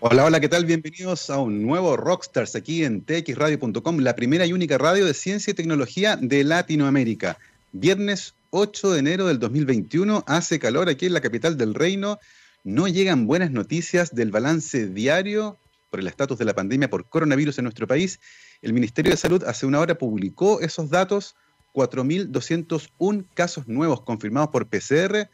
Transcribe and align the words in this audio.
Hola, 0.00 0.26
hola, 0.26 0.38
¿qué 0.38 0.48
tal? 0.48 0.64
Bienvenidos 0.64 1.28
a 1.28 1.38
un 1.38 1.60
nuevo 1.60 1.96
Rockstars 1.96 2.54
aquí 2.54 2.84
en 2.84 3.04
txradio.com, 3.04 3.98
la 3.98 4.14
primera 4.14 4.46
y 4.46 4.52
única 4.52 4.78
radio 4.78 5.04
de 5.04 5.12
ciencia 5.12 5.50
y 5.50 5.54
tecnología 5.54 6.16
de 6.16 6.44
Latinoamérica. 6.44 7.36
Viernes 7.72 8.36
8 8.50 8.92
de 8.92 9.00
enero 9.00 9.26
del 9.26 9.40
2021, 9.40 10.22
hace 10.28 10.60
calor 10.60 10.88
aquí 10.88 11.06
en 11.06 11.14
la 11.14 11.20
capital 11.20 11.56
del 11.56 11.74
reino, 11.74 12.20
no 12.62 12.86
llegan 12.86 13.26
buenas 13.26 13.50
noticias 13.50 14.14
del 14.14 14.30
balance 14.30 14.86
diario 14.86 15.58
por 15.90 15.98
el 15.98 16.06
estatus 16.06 16.38
de 16.38 16.44
la 16.44 16.54
pandemia 16.54 16.88
por 16.88 17.08
coronavirus 17.08 17.58
en 17.58 17.64
nuestro 17.64 17.88
país. 17.88 18.20
El 18.62 18.74
Ministerio 18.74 19.10
de 19.10 19.16
Salud 19.16 19.42
hace 19.42 19.66
una 19.66 19.80
hora 19.80 19.98
publicó 19.98 20.60
esos 20.60 20.90
datos, 20.90 21.34
4.201 21.74 23.24
casos 23.34 23.66
nuevos 23.66 24.02
confirmados 24.02 24.50
por 24.50 24.68
PCR, 24.68 25.28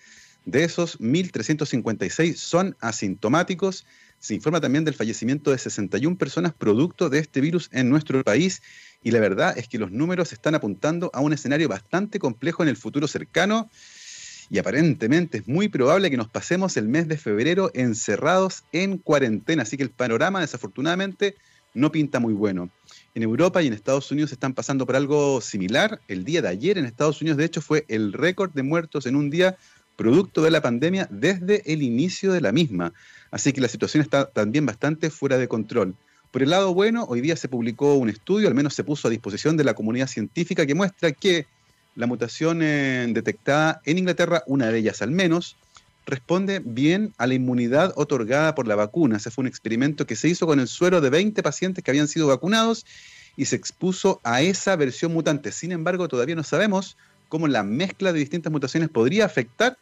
de 0.47 0.65
esos 0.65 0.99
1.356 1.01 2.37
son 2.37 2.77
asintomáticos 2.81 3.85
se 4.25 4.35
informa 4.35 4.59
también 4.59 4.87
del 4.87 4.95
fallecimiento 4.95 5.51
de 5.51 5.59
61 5.59 6.17
personas 6.17 6.55
producto 6.55 7.11
de 7.11 7.19
este 7.19 7.43
virus 7.43 7.69
en 7.73 7.91
nuestro 7.91 8.25
país 8.25 8.63
y 9.03 9.11
la 9.11 9.21
verdad 9.21 9.59
es 9.59 9.69
que 9.69 9.77
los 9.79 9.93
números 9.93 10.33
están 10.33 10.55
apuntando 10.55 11.11
a 11.13 11.21
un 11.21 11.35
escenario 11.35 11.69
bastante 11.69 12.19
complejo 12.19 12.63
en 12.63 12.71
el 12.71 12.79
futuro 12.79 13.07
cercano 13.07 13.69
y 14.49 14.57
aparentemente 14.57 15.39
es 15.39 15.47
muy 15.47 15.69
probable 15.69 16.11
que 16.11 16.17
nos 16.17 16.31
pasemos 16.31 16.79
el 16.79 16.89
mes 16.89 17.07
de 17.07 17.19
febrero 17.19 17.71
encerrados 17.75 18.65
en 18.73 18.97
cuarentena, 18.97 19.65
así 19.65 19.77
que 19.77 19.83
el 19.83 19.91
panorama 19.91 20.41
desafortunadamente 20.41 21.35
no 21.75 21.93
pinta 21.93 22.19
muy 22.19 22.33
bueno. 22.33 22.71
En 23.15 23.25
Europa 23.25 23.63
y 23.63 23.67
en 23.67 23.75
Estados 23.75 24.11
Unidos 24.11 24.33
están 24.33 24.55
pasando 24.55 24.87
por 24.87 24.97
algo 24.97 25.43
similar. 25.43 26.01
El 26.09 26.25
día 26.25 26.41
de 26.41 26.49
ayer 26.49 26.79
en 26.79 26.87
Estados 26.87 27.21
Unidos, 27.21 27.37
de 27.37 27.45
hecho, 27.45 27.61
fue 27.61 27.85
el 27.89 28.13
récord 28.13 28.53
de 28.53 28.63
muertos 28.63 29.07
en 29.07 29.17
un 29.17 29.29
día 29.29 29.57
producto 29.97 30.43
de 30.43 30.51
la 30.51 30.61
pandemia 30.61 31.09
desde 31.11 31.73
el 31.73 31.83
inicio 31.83 32.33
de 32.33 32.41
la 32.41 32.53
misma. 32.53 32.93
Así 33.35 33.53
que 33.53 33.61
la 33.61 33.67
situación 33.67 34.01
está 34.01 34.27
también 34.27 34.65
bastante 34.65 35.11
fuera 35.11 35.39
de 35.39 35.49
control. 35.49 35.97
Por 36.31 36.45
el 36.45 36.51
lado 36.51 36.73
bueno, 36.73 37.05
hoy 37.09 37.21
día 37.21 37.35
se 37.35 37.49
publicó 37.49 37.95
un 37.95 38.09
estudio, 38.09 38.47
al 38.47 38.55
menos 38.55 38.75
se 38.75 38.85
puso 38.85 39.09
a 39.09 39.11
disposición 39.11 39.57
de 39.57 39.65
la 39.65 39.75
comunidad 39.75 40.07
científica, 40.07 40.65
que 40.65 40.77
muestra 40.77 41.11
que 41.11 41.49
la 41.97 42.07
mutación 42.07 42.63
eh, 42.63 43.05
detectada 43.09 43.81
en 43.87 43.99
Inglaterra, 43.99 44.45
una 44.47 44.69
de 44.69 44.79
ellas 44.79 45.03
al 45.03 45.11
menos, 45.11 45.57
responde 46.07 46.63
bien 46.65 47.13
a 47.19 47.27
la 47.27 47.35
inmunidad 47.35 47.93
otorgada 47.97 48.55
por 48.55 48.69
la 48.69 48.77
vacuna. 48.77 49.17
Ese 49.17 49.33
fue 49.33 49.43
un 49.43 49.49
experimento 49.49 50.07
que 50.07 50.15
se 50.15 50.29
hizo 50.29 50.47
con 50.47 50.61
el 50.61 50.69
suero 50.69 51.01
de 51.01 51.11
20 51.11 51.43
pacientes 51.43 51.83
que 51.83 51.91
habían 51.91 52.07
sido 52.07 52.29
vacunados 52.29 52.87
y 53.37 53.47
se 53.47 53.57
expuso 53.57 54.21
a 54.23 54.43
esa 54.43 54.77
versión 54.77 55.13
mutante. 55.13 55.51
Sin 55.51 55.73
embargo, 55.73 56.07
todavía 56.07 56.37
no 56.37 56.45
sabemos 56.45 56.97
cómo 57.29 57.49
la 57.49 57.65
mezcla 57.65 58.13
de 58.13 58.21
distintas 58.21 58.53
mutaciones 58.53 58.91
podría 58.91 59.25
afectar 59.25 59.77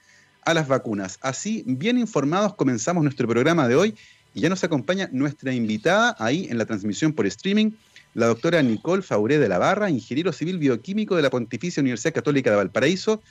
a 0.45 0.55
las 0.55 0.69
vacunas. 0.69 1.19
Así, 1.23 1.65
bien 1.67 1.99
informados, 1.99 2.55
comenzamos 2.55 3.03
nuestro 3.03 3.29
programa 3.29 3.69
de 3.69 3.77
hoy 3.77 3.95
y 4.35 4.41
ya 4.41 4.49
nos 4.49 4.65
acompaña 4.65 5.09
nuestra 5.13 5.53
invitada 5.53 6.17
ahí 6.19 6.47
en 6.51 6.59
la 6.59 6.65
transmisión 6.65 7.13
por 7.13 7.27
streaming, 7.27 7.73
la 8.15 8.27
doctora 8.27 8.63
Nicole 8.63 9.03
Fauré 9.03 9.39
de 9.39 9.49
la 9.49 9.59
Barra, 9.59 9.91
ingeniero 9.91 10.33
civil 10.33 10.59
bioquímico 10.59 11.17
de 11.17 11.23
la 11.23 11.31
Pontificia 11.31 11.81
Universidad 11.81 12.15
Católica 12.15 12.51
de 12.51 12.57
Valparaíso, 12.57 13.23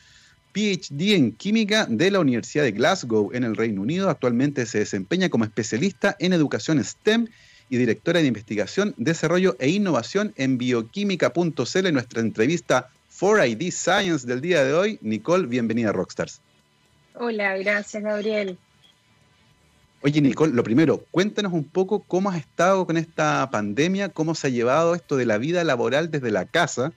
PhD 0.54 1.16
en 1.16 1.32
química 1.32 1.86
de 1.90 2.12
la 2.12 2.20
Universidad 2.20 2.64
de 2.64 2.72
Glasgow 2.72 3.32
en 3.34 3.44
el 3.44 3.56
Reino 3.56 3.82
Unido. 3.82 4.10
Actualmente 4.10 4.66
se 4.66 4.80
desempeña 4.80 5.30
como 5.30 5.46
especialista 5.46 6.16
en 6.20 6.34
educación 6.34 6.84
STEM 6.84 7.28
y 7.70 7.78
directora 7.78 8.20
de 8.20 8.28
investigación, 8.28 8.94
desarrollo 8.98 9.56
e 9.60 9.70
innovación 9.70 10.34
en 10.36 10.58
bioquímica.cl. 10.58 11.86
En 11.86 11.94
nuestra 11.94 12.22
entrevista 12.22 12.90
4ID 13.18 13.72
Science 13.72 14.28
del 14.28 14.42
día 14.42 14.64
de 14.64 14.74
hoy. 14.74 15.00
Nicole, 15.02 15.48
bienvenida 15.48 15.90
a 15.90 15.94
Rockstars. 15.94 16.42
Hola, 17.24 17.56
gracias 17.56 18.02
Gabriel. 18.02 18.58
Oye 20.02 20.22
Nicole, 20.22 20.54
lo 20.54 20.64
primero, 20.64 21.06
cuéntanos 21.12 21.54
un 21.54 21.66
poco 21.66 22.00
cómo 22.00 22.32
has 22.32 22.40
estado 22.40 22.88
con 22.88 22.98
esta 22.98 23.48
pandemia, 23.52 24.10
cómo 24.10 24.34
se 24.34 24.48
ha 24.48 24.50
llevado 24.50 24.96
esto 24.96 25.18
de 25.18 25.28
la 25.28 25.38
vida 25.38 25.64
laboral 25.64 26.10
desde 26.10 26.32
la 26.32 26.46
casa, 26.46 26.94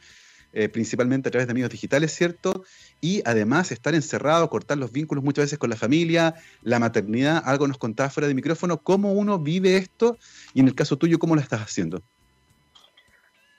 eh, 0.54 0.70
principalmente 0.70 1.28
a 1.28 1.30
través 1.30 1.46
de 1.46 1.52
medios 1.52 1.68
digitales, 1.68 2.10
¿cierto? 2.14 2.64
Y 3.02 3.20
además 3.26 3.70
estar 3.70 3.94
encerrado, 3.94 4.48
cortar 4.48 4.78
los 4.78 4.92
vínculos 4.92 5.22
muchas 5.22 5.44
veces 5.44 5.58
con 5.58 5.68
la 5.68 5.76
familia, 5.76 6.36
la 6.62 6.78
maternidad, 6.78 7.42
algo 7.44 7.68
nos 7.68 7.76
contaba 7.76 8.08
fuera 8.08 8.26
de 8.26 8.32
micrófono, 8.32 8.80
cómo 8.80 9.12
uno 9.12 9.38
vive 9.38 9.76
esto 9.76 10.16
y 10.54 10.60
en 10.60 10.68
el 10.68 10.74
caso 10.74 10.96
tuyo, 10.96 11.18
¿cómo 11.18 11.34
lo 11.34 11.42
estás 11.42 11.60
haciendo? 11.60 12.02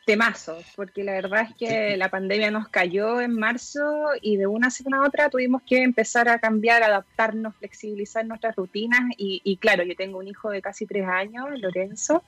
Temazo, 0.05 0.57
porque 0.75 1.03
la 1.03 1.13
verdad 1.13 1.47
es 1.49 1.55
que 1.55 1.97
la 1.97 2.09
pandemia 2.09 2.51
nos 2.51 2.67
cayó 2.69 3.19
en 3.21 3.38
marzo 3.38 3.81
y 4.21 4.38
de 4.38 4.45
una 4.45 4.69
semana 4.69 5.03
a 5.03 5.07
otra 5.07 5.29
tuvimos 5.29 5.63
que 5.63 5.81
empezar 5.81 6.29
a 6.29 6.39
cambiar, 6.39 6.83
adaptarnos, 6.83 7.55
flexibilizar 7.55 8.25
nuestras 8.25 8.55
rutinas 8.55 9.01
y, 9.17 9.57
claro, 9.57 9.83
yo 9.83 9.95
tengo 9.95 10.19
un 10.19 10.27
hijo 10.27 10.51
de 10.51 10.61
casi 10.61 10.85
tres 10.85 11.07
años, 11.07 11.47
Lorenzo, 11.59 12.23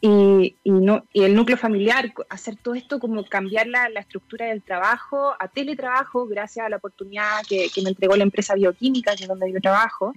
y, 0.00 0.54
no, 0.64 1.04
y 1.12 1.24
el 1.24 1.34
núcleo 1.34 1.56
familiar, 1.56 2.12
hacer 2.28 2.56
todo 2.56 2.74
esto 2.74 3.00
como 3.00 3.24
cambiar 3.24 3.66
la, 3.66 3.86
estructura 3.86 4.46
del 4.46 4.62
trabajo 4.62 5.34
a 5.40 5.48
teletrabajo 5.48 6.26
gracias 6.26 6.66
a 6.66 6.68
la 6.68 6.76
oportunidad 6.76 7.42
que, 7.48 7.68
me 7.82 7.88
entregó 7.88 8.14
la 8.14 8.22
empresa 8.22 8.54
bioquímica, 8.54 9.16
que 9.16 9.24
es 9.24 9.28
donde 9.28 9.52
yo 9.52 9.60
trabajo. 9.60 10.12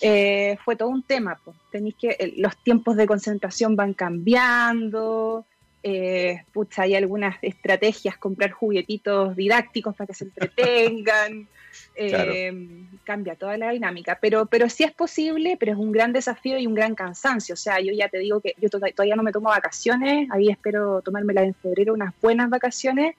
Eh, 0.00 0.58
fue 0.64 0.76
todo 0.76 0.88
un 0.88 1.02
tema. 1.02 1.40
Pues. 1.42 1.56
Tenéis 1.70 1.94
que 1.94 2.34
los 2.36 2.54
tiempos 2.58 2.96
de 2.96 3.06
concentración 3.06 3.76
van 3.76 3.94
cambiando, 3.94 5.46
eh, 5.86 6.42
hay 6.78 6.94
algunas 6.94 7.36
estrategias, 7.42 8.16
comprar 8.16 8.52
juguetitos 8.52 9.36
didácticos 9.36 9.94
para 9.94 10.06
que 10.06 10.14
se 10.14 10.24
entretengan, 10.24 11.46
eh, 11.94 12.86
cambia 13.04 13.36
toda 13.36 13.58
la 13.58 13.70
dinámica, 13.70 14.18
pero, 14.18 14.46
pero 14.46 14.70
sí 14.70 14.82
es 14.84 14.92
posible, 14.92 15.58
pero 15.60 15.72
es 15.72 15.78
un 15.78 15.92
gran 15.92 16.14
desafío 16.14 16.58
y 16.58 16.66
un 16.66 16.74
gran 16.74 16.94
cansancio, 16.94 17.52
o 17.52 17.56
sea, 17.56 17.80
yo 17.80 17.92
ya 17.92 18.08
te 18.08 18.18
digo 18.18 18.40
que 18.40 18.54
yo 18.58 18.70
todavía 18.70 19.14
no 19.14 19.22
me 19.22 19.30
tomo 19.30 19.50
vacaciones, 19.50 20.26
ahí 20.32 20.48
espero 20.48 21.02
tomármelas 21.02 21.44
en 21.44 21.54
febrero, 21.54 21.92
unas 21.92 22.14
buenas 22.22 22.48
vacaciones, 22.48 23.14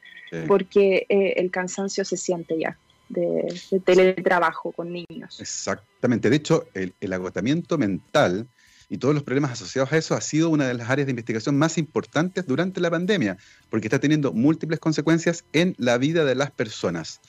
porque 0.47 1.05
eh, 1.07 1.33
el 1.37 1.51
cansancio 1.51 2.03
se 2.03 2.17
siente 2.17 2.57
ya. 2.59 2.77
De, 3.07 3.61
teletrabajo 3.85 4.71
con 4.71 4.91
niños. 4.91 5.39
Exactamente, 5.39 6.31
de 6.31 6.35
hecho, 6.35 6.67
el 6.73 7.13
agotamiento 7.13 7.77
mental 7.77 8.47
y 8.89 8.97
todos 8.97 9.13
los 9.13 9.23
problemas 9.23 9.51
asociados 9.51 9.91
a 9.91 9.97
eso 9.97 10.15
ha 10.15 10.21
sido 10.21 10.49
una 10.49 10.67
de 10.67 10.73
las 10.73 10.89
áreas 10.89 11.07
de 11.07 11.11
investigación 11.11 11.57
más 11.57 11.77
importantes 11.77 12.45
durante 12.45 12.79
la 12.81 12.91
pandemia, 12.91 13.37
porque 13.69 13.87
está 13.87 13.99
teniendo 13.99 14.33
múltiples 14.33 14.79
consecuencias 14.79 15.45
en 15.53 15.75
la 15.77 15.97
vida 15.97 16.25
de 16.25 16.35
las 16.35 16.51
personas. 16.51 17.21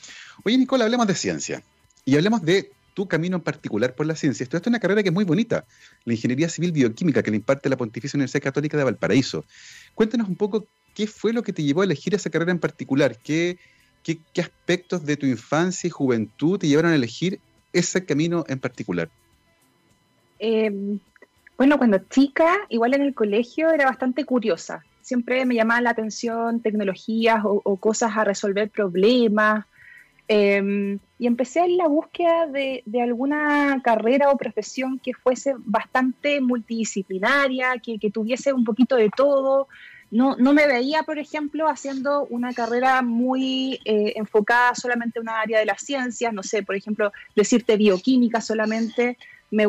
Oye, 0.44 0.58
Nicole, 0.58 0.84
hablemos 0.84 1.06
de 1.06 1.14
ciencia 1.14 1.62
y 2.04 2.16
hablemos 2.16 2.42
de 2.42 2.70
tu 2.96 3.06
camino 3.06 3.36
en 3.36 3.42
particular 3.42 3.94
por 3.94 4.06
la 4.06 4.16
ciencia. 4.16 4.44
Esto 4.44 4.56
es 4.56 4.66
una 4.66 4.80
carrera 4.80 5.02
que 5.02 5.10
es 5.10 5.14
muy 5.14 5.24
bonita, 5.24 5.66
la 6.06 6.14
Ingeniería 6.14 6.48
Civil 6.48 6.72
Bioquímica 6.72 7.22
que 7.22 7.30
le 7.30 7.36
imparte 7.36 7.68
la 7.68 7.76
Pontificia 7.76 8.16
Universidad 8.16 8.42
Católica 8.42 8.78
de 8.78 8.84
Valparaíso. 8.84 9.44
Cuéntanos 9.94 10.28
un 10.28 10.36
poco 10.36 10.66
qué 10.94 11.06
fue 11.06 11.34
lo 11.34 11.42
que 11.42 11.52
te 11.52 11.62
llevó 11.62 11.82
a 11.82 11.84
elegir 11.84 12.14
esa 12.14 12.30
carrera 12.30 12.52
en 12.52 12.58
particular, 12.58 13.18
qué, 13.18 13.58
aspectos 14.38 15.04
de 15.04 15.18
tu 15.18 15.26
infancia 15.26 15.88
y 15.88 15.90
juventud 15.90 16.58
te 16.58 16.68
llevaron 16.68 16.92
a 16.92 16.94
elegir 16.94 17.38
ese 17.74 18.02
camino 18.04 18.44
en 18.48 18.60
particular. 18.60 19.10
Eh, 20.38 20.98
bueno, 21.56 21.78
cuando 21.78 21.98
chica, 21.98 22.54
igual 22.68 22.94
en 22.94 23.02
el 23.02 23.14
colegio 23.14 23.70
era 23.70 23.86
bastante 23.86 24.24
curiosa. 24.24 24.84
Siempre 25.00 25.46
me 25.46 25.54
llamaba 25.54 25.80
la 25.80 25.90
atención 25.90 26.60
tecnologías 26.60 27.40
o, 27.44 27.76
cosas 27.76 28.16
a 28.16 28.24
resolver 28.24 28.68
problemas. 28.68 29.64
Em, 30.28 30.98
y 31.18 31.26
empecé 31.26 31.60
en 31.60 31.76
la 31.76 31.86
búsqueda 31.86 32.46
de, 32.46 32.82
alguna 33.00 33.80
carrera 33.82 34.30
o 34.30 34.36
profesión 34.36 34.98
que 34.98 35.14
fuese 35.14 35.54
bastante 35.58 36.40
multidisciplinaria, 36.40 37.74
que, 37.82 38.10
tuviese 38.10 38.52
un 38.52 38.64
poquito 38.64 38.96
de 38.96 39.08
todo. 39.16 39.68
No, 40.10 40.36
no, 40.36 40.52
me 40.52 40.66
veía, 40.66 41.04
por 41.04 41.18
ejemplo, 41.18 41.68
haciendo 41.68 42.26
una 42.26 42.52
carrera 42.52 43.00
muy 43.02 43.80
eh, 43.84 44.12
enfocada 44.16 44.74
solamente 44.74 45.18
en 45.20 45.22
una 45.22 45.40
área 45.40 45.58
de 45.58 45.66
las 45.66 45.80
ciencias, 45.80 46.32
no 46.34 46.42
sé, 46.42 46.62
por 46.62 46.76
ejemplo, 46.76 47.12
decirte 47.34 47.76
bioquímica 47.76 48.40
solamente. 48.40 49.16
Me 49.50 49.66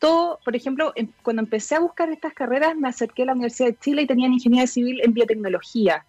gustó 0.00 0.40
por 0.44 0.56
ejemplo, 0.56 0.92
em, 0.96 1.08
cuando 1.22 1.42
empecé 1.42 1.74
a 1.74 1.80
buscar 1.80 2.10
estas 2.10 2.32
carreras, 2.32 2.76
me 2.76 2.88
acerqué 2.88 3.22
a 3.22 3.26
la 3.26 3.32
Universidad 3.32 3.68
de 3.68 3.78
Chile 3.78 4.02
y 4.02 4.06
tenían 4.06 4.32
ingeniería 4.32 4.66
civil 4.66 5.00
en 5.02 5.12
biotecnología. 5.12 6.04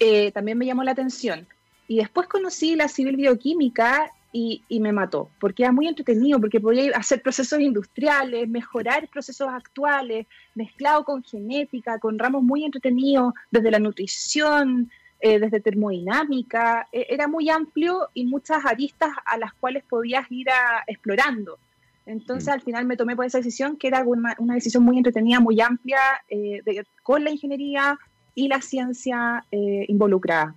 Eh, 0.00 0.32
también 0.32 0.58
me 0.58 0.66
llamó 0.66 0.82
la 0.82 0.92
atención. 0.92 1.46
Y 1.88 1.98
después 1.98 2.26
conocí 2.28 2.74
la 2.74 2.88
civil 2.88 3.16
bioquímica 3.16 4.10
y, 4.32 4.62
me 4.80 4.92
mató, 4.92 5.28
porque 5.38 5.62
era 5.62 5.72
muy 5.72 5.86
entretenido, 5.88 6.40
porque 6.40 6.58
podía 6.58 6.96
hacer 6.96 7.20
procesos 7.20 7.60
industriales, 7.60 8.48
mejorar 8.48 9.06
procesos 9.08 9.48
actuales, 9.50 10.26
mezclado 10.54 11.04
con 11.04 11.22
genética, 11.22 11.98
con 11.98 12.18
ramos 12.18 12.42
muy 12.42 12.64
entretenidos, 12.64 13.34
desde 13.50 13.70
la 13.70 13.78
nutrición, 13.78 14.90
eh, 15.20 15.38
desde 15.38 15.60
termodinámica. 15.60 16.88
E, 16.90 17.06
era 17.10 17.28
muy 17.28 17.50
amplio 17.50 18.08
y 18.14 18.24
muchas 18.24 18.64
aristas 18.64 19.10
a 19.26 19.36
las 19.36 19.52
cuales 19.52 19.84
podías 19.84 20.24
ir 20.30 20.46
explorando. 20.86 21.58
Entonces 22.06 22.48
mm. 22.48 22.52
al 22.52 22.60
final 22.62 22.84
me 22.86 22.96
tomé 22.96 23.16
por 23.16 23.24
esa 23.24 23.38
decisión, 23.38 23.76
que 23.76 23.88
era 23.88 24.02
una, 24.04 24.54
decisión 24.54 24.82
muy 24.82 24.96
entretenida, 24.98 25.40
muy 25.40 25.60
amplia, 25.60 26.00
eh, 26.28 26.62
con 27.02 27.24
la 27.24 27.30
ingeniería 27.30 27.98
y 28.34 28.48
la 28.48 28.60
ciencia 28.60 29.44
eh, 29.50 29.84
involucrada. 29.88 30.54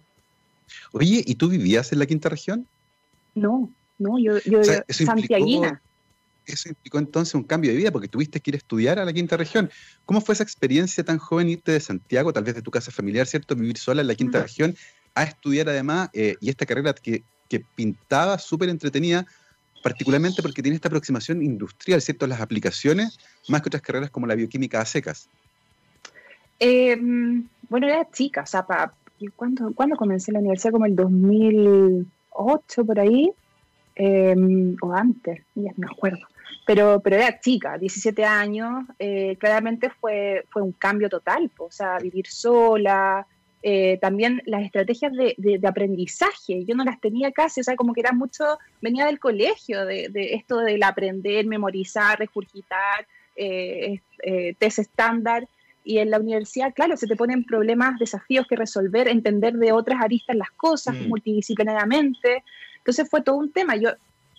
Oye, 0.92 1.24
¿y 1.26 1.36
tú 1.36 1.50
vivías 1.50 1.92
en 1.92 2.00
la 2.00 2.06
quinta 2.06 2.30
región? 2.30 2.68
No, 3.36 3.70
no, 4.00 4.18
yo, 4.18 4.40
yo 4.40 4.62
santiaguina. 4.90 5.82
eso 6.46 6.70
implicó 6.70 6.98
entonces 6.98 7.36
un 7.36 7.44
cambio 7.44 7.72
de 7.72 7.78
vida 7.78 7.92
porque 7.92 8.08
tuviste 8.08 8.40
que 8.40 8.52
ir 8.52 8.56
a 8.56 8.58
estudiar 8.58 9.00
a 9.00 9.06
la 9.06 9.14
quinta 9.14 9.38
región. 9.38 9.70
¿Cómo 10.06 10.22
fue 10.22 10.34
esa 10.34 10.44
experiencia 10.44 11.04
tan 11.04 11.18
joven 11.18 11.50
irte 11.50 11.72
de 11.72 11.80
Santiago, 11.80 12.34
tal 12.34 12.44
vez 12.44 12.56
de 12.56 12.62
tu 12.62 12.72
casa 12.72 12.92
familiar, 12.92 13.28
¿cierto? 13.28 13.56
Vivir 13.56 13.78
sola 13.78 14.02
en 14.02 14.08
la 14.08 14.16
quinta 14.16 14.42
región, 14.42 14.76
a 15.14 15.24
estudiar 15.24 15.70
además, 15.70 16.10
eh, 16.14 16.36
y 16.40 16.50
esta 16.50 16.66
carrera 16.66 16.94
que, 16.94 17.24
que 17.48 17.60
pintaba 17.60 18.40
súper 18.40 18.70
entretenida, 18.70 19.26
particularmente 19.86 20.42
porque 20.42 20.64
tiene 20.64 20.78
esta 20.78 20.88
aproximación 20.88 21.44
industrial, 21.44 22.02
¿cierto? 22.02 22.26
Las 22.26 22.42
aplicaciones, 22.42 23.20
más 23.48 23.62
que 23.62 23.70
otras 23.70 23.84
carreras 23.84 24.10
como 24.10 24.26
la 24.26 24.34
bioquímica 24.34 24.82
a 24.82 24.86
secas. 24.86 25.30
Em, 26.58 27.48
bueno, 27.70 27.86
era 27.86 28.10
chica, 28.10 28.42
o 28.42 28.46
sea, 28.48 28.66
¿cuándo, 29.36 29.96
comencé 29.96 30.32
la 30.32 30.40
universidad? 30.40 30.72
Como 30.72 30.88
el 30.88 30.96
2008, 30.96 32.84
por 32.84 33.00
ahí, 33.00 33.32
em, 33.94 34.76
o 34.82 34.92
antes, 34.92 35.44
ya 35.54 35.70
no 35.78 35.78
me 35.78 35.86
acuerdo. 35.86 36.26
Pero, 36.66 37.00
pero 37.04 37.18
era 37.18 37.40
chica, 37.40 37.78
17 37.78 38.26
años, 38.26 38.86
eh, 38.98 39.38
claramente 39.40 39.92
fue, 39.92 40.46
fue 40.50 40.64
un 40.64 40.72
cambio 40.72 41.10
total, 41.10 41.52
o 41.60 41.70
sea, 41.70 42.00
vivir 42.00 42.26
sola, 42.26 43.28
eh, 43.68 43.98
también 44.00 44.44
las 44.46 44.62
estrategias 44.62 45.12
de, 45.12 45.60
aprendizaje, 45.68 46.66
yo 46.66 46.76
no 46.76 46.84
las 46.84 47.02
tenía 47.02 47.32
casi, 47.32 47.62
o 47.62 47.64
sea, 47.64 47.76
como 47.76 47.94
que 47.94 48.02
era 48.02 48.12
mucho, 48.12 48.60
venía 48.80 49.08
del 49.08 49.18
colegio, 49.18 49.88
de, 49.88 50.12
esto 50.34 50.60
del 50.60 50.84
aprender, 50.84 51.48
memorizar, 51.48 52.20
regurgitar, 52.20 53.08
eh, 53.36 54.00
test 54.60 54.78
estándar, 54.78 55.48
y 55.84 55.98
en 55.98 56.12
la 56.12 56.20
universidad, 56.20 56.76
claro, 56.76 56.96
se 56.96 57.08
te 57.08 57.16
ponen 57.16 57.44
problemas, 57.44 57.98
desafíos 57.98 58.46
que 58.48 58.56
resolver, 58.56 59.08
entender 59.08 59.56
de 59.56 59.72
otras 59.72 60.00
aristas 60.00 60.36
las 60.36 60.52
cosas 60.52 60.96
mm. 60.96 61.08
multidisciplinariamente. 61.08 62.44
Entonces 62.78 63.10
fue 63.10 63.22
todo 63.22 63.38
un 63.38 63.52
tema. 63.52 63.76
Yo, 63.78 63.90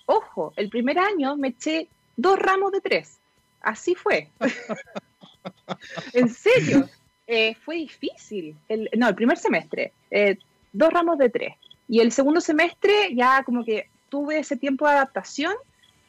ojo, 0.06 0.52
el 0.54 0.68
primer 0.68 1.00
año 1.00 1.36
me 1.36 1.48
eché 1.48 1.88
dos 2.16 2.38
ramos 2.38 2.70
de 2.70 2.80
tres. 2.80 3.18
Así 3.60 3.96
fue. 3.96 4.30
en 6.12 6.28
serio. 6.28 6.88
Eh, 7.26 7.54
fue 7.64 7.76
difícil. 7.76 8.56
El, 8.68 8.88
no, 8.96 9.08
el 9.08 9.14
primer 9.14 9.38
semestre, 9.38 9.92
eh, 10.10 10.38
dos 10.72 10.92
ramos 10.92 11.18
de 11.18 11.30
tres. 11.30 11.54
Y 11.88 12.00
el 12.00 12.12
segundo 12.12 12.40
semestre 12.40 13.14
ya 13.14 13.42
como 13.44 13.64
que 13.64 13.88
tuve 14.08 14.38
ese 14.38 14.56
tiempo 14.56 14.86
de 14.86 14.94
adaptación 14.94 15.54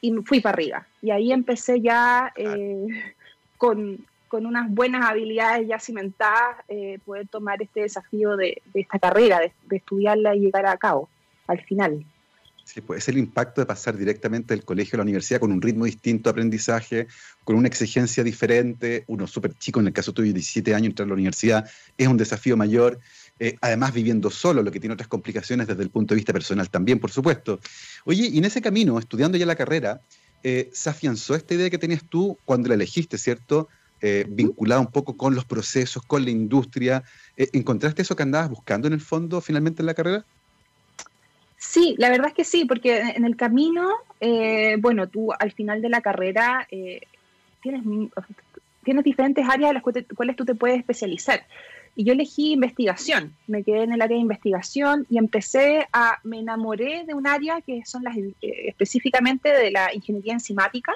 y 0.02 0.12
fui 0.24 0.40
para 0.40 0.54
arriba. 0.54 0.88
Y 1.02 1.12
ahí 1.12 1.32
empecé 1.32 1.82
ya 1.82 2.32
eh, 2.36 2.88
con, 3.58 4.06
con 4.28 4.46
unas 4.46 4.70
buenas 4.70 5.10
habilidades 5.10 5.68
ya 5.68 5.80
cimentadas, 5.80 6.58
eh, 6.68 7.00
poder 7.06 7.28
tomar 7.28 7.62
este 7.62 7.82
desafío 7.82 8.36
de, 8.36 8.62
esta 8.74 9.00
carrera, 9.00 9.40
de, 9.40 9.76
estudiarla 9.76 10.36
y 10.36 10.42
llegar 10.42 10.66
a 10.66 10.78
cabo 10.78 11.10
al 11.48 11.62
final. 11.62 12.06
Sí, 12.68 12.82
pues 12.82 13.04
es 13.04 13.08
el 13.08 13.18
impacto 13.18 13.62
de 13.62 13.66
pasar 13.66 13.96
directamente 13.96 14.54
del 14.54 14.66
colegio 14.66 14.98
a 14.98 14.98
la 14.98 15.04
universidad 15.04 15.40
con 15.40 15.54
un 15.54 15.62
ritmo 15.62 15.86
distinto 15.86 16.28
de 16.28 16.32
aprendizaje, 16.32 17.08
con 17.46 17.56
una 17.56 17.70
exigencia 17.70 18.26
diferente, 18.26 19.06
uno 19.08 19.26
súper 19.26 19.54
chico, 19.54 19.80
en 19.80 19.88
el 19.88 19.94
caso 19.94 20.12
tuyo, 20.12 20.34
17 20.34 20.76
años, 20.76 20.90
entrar 20.90 21.06
a 21.06 21.08
la 21.08 21.14
universidad, 21.14 21.70
es 21.98 22.08
un 22.10 22.18
desafío 22.18 22.58
mayor, 22.58 23.00
eh, 23.40 23.56
además 23.62 23.94
viviendo 23.94 24.30
solo, 24.30 24.64
lo 24.64 24.70
que 24.70 24.82
tiene 24.82 24.96
otras 24.96 25.08
complicaciones 25.08 25.66
desde 25.66 25.82
el 25.82 25.90
punto 25.90 26.14
de 26.14 26.18
vista 26.18 26.34
personal 26.34 26.70
también, 26.70 27.00
por 27.00 27.10
supuesto. 27.10 27.62
Oye, 28.04 28.28
y 28.28 28.38
en 28.38 28.44
ese 28.44 28.62
camino, 28.62 29.00
estudiando 29.00 29.38
ya 29.38 29.46
la 29.46 29.56
carrera, 29.56 30.02
eh, 30.44 30.70
se 30.74 30.90
afianzó 30.90 31.36
esta 31.36 31.54
idea 31.54 31.70
que 31.70 31.78
tenías 31.78 32.04
tú 32.10 32.38
cuando 32.44 32.68
la 32.68 32.76
elegiste, 32.76 33.18
¿cierto? 33.18 33.70
eh, 34.02 34.26
vinculada 34.28 34.82
un 34.82 34.92
poco 34.92 35.16
con 35.16 35.34
los 35.34 35.46
procesos, 35.46 36.04
con 36.04 36.26
la 36.26 36.32
industria. 36.32 37.02
¿Encontraste 37.38 38.02
eso 38.02 38.16
que 38.16 38.24
andabas 38.24 38.50
buscando 38.50 38.88
en 38.88 38.94
el 38.94 39.02
fondo 39.02 39.40
finalmente 39.40 39.82
en 39.82 39.86
la 39.86 39.94
carrera? 39.94 40.26
Sí, 41.58 41.96
la 41.98 42.10
verdad 42.10 42.28
es 42.28 42.34
que 42.34 42.44
sí, 42.44 42.66
porque 42.66 43.00
en 43.00 43.26
el 43.26 43.36
camino, 43.36 43.90
eh, 44.20 44.78
bueno, 44.80 45.08
tú 45.08 45.34
al 45.34 45.52
final 45.52 45.82
de 45.82 45.90
la 45.90 46.02
carrera 46.02 46.68
eh, 46.70 47.02
tienes, 47.62 47.84
tienes 48.84 49.04
diferentes 49.04 49.44
áreas 49.50 49.70
en 49.70 49.74
las 49.74 50.06
cuales 50.16 50.36
tú 50.36 50.46
te 50.46 50.56
puedes 50.56 50.78
especializar. 50.78 51.46
Y 51.96 52.04
yo 52.04 52.14
elegí 52.14 52.54
investigación, 52.54 53.34
me 53.48 53.64
quedé 53.64 53.82
en 53.82 53.92
el 53.92 54.02
área 54.04 54.16
de 54.16 54.22
investigación 54.22 55.08
y 55.10 55.18
empecé 55.18 55.88
a, 55.92 56.20
me 56.24 56.38
enamoré 56.38 57.04
de 57.06 57.16
un 57.16 57.26
área 57.26 57.60
que 57.62 57.82
son 57.86 58.04
las, 58.04 58.16
específicamente 58.40 59.50
de 59.50 59.72
la 59.72 59.92
ingeniería 59.96 60.34
enzimática, 60.34 60.94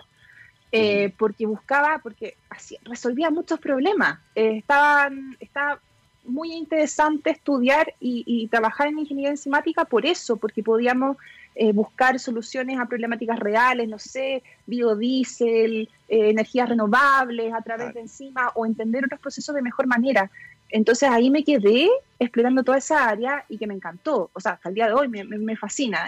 eh, 0.71 1.11
porque 1.17 1.47
buscaba, 1.47 1.99
porque 2.03 2.35
así, 2.51 2.77
resolvía 2.83 3.31
muchos 3.31 3.59
problemas. 3.59 4.19
Eh, 4.35 4.57
estaban, 4.57 5.35
estaba 5.39 5.79
muy 6.23 6.53
interesante 6.53 7.31
estudiar 7.31 7.93
y, 7.99 8.47
trabajar 8.47 8.87
en 8.87 8.99
ingeniería 8.99 9.31
enzimática 9.31 9.85
por 9.85 10.05
eso, 10.05 10.37
porque 10.37 10.63
podíamos 10.63 11.17
eh, 11.55 11.71
buscar 11.73 12.19
soluciones 12.19 12.79
a 12.79 12.85
problemáticas 12.85 13.39
reales, 13.39 13.87
no 13.89 13.99
sé, 13.99 14.43
biodiesel, 14.65 15.89
energías 16.07 16.69
renovables 16.69 17.53
a 17.53 17.61
través 17.61 17.93
de 17.93 18.01
enzimas 18.01 18.51
o 18.55 18.65
entender 18.65 19.05
otros 19.05 19.19
procesos 19.19 19.55
de 19.55 19.61
mejor 19.61 19.87
manera. 19.87 20.29
Entonces 20.69 21.09
ahí 21.09 21.29
me 21.29 21.43
quedé 21.43 21.89
explorando 22.19 22.63
toda 22.63 22.77
esa 22.77 23.09
área 23.09 23.43
y 23.49 23.57
que 23.57 23.67
me 23.67 23.73
encantó. 23.73 24.29
O 24.33 24.39
sea, 24.39 24.53
hasta 24.53 24.69
el 24.69 24.75
día 24.75 24.87
de 24.87 24.93
hoy 24.93 25.07
me, 25.07 25.23
me, 25.23 25.55
fascina. 25.57 26.05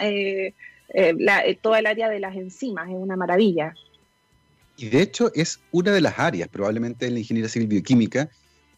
toda 1.61 1.79
el 1.79 1.85
área 1.85 2.09
de 2.09 2.19
las 2.19 2.35
enzimas 2.35 2.89
es 2.89 2.95
una 2.95 3.17
maravilla. 3.17 3.73
Y 4.77 4.89
de 4.89 5.01
hecho 5.01 5.31
es 5.35 5.59
una 5.71 5.91
de 5.91 6.01
las 6.01 6.17
áreas, 6.17 6.47
probablemente 6.47 7.05
en 7.05 7.13
la 7.13 7.19
ingeniería 7.19 7.49
civil 7.49 7.67
bioquímica, 7.67 8.29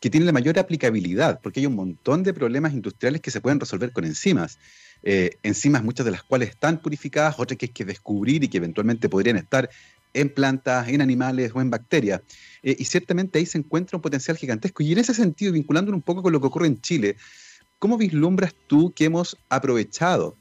que 0.05 0.11
tiene 0.11 0.27
la 0.27 0.33
mayor 0.33 0.59
aplicabilidad, 0.59 1.39
porque 1.41 1.61
hay 1.61 1.65
un 1.65 1.73
montón 1.73 2.21
de 2.21 2.31
problemas 2.31 2.73
industriales 2.73 3.21
que 3.21 3.31
se 3.31 3.41
pueden 3.41 3.59
resolver 3.59 3.91
con 3.91 4.05
enzimas. 4.05 4.59
Eh, 5.01 5.31
enzimas 5.41 5.83
muchas 5.83 6.05
de 6.05 6.11
las 6.11 6.21
cuales 6.21 6.49
están 6.49 6.79
purificadas, 6.79 7.39
otras 7.39 7.57
que 7.57 7.65
hay 7.65 7.71
que 7.71 7.85
descubrir 7.85 8.43
y 8.43 8.47
que 8.47 8.57
eventualmente 8.57 9.09
podrían 9.09 9.37
estar 9.37 9.67
en 10.13 10.29
plantas, 10.29 10.89
en 10.89 11.01
animales 11.01 11.53
o 11.55 11.59
en 11.59 11.71
bacterias. 11.71 12.21
Eh, 12.61 12.75
y 12.77 12.85
ciertamente 12.85 13.39
ahí 13.39 13.47
se 13.47 13.57
encuentra 13.57 13.97
un 13.97 14.03
potencial 14.03 14.37
gigantesco. 14.37 14.83
Y 14.83 14.91
en 14.91 14.99
ese 14.99 15.15
sentido, 15.15 15.51
vinculándolo 15.53 15.97
un 15.97 16.03
poco 16.03 16.21
con 16.21 16.31
lo 16.31 16.39
que 16.39 16.45
ocurre 16.45 16.67
en 16.67 16.79
Chile, 16.81 17.15
¿cómo 17.79 17.97
vislumbras 17.97 18.53
tú 18.67 18.93
que 18.95 19.05
hemos 19.05 19.35
aprovechado 19.49 20.37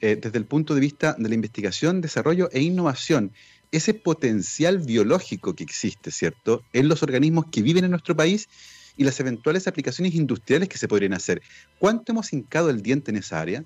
eh, 0.00 0.14
desde 0.14 0.38
el 0.38 0.44
punto 0.44 0.76
de 0.76 0.80
vista 0.80 1.16
de 1.18 1.28
la 1.28 1.34
investigación, 1.34 2.02
desarrollo 2.02 2.50
e 2.52 2.62
innovación 2.62 3.32
ese 3.72 3.94
potencial 3.94 4.78
biológico 4.78 5.56
que 5.56 5.64
existe, 5.64 6.12
¿cierto?, 6.12 6.62
en 6.72 6.86
los 6.86 7.02
organismos 7.02 7.46
que 7.50 7.62
viven 7.62 7.82
en 7.82 7.90
nuestro 7.90 8.14
país 8.14 8.48
y 8.96 9.04
las 9.04 9.18
eventuales 9.20 9.66
aplicaciones 9.66 10.14
industriales 10.14 10.68
que 10.68 10.78
se 10.78 10.88
podrían 10.88 11.14
hacer. 11.14 11.42
¿Cuánto 11.78 12.12
hemos 12.12 12.32
hincado 12.32 12.70
el 12.70 12.82
diente 12.82 13.10
en 13.10 13.16
esa 13.16 13.40
área? 13.40 13.64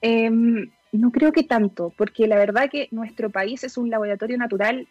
Em, 0.00 0.70
no 0.92 1.10
creo 1.10 1.32
que 1.32 1.42
tanto, 1.42 1.92
porque 1.96 2.26
la 2.26 2.36
verdad 2.36 2.70
que 2.70 2.88
nuestro 2.90 3.30
país 3.30 3.64
es 3.64 3.76
un 3.76 3.90
laboratorio 3.90 4.38
natural, 4.38 4.88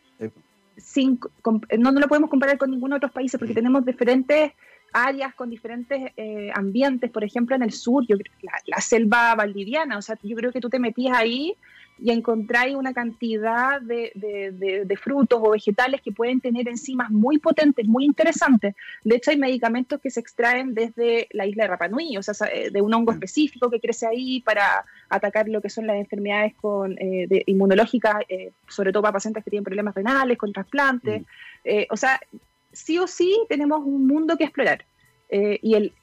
sin, 0.78 1.20
no, 1.78 1.92
no, 1.92 2.00
lo 2.00 2.08
podemos 2.08 2.30
comparar 2.30 2.58
con 2.58 2.72
ningún 2.72 2.94
otro 2.94 3.10
país 3.12 3.36
porque 3.38 3.54
tenemos 3.54 3.86
diferentes 3.86 4.54
áreas 4.94 5.36
con 5.36 5.50
diferentes 5.50 6.12
eh, 6.16 6.52
ambientes, 6.54 7.12
por 7.12 7.24
ejemplo 7.24 7.56
en 7.56 7.64
el 7.64 7.72
sur, 7.72 8.06
yo, 8.08 8.16
la, 8.42 8.54
la 8.66 8.82
selva 8.82 9.36
valdiviana, 9.36 9.98
o 9.98 10.02
sea, 10.02 10.18
yo 10.24 10.36
creo 10.36 10.52
que 10.52 10.62
tú 10.62 10.70
te 10.70 10.80
metías 10.80 11.18
ahí 11.18 11.56
y 12.02 12.12
encontráis 12.12 12.76
una 12.76 12.94
cantidad 12.94 13.82
de, 13.82 14.12
de, 14.16 14.98
frutos 14.98 15.40
o 15.42 15.52
vegetales 15.52 16.02
que 16.02 16.12
pueden 16.12 16.40
tener 16.40 16.68
enzimas 16.68 17.10
muy 17.10 17.38
potentes, 17.40 17.88
muy 17.88 18.06
interesantes. 18.06 18.76
De 19.04 19.16
hecho, 19.16 19.32
hay 19.32 19.38
medicamentos 19.38 20.00
que 20.00 20.10
se 20.10 20.20
extraen 20.20 20.74
desde 20.74 21.28
la 21.32 21.46
isla 21.46 21.64
de 21.64 21.70
Rapanui, 21.70 22.18
o 22.18 22.24
sea, 22.24 22.34
eh, 22.54 22.70
de 22.72 22.82
un 22.82 22.94
hongo 22.94 23.12
mm. 23.12 23.16
específico 23.16 23.70
que 23.70 23.80
crece 23.80 24.08
ahí 24.08 24.42
para 24.42 24.86
atacar 25.10 25.48
lo 25.50 25.62
que 25.62 25.70
son 25.70 25.88
las 25.88 25.98
enfermedades 25.98 26.54
con, 26.56 26.98
eh, 27.00 27.44
inmunológicas, 27.48 28.16
eh, 28.30 28.52
sobre 28.68 28.92
todo 28.92 29.04
para 29.04 29.14
pacientes 29.14 29.44
que 29.44 29.50
tienen 29.50 29.66
problemas 29.66 29.96
renales, 29.96 30.38
con 30.38 30.54
trasplantes. 30.54 31.22
Mm. 31.22 31.26
o 31.90 31.98
sea, 31.98 32.20
sí 32.72 32.98
o 33.00 33.08
sí 33.08 33.38
tenemos 33.50 33.82
un 33.84 34.08
mundo 34.08 34.38
que 34.38 34.46
explorar. 34.46 34.86
Eh, 35.32 35.60
y 35.62 35.76
el, 35.76 35.94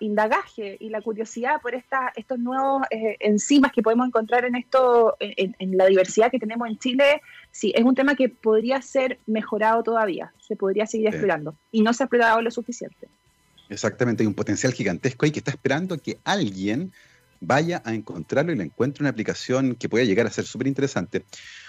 indagaje 0.00 0.76
y 0.80 0.88
la 0.88 1.00
curiosidad 1.00 1.60
por 1.62 1.76
esta, 1.76 2.12
estos 2.16 2.40
nuevos 2.40 2.82
eh, 2.90 3.16
enzimas 3.20 3.70
que 3.70 3.80
podemos 3.80 4.08
encontrar 4.08 4.44
en, 4.44 4.56
esto, 4.56 5.16
en, 5.20 5.54
la 5.78 5.86
diversidad 5.86 6.32
que 6.32 6.40
tenemos 6.40 6.68
en 6.68 6.76
Chile, 6.76 7.22
sí, 7.52 7.72
es 7.76 7.84
un 7.84 7.94
tema 7.94 8.16
que 8.16 8.28
podría 8.28 8.82
ser 8.82 9.20
mejorado 9.26 9.84
todavía, 9.84 10.32
se 10.40 10.56
podría 10.56 10.84
seguir 10.84 11.06
explorando 11.06 11.54
y 11.70 11.82
no 11.82 11.92
se 11.92 12.02
ha 12.02 12.06
explorado 12.06 12.42
lo 12.42 12.50
suficiente. 12.50 13.06
Exactamente, 13.68 14.24
hay 14.24 14.26
un 14.26 14.34
potencial 14.34 14.72
gigantesco 14.72 15.24
ahí 15.24 15.30
que 15.30 15.38
está 15.38 15.52
esperando 15.52 15.96
que 15.98 16.18
alguien 16.24 16.92
vaya 17.40 17.82
a 17.84 17.94
encontrarlo 17.94 18.52
y 18.52 18.56
le 18.56 18.64
encuentre 18.64 19.02
una 19.02 19.10
aplicación 19.10 19.76
que 19.76 19.88
pueda 19.88 20.04
llegar 20.04 20.26
a 20.26 20.30
ser 20.30 20.44
súper 20.44 20.66
interesante. 20.66 21.24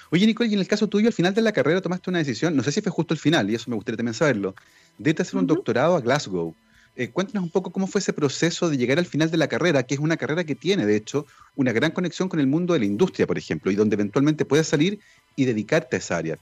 Oye, 0.10 0.26
Nicole, 0.26 0.50
y 0.50 0.54
en 0.54 0.62
el 0.62 0.68
caso 0.68 0.88
tuyo, 0.88 1.08
al 1.08 1.14
final 1.14 1.36
de 1.36 1.42
la 1.44 1.52
carrera 1.52 1.80
tomaste 1.80 2.10
una 2.10 2.20
decisión, 2.20 2.56
no 2.56 2.64
sé 2.64 2.72
si 2.72 2.82
fue 2.82 2.92
justo 2.92 3.14
al 3.14 3.20
final, 3.20 3.52
y 3.52 3.56
eso 3.56 3.70
me 3.70 3.76
gustaría 3.76 3.98
también 3.98 4.16
saberlo, 4.16 4.56
de 4.98 5.16
hacer 5.20 5.36
un 5.36 5.46
doctorado 5.46 5.96
a 5.96 6.02
Glasgow. 6.02 6.56
Eh, 7.00 7.12
cuéntanos 7.12 7.44
un 7.44 7.52
poco 7.52 7.72
cómo 7.72 7.86
fue 7.86 8.00
ese 8.00 8.12
proceso 8.12 8.70
de 8.70 8.78
llegar 8.78 8.98
al 8.98 9.06
final 9.06 9.30
de 9.30 9.38
la 9.38 9.48
carrera, 9.48 9.84
que 9.84 9.94
es 9.94 10.00
una 10.00 10.18
carrera 10.18 10.44
que 10.44 10.56
tiene, 10.56 10.86
de 10.88 10.96
hecho, 10.96 11.28
una 11.56 11.72
gran 11.72 11.92
conexión 11.92 12.28
con 12.28 12.40
el 12.40 12.48
mundo 12.48 12.74
de 12.74 12.80
la 12.80 12.86
industria, 12.86 13.28
por 13.28 13.38
ejemplo, 13.38 13.72
y 13.72 13.76
donde 13.76 13.94
eventualmente 13.94 14.46
puedes 14.46 14.68
salir 14.68 15.00
y 15.36 15.46
dedicarte 15.46 15.96
a 15.96 16.00
esa 16.00 16.18
área. 16.18 16.40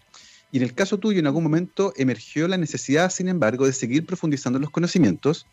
Y 0.54 0.58
en 0.58 0.64
el 0.64 0.74
caso 0.74 0.98
tuyo, 0.98 1.20
en 1.20 1.28
algún 1.28 1.44
momento 1.44 1.94
emergió 1.98 2.48
la 2.48 2.56
necesidad, 2.56 3.12
sin 3.12 3.28
embargo, 3.28 3.66
de 3.66 3.74
seguir 3.74 4.06
profundizando 4.06 4.58
los 4.58 4.70
conocimientos 4.70 5.46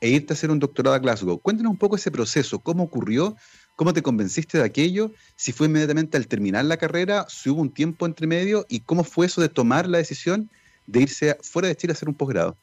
e 0.00 0.10
irte 0.10 0.32
a 0.32 0.34
hacer 0.34 0.52
un 0.52 0.60
doctorado 0.60 0.94
a 0.94 1.00
Glasgow. 1.00 1.40
Cuéntanos 1.40 1.72
un 1.72 1.78
poco 1.78 1.96
ese 1.96 2.12
proceso, 2.12 2.60
cómo 2.60 2.84
ocurrió, 2.84 3.36
¿Cómo 3.76 3.92
te 3.92 4.02
convenciste 4.02 4.58
de 4.58 4.64
aquello? 4.64 5.10
Si 5.34 5.50
fue 5.50 5.66
inmediatamente 5.66 6.16
al 6.16 6.28
terminar 6.28 6.64
la 6.64 6.76
carrera, 6.76 7.26
si 7.28 7.50
hubo 7.50 7.60
un 7.60 7.70
tiempo 7.70 8.06
entre 8.06 8.28
medio 8.28 8.66
y 8.68 8.80
cómo 8.80 9.02
fue 9.02 9.26
eso 9.26 9.40
de 9.40 9.48
tomar 9.48 9.88
la 9.88 9.98
decisión 9.98 10.48
de 10.86 11.02
irse 11.02 11.36
fuera 11.42 11.66
de 11.66 11.74
Chile 11.74 11.90
a 11.90 11.94
hacer 11.94 12.08
un 12.08 12.14
posgrado. 12.14 12.56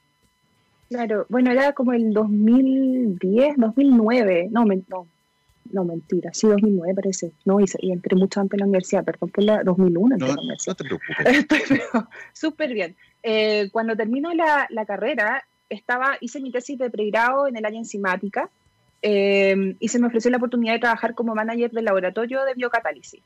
Claro, 0.91 1.25
bueno, 1.29 1.51
era 1.51 1.71
como 1.71 1.93
el 1.93 2.11
2010, 2.11 3.55
2009, 3.55 4.49
no, 4.51 4.65
no, 4.65 5.07
no, 5.71 5.85
mentira, 5.85 6.31
sí, 6.33 6.47
2009 6.47 6.93
parece. 6.93 7.31
No, 7.45 7.61
y, 7.61 7.91
entré 7.91 8.17
mucho 8.17 8.41
antes 8.41 8.55
en 8.55 8.59
la 8.59 8.65
universidad, 8.65 9.05
perdón 9.05 9.29
por 9.29 9.41
la 9.41 9.63
2001 9.63 10.17
no, 10.17 10.27
la 10.27 10.33
universidad. 10.33 10.73
No 10.73 10.75
te 10.75 10.83
preocupes. 10.83 11.47
súper 12.33 12.73
bien. 12.73 12.97
Eh, 13.23 13.69
cuando 13.71 13.95
termino 13.95 14.33
la, 14.33 14.67
la, 14.69 14.85
carrera, 14.85 15.45
estaba, 15.69 16.17
hice 16.19 16.41
mi 16.41 16.51
tesis 16.51 16.77
de 16.77 16.89
pregrado 16.89 17.47
en 17.47 17.55
el 17.55 17.63
área 17.63 17.79
enzimática 17.79 18.49
eh, 19.01 19.77
y 19.79 19.87
se 19.87 19.97
me 19.97 20.07
ofreció 20.07 20.29
la 20.29 20.37
oportunidad 20.37 20.73
de 20.73 20.79
trabajar 20.79 21.15
como 21.15 21.33
manager 21.35 21.71
del 21.71 21.85
laboratorio 21.85 22.43
de 22.43 22.53
biocatálisis. 22.53 23.21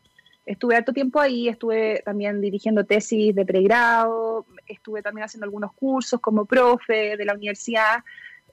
Estuve 0.45 0.75
harto 0.75 0.93
tiempo 0.93 1.19
ahí, 1.19 1.47
estuve 1.47 2.01
también 2.05 2.39
dirigiendo 2.39 2.83
tesis 2.83 3.33
de 3.33 3.45
pregrado, 3.45 4.45
estuve 4.67 5.01
también 5.01 5.25
haciendo 5.25 5.45
algunos 5.45 5.73
cursos 5.73 6.19
como 6.21 6.45
profe 6.45 7.17
de 7.17 7.25
la 7.25 7.33
universidad, 7.33 8.03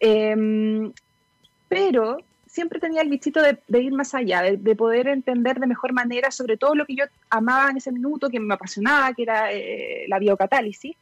eh, 0.00 0.90
pero 1.68 2.18
siempre 2.52 2.78
tenía 2.78 3.00
el 3.00 3.08
bichito 3.08 3.40
de, 3.40 3.82
ir 3.82 3.92
más 3.92 4.14
allá, 4.14 4.42
de, 4.42 4.76
poder 4.76 5.08
entender 5.08 5.58
de 5.58 5.66
mejor 5.66 5.94
manera 5.94 6.30
sobre 6.30 6.58
todo 6.58 6.74
lo 6.74 6.84
que 6.84 6.94
yo 6.94 7.04
amaba 7.30 7.70
en 7.70 7.78
ese 7.78 7.90
minuto, 7.90 8.28
que 8.28 8.38
me 8.38 8.52
apasionaba, 8.52 9.14
que 9.14 9.22
era 9.22 9.50
eh, 9.50 10.04
la 10.06 10.18
biocatálisis. 10.18 10.94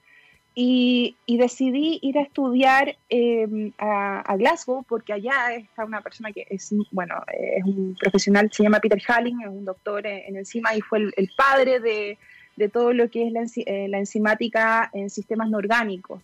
Y, 0.54 1.16
decidí 1.26 1.98
ir 2.02 2.18
a 2.18 2.22
estudiar 2.22 2.96
em, 3.08 3.72
a, 3.78 4.36
Glasgow 4.36 4.82
porque 4.82 5.12
allá 5.12 5.54
está 5.54 5.84
una 5.84 6.02
persona 6.02 6.32
que 6.32 6.46
es, 6.50 6.74
bueno, 6.90 7.14
es 7.32 7.64
un 7.64 7.96
profesional, 7.98 8.50
se 8.52 8.62
llama 8.62 8.80
Peter 8.80 9.00
Halling, 9.06 9.40
es 9.40 9.48
un 9.48 9.64
doctor 9.64 10.06
en, 10.06 10.36
enzima 10.36 10.74
y 10.74 10.80
fue 10.82 10.98
el, 10.98 11.30
padre 11.36 11.80
de, 11.80 12.18
de, 12.56 12.68
todo 12.68 12.92
lo 12.92 13.08
que 13.08 13.26
es 13.26 13.32
la, 13.32 13.44
eh, 13.64 13.88
la 13.88 13.98
enzimática 13.98 14.90
en 14.92 15.08
sistemas 15.08 15.48
no 15.48 15.58
orgánicos. 15.58 16.20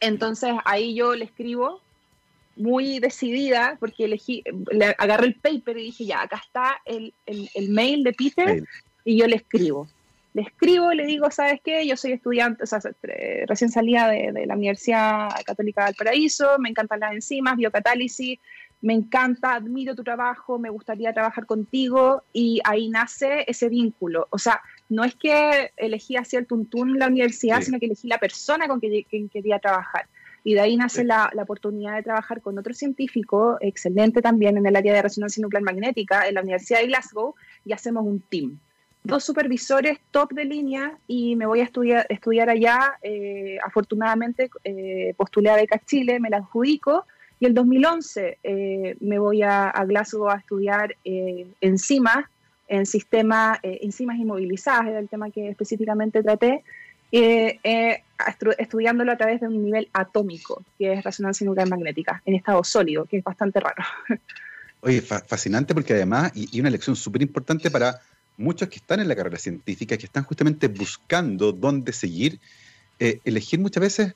Entonces 0.00 0.52
ahí 0.64 0.94
yo 0.94 1.14
le 1.14 1.26
escribo 1.26 1.80
muy 2.56 2.98
decidida 2.98 3.76
porque 3.80 4.04
elegí, 4.04 4.42
le 4.70 4.94
agarré 4.98 5.26
el 5.26 5.34
paper 5.34 5.78
y 5.78 5.84
dije, 5.84 6.06
ya, 6.06 6.22
acá 6.22 6.40
está 6.44 6.80
el, 6.84 7.12
el, 7.26 7.68
mail 7.70 8.04
de 8.04 8.12
Peter 8.12 8.64
y 9.04 9.18
yo 9.18 9.26
le 9.26 9.36
escribo. 9.36 9.88
Le 10.34 10.42
escribo, 10.42 10.92
le 10.92 11.06
digo, 11.06 11.30
¿sabes 11.30 11.60
qué? 11.64 11.86
Yo 11.86 11.96
soy 11.96 12.12
estudiante, 12.12 12.64
o 12.64 12.66
sea, 12.66 12.80
recién 13.46 13.70
salía 13.70 14.08
de, 14.08 14.32
de, 14.32 14.46
la 14.46 14.54
Universidad 14.54 15.28
Católica 15.46 15.86
del 15.86 15.94
Paraíso, 15.94 16.58
me 16.58 16.68
encantan 16.68 17.00
las 17.00 17.12
enzimas, 17.12 17.56
biocatálisis, 17.56 18.40
me 18.84 18.92
encanta, 18.92 19.54
admiro 19.54 19.94
tu 19.94 20.04
trabajo, 20.04 20.58
me 20.58 20.68
gustaría 20.68 21.14
trabajar 21.14 21.46
contigo 21.46 22.22
y 22.34 22.60
ahí 22.64 22.90
nace 22.90 23.44
ese 23.46 23.70
vínculo. 23.70 24.26
O 24.28 24.38
sea, 24.38 24.60
no 24.90 25.04
es 25.04 25.14
que 25.14 25.72
elegí 25.78 26.16
hacia 26.16 26.38
el 26.38 26.46
tuntún 26.46 26.98
la 26.98 27.06
universidad, 27.06 27.62
sino 27.62 27.78
que 27.78 27.86
elegí 27.86 28.08
la 28.08 28.18
persona 28.18 28.68
con 28.68 28.80
quien 28.80 29.30
quería 29.30 29.58
trabajar. 29.58 30.06
Y 30.44 30.52
de 30.52 30.60
ahí 30.60 30.76
nace 30.76 31.02
la, 31.02 31.32
oportunidad 31.40 31.96
de 31.96 32.02
trabajar 32.02 32.42
con 32.42 32.58
otro 32.58 32.74
científico 32.74 33.56
excelente 33.62 34.20
también 34.20 34.58
en 34.58 34.66
el 34.66 34.76
área 34.76 34.92
de 34.92 35.00
resonancia 35.00 35.40
nuclear 35.40 35.62
magnética 35.62 36.28
en 36.28 36.34
la 36.34 36.42
Universidad 36.42 36.80
de 36.80 36.88
Glasgow 36.88 37.34
y 37.64 37.72
hacemos 37.72 38.04
un 38.04 38.20
team. 38.20 38.58
Dos 39.04 39.22
supervisores 39.22 39.98
top 40.10 40.32
de 40.32 40.44
línea 40.44 40.98
y 41.06 41.36
me 41.36 41.46
voy 41.46 41.60
a 41.60 41.64
estudiar, 41.64 42.06
estudiar 42.08 42.48
allá. 42.48 42.94
Eh, 43.02 43.58
afortunadamente 43.62 44.50
eh, 44.64 45.14
postulé 45.16 45.50
a 45.50 45.56
Beca 45.56 45.80
Chile, 45.84 46.18
me 46.18 46.30
la 46.30 46.38
adjudico 46.38 47.06
y 47.38 47.46
el 47.46 47.54
2011 47.54 48.38
eh, 48.42 48.96
me 49.00 49.18
voy 49.18 49.42
a, 49.42 49.72
Glasgow 49.86 50.30
a 50.30 50.36
estudiar 50.36 50.96
enzimas, 51.60 52.24
en 52.66 52.86
sistemas, 52.86 53.58
enzimas 53.62 54.16
inmovilizadas, 54.16 54.86
era 54.86 54.98
el 54.98 55.08
tema 55.08 55.30
que 55.30 55.50
específicamente 55.50 56.22
traté 56.22 56.64
eh, 57.16 58.02
estudiándolo 58.58 59.12
a 59.12 59.16
través 59.16 59.40
de 59.40 59.46
un 59.46 59.62
nivel 59.62 59.88
atómico, 59.92 60.64
que 60.76 60.94
es 60.94 61.04
resonancia 61.04 61.46
nuclear 61.46 61.68
magnética, 61.68 62.20
en 62.26 62.34
estado 62.34 62.64
sólido, 62.64 63.04
que 63.04 63.18
es 63.18 63.24
bastante 63.24 63.60
raro. 63.60 63.84
Oye, 64.80 65.00
fascinante 65.00 65.74
porque 65.74 65.94
además, 65.94 66.32
y, 66.34 66.60
una 66.60 66.70
lección 66.70 66.96
súper 66.96 67.22
importante 67.22 67.70
para 67.70 68.00
muchos 68.36 68.68
que 68.68 68.76
están 68.76 69.00
en 69.00 69.08
la 69.08 69.16
carrera 69.16 69.38
científica, 69.38 69.96
que 69.96 70.06
están 70.06 70.24
justamente 70.24 70.68
buscando 70.68 71.52
dónde 71.52 71.92
seguir, 71.92 72.40
eh, 72.98 73.20
elegir 73.24 73.60
muchas 73.60 73.80
veces 73.80 74.14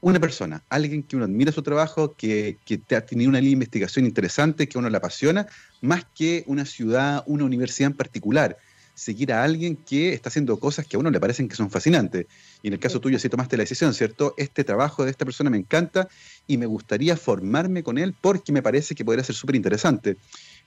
una 0.00 0.20
persona, 0.20 0.62
alguien 0.68 1.02
que 1.02 1.16
uno 1.16 1.24
admira 1.24 1.50
su 1.50 1.62
trabajo, 1.62 2.14
que, 2.14 2.58
que 2.64 2.76
te 2.78 2.94
ha 2.96 3.06
tenido 3.06 3.30
una 3.30 3.38
línea 3.38 3.50
de 3.50 3.64
investigación 3.64 4.04
interesante, 4.04 4.68
que 4.68 4.78
uno 4.78 4.90
le 4.90 4.96
apasiona, 4.96 5.46
más 5.80 6.04
que 6.14 6.44
una 6.46 6.66
ciudad, 6.66 7.22
una 7.26 7.44
universidad 7.44 7.90
en 7.90 7.96
particular 7.96 8.58
seguir 8.94 9.32
a 9.32 9.42
alguien 9.42 9.76
que 9.76 10.12
está 10.12 10.28
haciendo 10.28 10.58
cosas 10.58 10.86
que 10.86 10.96
a 10.96 11.00
uno 11.00 11.10
le 11.10 11.20
parecen 11.20 11.48
que 11.48 11.56
son 11.56 11.70
fascinantes. 11.70 12.26
Y 12.62 12.68
en 12.68 12.74
el 12.74 12.78
caso 12.78 13.00
tuyo, 13.00 13.18
si 13.18 13.28
tomaste 13.28 13.56
la 13.56 13.64
decisión, 13.64 13.92
¿cierto? 13.92 14.34
Este 14.36 14.64
trabajo 14.64 15.04
de 15.04 15.10
esta 15.10 15.24
persona 15.24 15.50
me 15.50 15.58
encanta 15.58 16.08
y 16.46 16.56
me 16.56 16.66
gustaría 16.66 17.16
formarme 17.16 17.82
con 17.82 17.98
él 17.98 18.14
porque 18.20 18.52
me 18.52 18.62
parece 18.62 18.94
que 18.94 19.04
podría 19.04 19.24
ser 19.24 19.34
súper 19.34 19.56
interesante. 19.56 20.16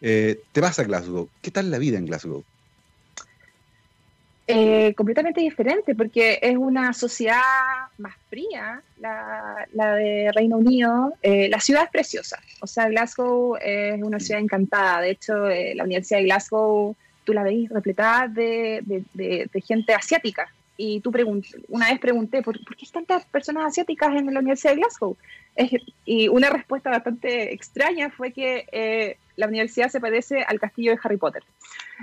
Eh, 0.02 0.40
te 0.52 0.62
vas 0.62 0.78
a 0.80 0.84
Glasgow. 0.84 1.30
¿Qué 1.42 1.52
tal 1.52 1.72
la 1.72 1.78
vida 1.78 1.98
en 1.98 2.06
Glasgow? 2.06 2.44
Eh, 4.50 4.94
completamente 4.96 5.42
diferente 5.42 5.94
porque 5.94 6.40
es 6.42 6.56
una 6.56 6.94
sociedad 6.94 7.42
más 7.98 8.16
fría, 8.30 8.82
la, 8.98 9.68
de 9.74 10.32
Reino 10.34 10.58
Unido. 10.58 11.14
Eh, 11.22 11.50
la 11.50 11.60
ciudad 11.60 11.84
es 11.84 11.90
preciosa, 11.90 12.40
o 12.62 12.68
sea, 12.68 12.88
Glasgow 12.88 13.58
es 13.58 14.02
una 14.02 14.22
ciudad 14.22 14.42
encantada. 14.42 15.02
De 15.02 15.12
hecho, 15.12 15.34
la 15.36 15.84
Universidad 15.84 16.20
de 16.20 16.26
Glasgow 16.26 16.96
tú 17.26 17.34
la 17.34 17.44
veis 17.44 17.70
repletada 17.70 18.30
de, 18.30 18.82
de, 19.14 19.62
gente 19.62 19.94
asiática. 19.94 20.50
Y 20.78 21.02
tú 21.02 21.12
una 21.68 21.90
vez 21.90 22.00
pregunté, 22.00 22.42
¿por, 22.42 22.58
qué 22.58 22.86
hay 22.86 22.90
tantas 22.90 23.26
personas 23.26 23.66
asiáticas 23.66 24.16
en 24.16 24.34
la 24.34 24.40
Universidad 24.40 24.72
de 24.72 24.78
Glasgow? 24.78 25.18
y 26.06 26.28
una 26.30 26.52
respuesta 26.52 26.92
bastante 26.92 27.52
extraña 27.52 28.12
fue 28.12 28.32
que 28.32 28.68
eh, 28.72 29.18
la 29.36 29.48
universidad 29.48 29.90
se 29.90 30.00
parece 30.00 30.44
al 30.44 30.60
castillo 30.60 30.92
de 30.92 31.00
Harry 31.04 31.18
Potter. 31.18 31.44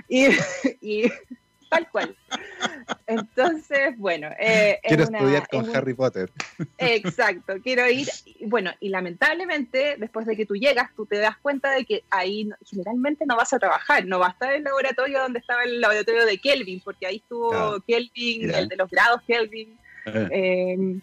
y 0.07 0.27
tal 1.75 1.89
cual. 1.89 2.15
Entonces, 3.07 3.97
bueno. 3.97 4.29
Eh, 4.39 4.79
quiero 4.83 5.03
estudiar 5.03 5.47
con 5.47 5.75
Harry 5.75 5.93
Potter. 5.93 6.31
Exacto, 6.77 7.55
quiero 7.63 7.89
ir. 7.89 8.07
Bueno, 8.41 8.71
y 8.79 8.89
lamentablemente, 8.89 9.95
después 9.97 10.25
de 10.25 10.35
que 10.35 10.45
tú 10.45 10.55
llegas, 10.55 10.89
tú 10.95 11.05
te 11.05 11.17
das 11.17 11.37
cuenta 11.37 11.71
de 11.71 11.85
que 11.85 12.03
ahí 12.09 12.49
generalmente 12.65 13.25
no 13.25 13.35
vas 13.35 13.53
a 13.53 13.59
trabajar, 13.59 14.05
no 14.05 14.19
va 14.19 14.27
a 14.27 14.31
estar 14.31 14.51
en 14.51 14.57
el 14.57 14.63
laboratorio 14.63 15.19
donde 15.19 15.39
estaba 15.39 15.63
el 15.63 15.81
laboratorio 15.81 16.25
de 16.25 16.37
Kelvin, 16.37 16.81
porque 16.81 17.07
ahí 17.07 17.17
estuvo 17.17 17.79
Kelvin, 17.87 18.53
el 18.53 18.67
de 18.67 18.75
los 18.75 18.89
grados 18.89 19.21
Kelvin, 19.27 19.77
eh. 20.05 20.29
em, 20.31 21.01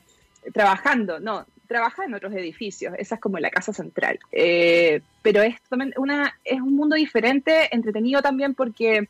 trabajando. 0.52 1.20
No, 1.20 1.46
trabaja 1.72 2.04
en 2.04 2.14
otros 2.14 2.34
edificios, 2.34 2.94
esa 2.98 3.14
es 3.14 3.20
como 3.20 3.38
la 3.38 3.50
casa 3.50 3.72
central. 3.72 4.18
Eh, 4.30 5.00
pero 5.22 5.42
es, 5.42 5.56
una, 5.96 6.38
es 6.44 6.60
un 6.60 6.74
mundo 6.76 6.96
diferente, 6.96 7.74
entretenido 7.74 8.20
también 8.22 8.54
porque 8.54 9.08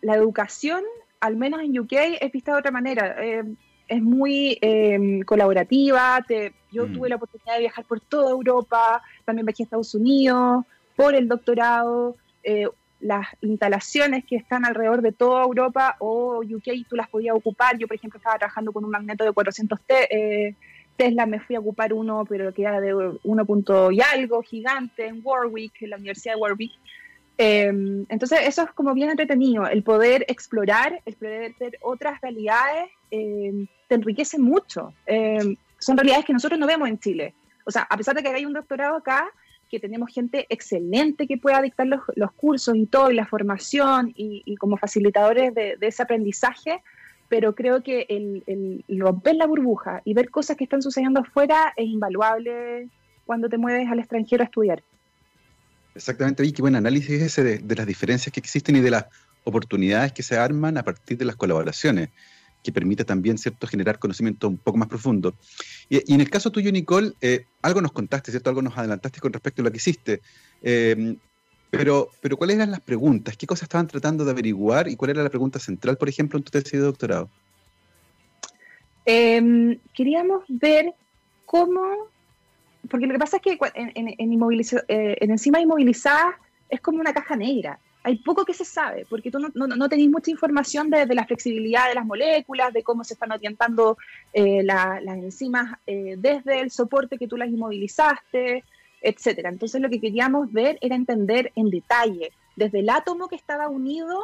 la 0.00 0.14
educación, 0.14 0.82
al 1.20 1.36
menos 1.36 1.60
en 1.60 1.78
UK, 1.78 1.92
es 2.20 2.32
vista 2.32 2.52
de 2.52 2.58
otra 2.58 2.70
manera. 2.70 3.16
Eh, 3.18 3.44
es 3.88 4.02
muy 4.02 4.58
em, 4.60 5.22
colaborativa. 5.22 6.24
yo 6.70 6.86
mm. 6.86 6.92
tuve 6.92 7.08
la 7.08 7.16
oportunidad 7.16 7.54
de 7.54 7.60
viajar 7.60 7.84
por 7.86 8.00
toda 8.00 8.30
Europa, 8.30 9.02
también 9.24 9.46
viajé 9.46 9.62
a 9.62 9.64
Estados 9.64 9.94
Unidos 9.94 10.64
por 10.94 11.14
el 11.14 11.26
doctorado. 11.28 12.16
Eh, 12.42 12.68
las 13.00 13.28
instalaciones 13.42 14.24
que 14.24 14.34
están 14.34 14.64
alrededor 14.64 15.02
de 15.02 15.12
toda 15.12 15.44
Europa 15.44 15.96
o 16.00 16.40
UK 16.40 16.86
tú 16.88 16.96
las 16.96 17.08
podías 17.08 17.34
ocupar. 17.34 17.78
Yo, 17.78 17.86
por 17.86 17.96
ejemplo, 17.96 18.18
estaba 18.18 18.38
trabajando 18.38 18.72
con 18.72 18.84
un 18.84 18.90
magneto 18.90 19.24
de 19.24 19.32
400 19.32 19.78
eh, 19.88 20.54
Tesla, 20.96 21.26
me 21.26 21.38
fui 21.38 21.54
a 21.54 21.60
ocupar 21.60 21.92
uno, 21.92 22.24
pero 22.28 22.52
que 22.52 22.62
era 22.62 22.80
de 22.80 22.92
1. 22.92 23.46
y 23.92 24.00
algo, 24.00 24.42
gigante, 24.42 25.06
en 25.06 25.20
Warwick, 25.22 25.80
en 25.82 25.90
la 25.90 25.96
Universidad 25.96 26.34
de 26.34 26.40
Warwick. 26.40 26.72
Em, 27.40 28.04
entonces 28.08 28.40
eso 28.42 28.62
es 28.64 28.72
como 28.72 28.92
bien 28.94 29.10
entretenido, 29.10 29.68
el 29.68 29.84
poder 29.84 30.24
explorar, 30.26 31.00
el 31.06 31.14
poder 31.14 31.54
ver 31.60 31.78
otras 31.82 32.20
realidades, 32.20 32.90
em, 33.12 33.68
te 33.86 33.94
enriquece 33.94 34.38
mucho. 34.38 34.92
Em, 35.06 35.54
son 35.78 35.96
realidades 35.96 36.24
que 36.24 36.32
nosotros 36.32 36.58
no 36.58 36.66
vemos 36.66 36.88
en 36.88 36.98
Chile. 36.98 37.34
O 37.64 37.70
sea, 37.70 37.82
a 37.82 37.96
pesar 37.96 38.16
de 38.16 38.22
que 38.24 38.28
hay 38.28 38.44
un 38.44 38.52
doctorado 38.52 38.96
acá, 38.96 39.30
que 39.70 39.78
tenemos 39.78 40.12
gente 40.12 40.46
excelente 40.48 41.28
que 41.28 41.36
pueda 41.36 41.62
dictar 41.62 41.86
los, 41.86 42.00
los 42.16 42.32
cursos 42.32 42.74
y 42.74 42.86
todo, 42.86 43.10
y 43.10 43.14
la 43.14 43.26
formación, 43.26 44.12
y, 44.16 44.56
como 44.56 44.76
facilitadores 44.76 45.54
de, 45.54 45.76
ese 45.80 46.02
aprendizaje, 46.02 46.82
pero 47.28 47.54
creo 47.54 47.82
que 47.82 48.06
el, 48.08 48.42
el, 48.46 48.98
romper 48.98 49.36
la 49.36 49.46
burbuja 49.46 50.00
y 50.04 50.14
ver 50.14 50.30
cosas 50.30 50.56
que 50.56 50.64
están 50.64 50.82
sucediendo 50.82 51.20
afuera 51.20 51.74
es 51.76 51.86
invaluable 51.86 52.88
cuando 53.26 53.48
te 53.48 53.58
mueves 53.58 53.88
al 53.88 53.98
extranjero 53.98 54.42
a 54.42 54.46
estudiar. 54.46 54.82
Exactamente, 55.98 56.44
y 56.44 56.52
qué 56.52 56.62
buen 56.62 56.76
análisis 56.76 57.20
ese 57.20 57.42
de, 57.42 57.74
las 57.76 57.86
diferencias 57.86 58.32
que 58.32 58.40
existen 58.40 58.76
y 58.76 58.80
de 58.80 58.92
las 58.92 59.06
oportunidades 59.44 60.12
que 60.12 60.22
se 60.22 60.36
arman 60.36 60.78
a 60.78 60.84
partir 60.84 61.18
de 61.18 61.24
las 61.24 61.34
colaboraciones, 61.34 62.10
que 62.62 62.70
permite 62.72 63.04
también 63.04 63.36
cierto 63.36 63.66
generar 63.66 63.98
conocimiento 63.98 64.46
un 64.48 64.58
poco 64.58 64.78
más 64.78 64.88
profundo. 64.88 65.34
Y, 65.88 66.14
en 66.14 66.20
el 66.20 66.30
caso 66.30 66.50
tuyo, 66.50 66.70
Nicole, 66.70 67.12
eh, 67.20 67.46
algo 67.62 67.80
nos 67.80 67.92
contaste, 67.92 68.30
¿cierto? 68.30 68.48
Algo 68.48 68.62
nos 68.62 68.78
adelantaste 68.78 69.18
con 69.20 69.32
respecto 69.32 69.62
a 69.62 69.64
lo 69.64 69.70
que 69.72 69.78
hiciste. 69.78 70.20
Eh, 70.62 71.16
Pero, 71.70 72.08
pero 72.22 72.38
¿cuáles 72.38 72.56
eran 72.56 72.70
las 72.70 72.80
preguntas? 72.80 73.36
¿Qué 73.36 73.46
cosas 73.46 73.64
estaban 73.64 73.88
tratando 73.88 74.24
de 74.24 74.30
averiguar 74.30 74.88
y 74.88 74.96
cuál 74.96 75.10
era 75.10 75.22
la 75.22 75.28
pregunta 75.28 75.58
central, 75.58 75.98
por 75.98 76.08
ejemplo, 76.08 76.38
en 76.38 76.44
tu 76.44 76.50
tesis 76.50 76.72
de 76.72 76.78
doctorado? 76.78 77.28
Em, 79.04 79.78
queríamos 79.94 80.44
ver 80.48 80.94
cómo, 81.44 82.08
porque 82.88 83.06
lo 83.06 83.12
que 83.12 83.18
pasa 83.18 83.36
es 83.36 83.42
que 83.42 83.58
en, 83.74 83.92
en, 83.94 84.14
en, 84.18 84.62
eh, 84.88 85.16
enzimas 85.20 85.62
inmovilizadas 85.62 86.34
es 86.68 86.80
como 86.80 87.00
una 87.00 87.12
caja 87.12 87.36
negra. 87.36 87.78
Hay 88.04 88.16
poco 88.18 88.44
que 88.44 88.54
se 88.54 88.64
sabe, 88.64 89.06
porque 89.10 89.30
tú 89.30 89.38
no, 89.38 89.50
no, 89.54 89.66
no 89.66 89.88
tenéis 89.88 90.10
mucha 90.10 90.30
información 90.30 90.88
de, 90.88 91.06
la 91.14 91.26
flexibilidad 91.26 91.88
de 91.88 91.94
las 91.94 92.06
moléculas, 92.06 92.72
de 92.72 92.82
cómo 92.82 93.04
se 93.04 93.14
están 93.14 93.32
orientando 93.32 93.98
eh, 94.32 94.62
la, 94.62 95.00
las 95.00 95.16
enzimas 95.16 95.78
eh, 95.86 96.14
desde 96.16 96.60
el 96.60 96.70
soporte 96.70 97.18
que 97.18 97.28
tú 97.28 97.36
las 97.36 97.48
inmovilizaste, 97.48 98.64
etcétera. 99.02 99.50
Entonces 99.50 99.80
lo 99.80 99.90
que 99.90 100.00
queríamos 100.00 100.50
ver 100.52 100.78
era 100.80 100.94
entender 100.94 101.52
en 101.54 101.70
detalle, 101.70 102.32
desde 102.56 102.80
el 102.80 102.88
átomo 102.88 103.28
que 103.28 103.36
estaba 103.36 103.68
unido 103.68 104.20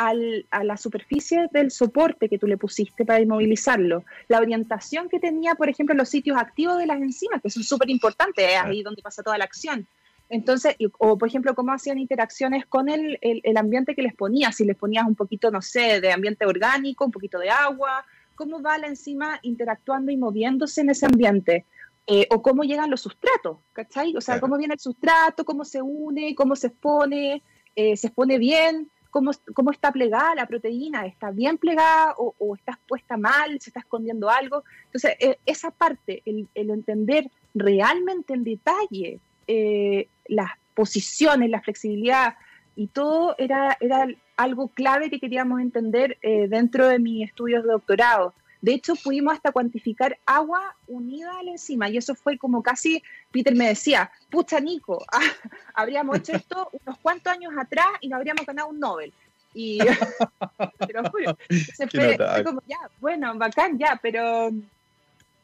al, 0.00 0.46
a 0.50 0.64
la 0.64 0.78
superficie 0.78 1.48
del 1.52 1.70
soporte 1.70 2.30
que 2.30 2.38
tú 2.38 2.46
le 2.46 2.56
pusiste 2.56 3.04
para 3.04 3.20
inmovilizarlo, 3.20 4.02
la 4.28 4.38
orientación 4.38 5.10
que 5.10 5.20
tenía, 5.20 5.56
por 5.56 5.68
ejemplo, 5.68 5.94
los 5.94 6.08
sitios 6.08 6.38
activos 6.38 6.78
de 6.78 6.86
las 6.86 7.02
enzimas, 7.02 7.42
que 7.42 7.50
son 7.50 7.62
súper 7.62 7.90
importantes, 7.90 8.48
es 8.48 8.56
ahí 8.56 8.82
donde 8.82 9.02
pasa 9.02 9.22
toda 9.22 9.36
la 9.36 9.44
acción. 9.44 9.86
Entonces, 10.30 10.74
o 10.96 11.18
por 11.18 11.28
ejemplo, 11.28 11.54
cómo 11.54 11.72
hacían 11.72 11.98
interacciones 11.98 12.64
con 12.64 12.88
el, 12.88 13.18
el, 13.20 13.42
el, 13.44 13.56
ambiente 13.58 13.94
que 13.94 14.00
les 14.00 14.14
ponías, 14.14 14.56
si 14.56 14.64
les 14.64 14.76
ponías 14.76 15.04
un 15.06 15.16
poquito, 15.16 15.50
no 15.50 15.60
sé, 15.60 16.00
de 16.00 16.12
ambiente 16.12 16.46
orgánico, 16.46 17.04
un 17.04 17.10
poquito 17.10 17.38
de 17.38 17.50
agua, 17.50 18.06
cómo 18.36 18.62
va 18.62 18.78
la 18.78 18.86
enzima 18.86 19.38
interactuando 19.42 20.10
y 20.10 20.16
moviéndose 20.16 20.80
en 20.80 20.90
ese 20.90 21.04
ambiente. 21.04 21.66
Eh, 22.06 22.26
o 22.30 22.40
cómo 22.40 22.62
llegan 22.62 22.90
los 22.90 23.02
sustratos, 23.02 23.58
¿cachai? 23.74 24.16
O 24.16 24.20
sea, 24.22 24.40
cómo 24.40 24.56
viene 24.56 24.74
el 24.74 24.80
sustrato, 24.80 25.44
cómo 25.44 25.66
se 25.66 25.82
une, 25.82 26.34
cómo 26.34 26.56
se 26.56 26.68
expone, 26.68 27.42
eh, 27.76 27.96
se 27.98 28.06
expone 28.06 28.38
bien, 28.38 28.90
cómo, 29.10 29.32
cómo, 29.54 29.70
está 29.70 29.92
plegada 29.92 30.34
la 30.34 30.46
proteína, 30.46 31.06
está 31.06 31.30
bien 31.30 31.58
plegada 31.58 32.14
o, 32.16 32.34
o, 32.38 32.54
está 32.54 32.78
puesta 32.88 33.16
mal, 33.16 33.60
se 33.60 33.70
está 33.70 33.80
escondiendo 33.80 34.30
algo. 34.30 34.64
Entonces, 34.86 35.16
eh, 35.20 35.38
esa 35.46 35.70
parte, 35.70 36.22
el, 36.24 36.48
el, 36.54 36.70
entender 36.70 37.30
realmente 37.54 38.34
en 38.34 38.44
detalle 38.44 39.20
eh, 39.46 40.08
las 40.26 40.50
posiciones, 40.74 41.50
la 41.50 41.60
flexibilidad 41.60 42.34
y 42.76 42.86
todo 42.86 43.34
era, 43.38 43.76
era 43.80 44.06
algo 44.36 44.68
clave 44.68 45.10
que 45.10 45.20
queríamos 45.20 45.60
entender 45.60 46.16
eh, 46.22 46.48
dentro 46.48 46.88
de 46.88 46.98
mis 46.98 47.28
estudios 47.28 47.62
de 47.64 47.72
doctorado. 47.72 48.32
De 48.60 48.74
hecho, 48.74 48.94
pudimos 48.94 49.34
hasta 49.34 49.52
cuantificar 49.52 50.18
agua 50.26 50.76
unida 50.86 51.38
a 51.38 51.42
la 51.42 51.52
enzima 51.52 51.88
y 51.88 51.96
eso 51.96 52.14
fue 52.14 52.36
como 52.36 52.62
casi, 52.62 53.02
Peter 53.30 53.54
me 53.54 53.68
decía, 53.68 54.10
pucha 54.30 54.60
Nico, 54.60 55.04
ah, 55.12 55.20
habríamos 55.74 56.18
hecho 56.18 56.32
esto 56.32 56.70
unos 56.84 56.98
cuantos 56.98 57.32
años 57.32 57.52
atrás 57.58 57.88
y 58.00 58.08
no 58.08 58.16
habríamos 58.16 58.44
ganado 58.44 58.68
un 58.68 58.80
Nobel. 58.80 59.12
Y, 59.54 59.78
pero 60.86 61.02
bueno, 61.10 61.36
se 61.48 61.88
fue, 61.88 62.16
fue, 62.16 62.44
como, 62.44 62.62
ya, 62.66 62.78
bueno, 63.00 63.36
bacán, 63.36 63.78
ya, 63.78 63.98
pero... 64.00 64.50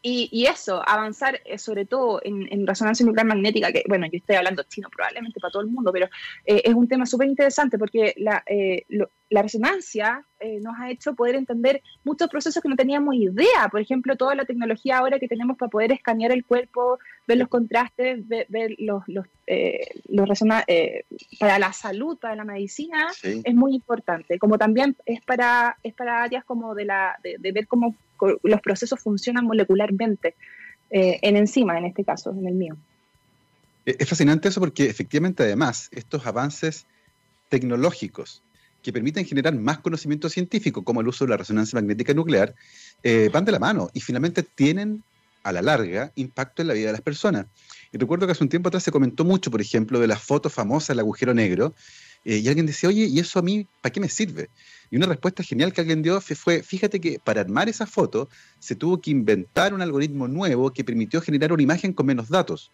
Y, 0.03 0.29
y 0.31 0.47
eso, 0.47 0.89
avanzar 0.89 1.41
eh, 1.45 1.59
sobre 1.59 1.85
todo 1.85 2.21
en, 2.23 2.47
en, 2.53 2.65
resonancia 2.65 3.05
nuclear 3.05 3.27
magnética, 3.27 3.73
que 3.73 3.83
bueno, 3.89 4.07
yo 4.07 4.19
estoy 4.19 4.37
hablando 4.37 4.63
chino 4.63 4.89
probablemente 4.89 5.41
para 5.41 5.51
todo 5.51 5.63
el 5.63 5.69
mundo, 5.69 5.91
pero 5.93 6.07
eh, 6.45 6.63
es 6.65 6.75
un 6.75 6.87
tema 6.87 7.07
súper 7.07 7.27
interesante 7.27 7.77
porque 7.77 8.15
la, 8.17 8.41
eh, 8.47 8.85
lo, 8.89 9.11
la 9.29 9.43
resonancia 9.43 10.25
eh, 10.39 10.61
nos 10.61 10.75
ha 10.79 10.91
hecho 10.91 11.15
poder 11.15 11.35
entender 11.35 11.83
muchos 12.05 12.29
procesos 12.29 12.63
que 12.63 12.69
no 12.69 12.77
teníamos 12.77 13.15
idea. 13.17 13.69
Por 13.71 13.81
ejemplo, 13.81 14.17
toda 14.17 14.35
la 14.35 14.45
tecnología 14.45 14.99
ahora 14.99 15.19
que 15.19 15.27
tenemos 15.27 15.57
para 15.57 15.71
poder 15.71 15.93
escanear 15.93 16.31
el 16.31 16.45
cuerpo, 16.45 16.99
ver 17.27 17.39
los 17.39 17.49
contrastes, 17.49 18.27
ver, 18.29 18.47
ver 18.49 18.77
los, 18.79 19.03
los, 19.09 19.27
eh, 19.47 19.81
los 20.09 20.29
eh, 20.69 21.05
para 21.41 21.59
la 21.59 21.73
salud, 21.73 22.19
para 22.19 22.37
la 22.37 22.45
medicina, 22.45 23.09
sí. 23.13 23.43
es 23.43 23.55
muy 23.55 23.75
importante. 23.75 24.39
Como 24.39 24.59
también 24.59 24.97
es 25.07 25.21
para, 25.25 25.77
es 25.83 25.95
para 25.95 26.23
áreas 26.23 26.45
como 26.45 26.75
de, 26.75 26.85
la, 26.85 27.19
de, 27.23 27.37
de 27.39 27.53
ver 27.53 27.67
cómo 27.67 27.97
los 28.43 28.61
procesos 28.61 29.01
funcionan 29.01 29.45
molecularmente, 29.45 30.35
eh, 30.91 31.19
en 31.23 31.37
encima, 31.37 31.77
en 31.79 31.87
este 31.87 32.05
caso, 32.05 32.31
en 32.31 32.47
el 32.47 32.55
mío. 32.55 32.77
Es 33.85 34.09
fascinante 34.09 34.49
eso 34.49 34.61
porque 34.61 34.89
efectivamente 34.89 35.43
además 35.45 35.89
estos 35.93 36.27
avances 36.27 36.87
tecnológicos 37.49 38.43
que 38.87 38.93
permiten 38.93 39.27
generar 39.27 39.53
más 39.53 39.81
conocimiento 39.81 40.29
científico, 40.29 40.85
como 40.85 41.01
el 41.01 41.09
uso 41.09 41.25
de 41.25 41.31
la 41.31 41.37
resonancia 41.37 41.75
magnética 41.77 42.15
nuclear, 42.15 42.55
eh, 43.03 43.29
van 43.33 43.45
de 43.45 43.51
la 43.51 43.59
mano 43.59 43.91
y 43.93 44.01
finalmente 44.01 44.45
tienen 44.45 45.03
a 45.43 45.51
la 45.51 45.61
larga 45.61 46.13
impacto 46.15 46.63
en 46.63 46.69
la 46.69 46.75
vida 46.75 46.87
de 46.87 46.93
las 46.93 47.01
personas. 47.01 47.47
Y 47.91 47.99
recuerdo 47.99 48.27
que 48.27 48.33
hace 48.33 48.45
un 48.45 48.49
tiempo 48.49 48.69
atrás 48.69 48.85
se 48.85 48.93
comentó 48.93 49.25
mucho, 49.25 49.51
por 49.51 49.61
ejemplo, 49.61 49.99
de 49.99 50.07
la 50.07 50.17
foto 50.17 50.51
famosa 50.51 50.93
del 50.93 51.01
agujero 51.01 51.35
negro, 51.35 51.75
eh, 52.25 52.37
y 52.39 52.47
alguien 52.47 52.67
decía, 52.67 52.89
oye, 52.89 53.07
¿y 53.07 53.19
eso 53.19 53.41
a 53.41 53.43
mí 53.43 53.67
para 53.81 53.93
qué 53.93 53.99
me 53.99 54.09
sirve? 54.09 54.51
Y 54.89 54.97
una 54.97 55.07
respuesta 55.07 55.43
genial 55.43 55.73
que 55.73 55.81
alguien 55.81 56.03
dio 56.03 56.21
fue, 56.21 56.63
fíjate 56.63 57.01
que 57.01 57.19
para 57.19 57.41
armar 57.41 57.69
esa 57.69 57.87
foto 57.87 58.29
se 58.61 58.77
tuvo 58.77 59.01
que 59.01 59.11
inventar 59.11 59.75
un 59.75 59.83
algoritmo 59.83 60.29
nuevo 60.29 60.73
que 60.73 60.85
permitió 60.85 61.21
generar 61.21 61.53
una 61.53 61.63
imagen 61.65 61.93
con 61.93 62.07
menos 62.07 62.29
datos. 62.29 62.71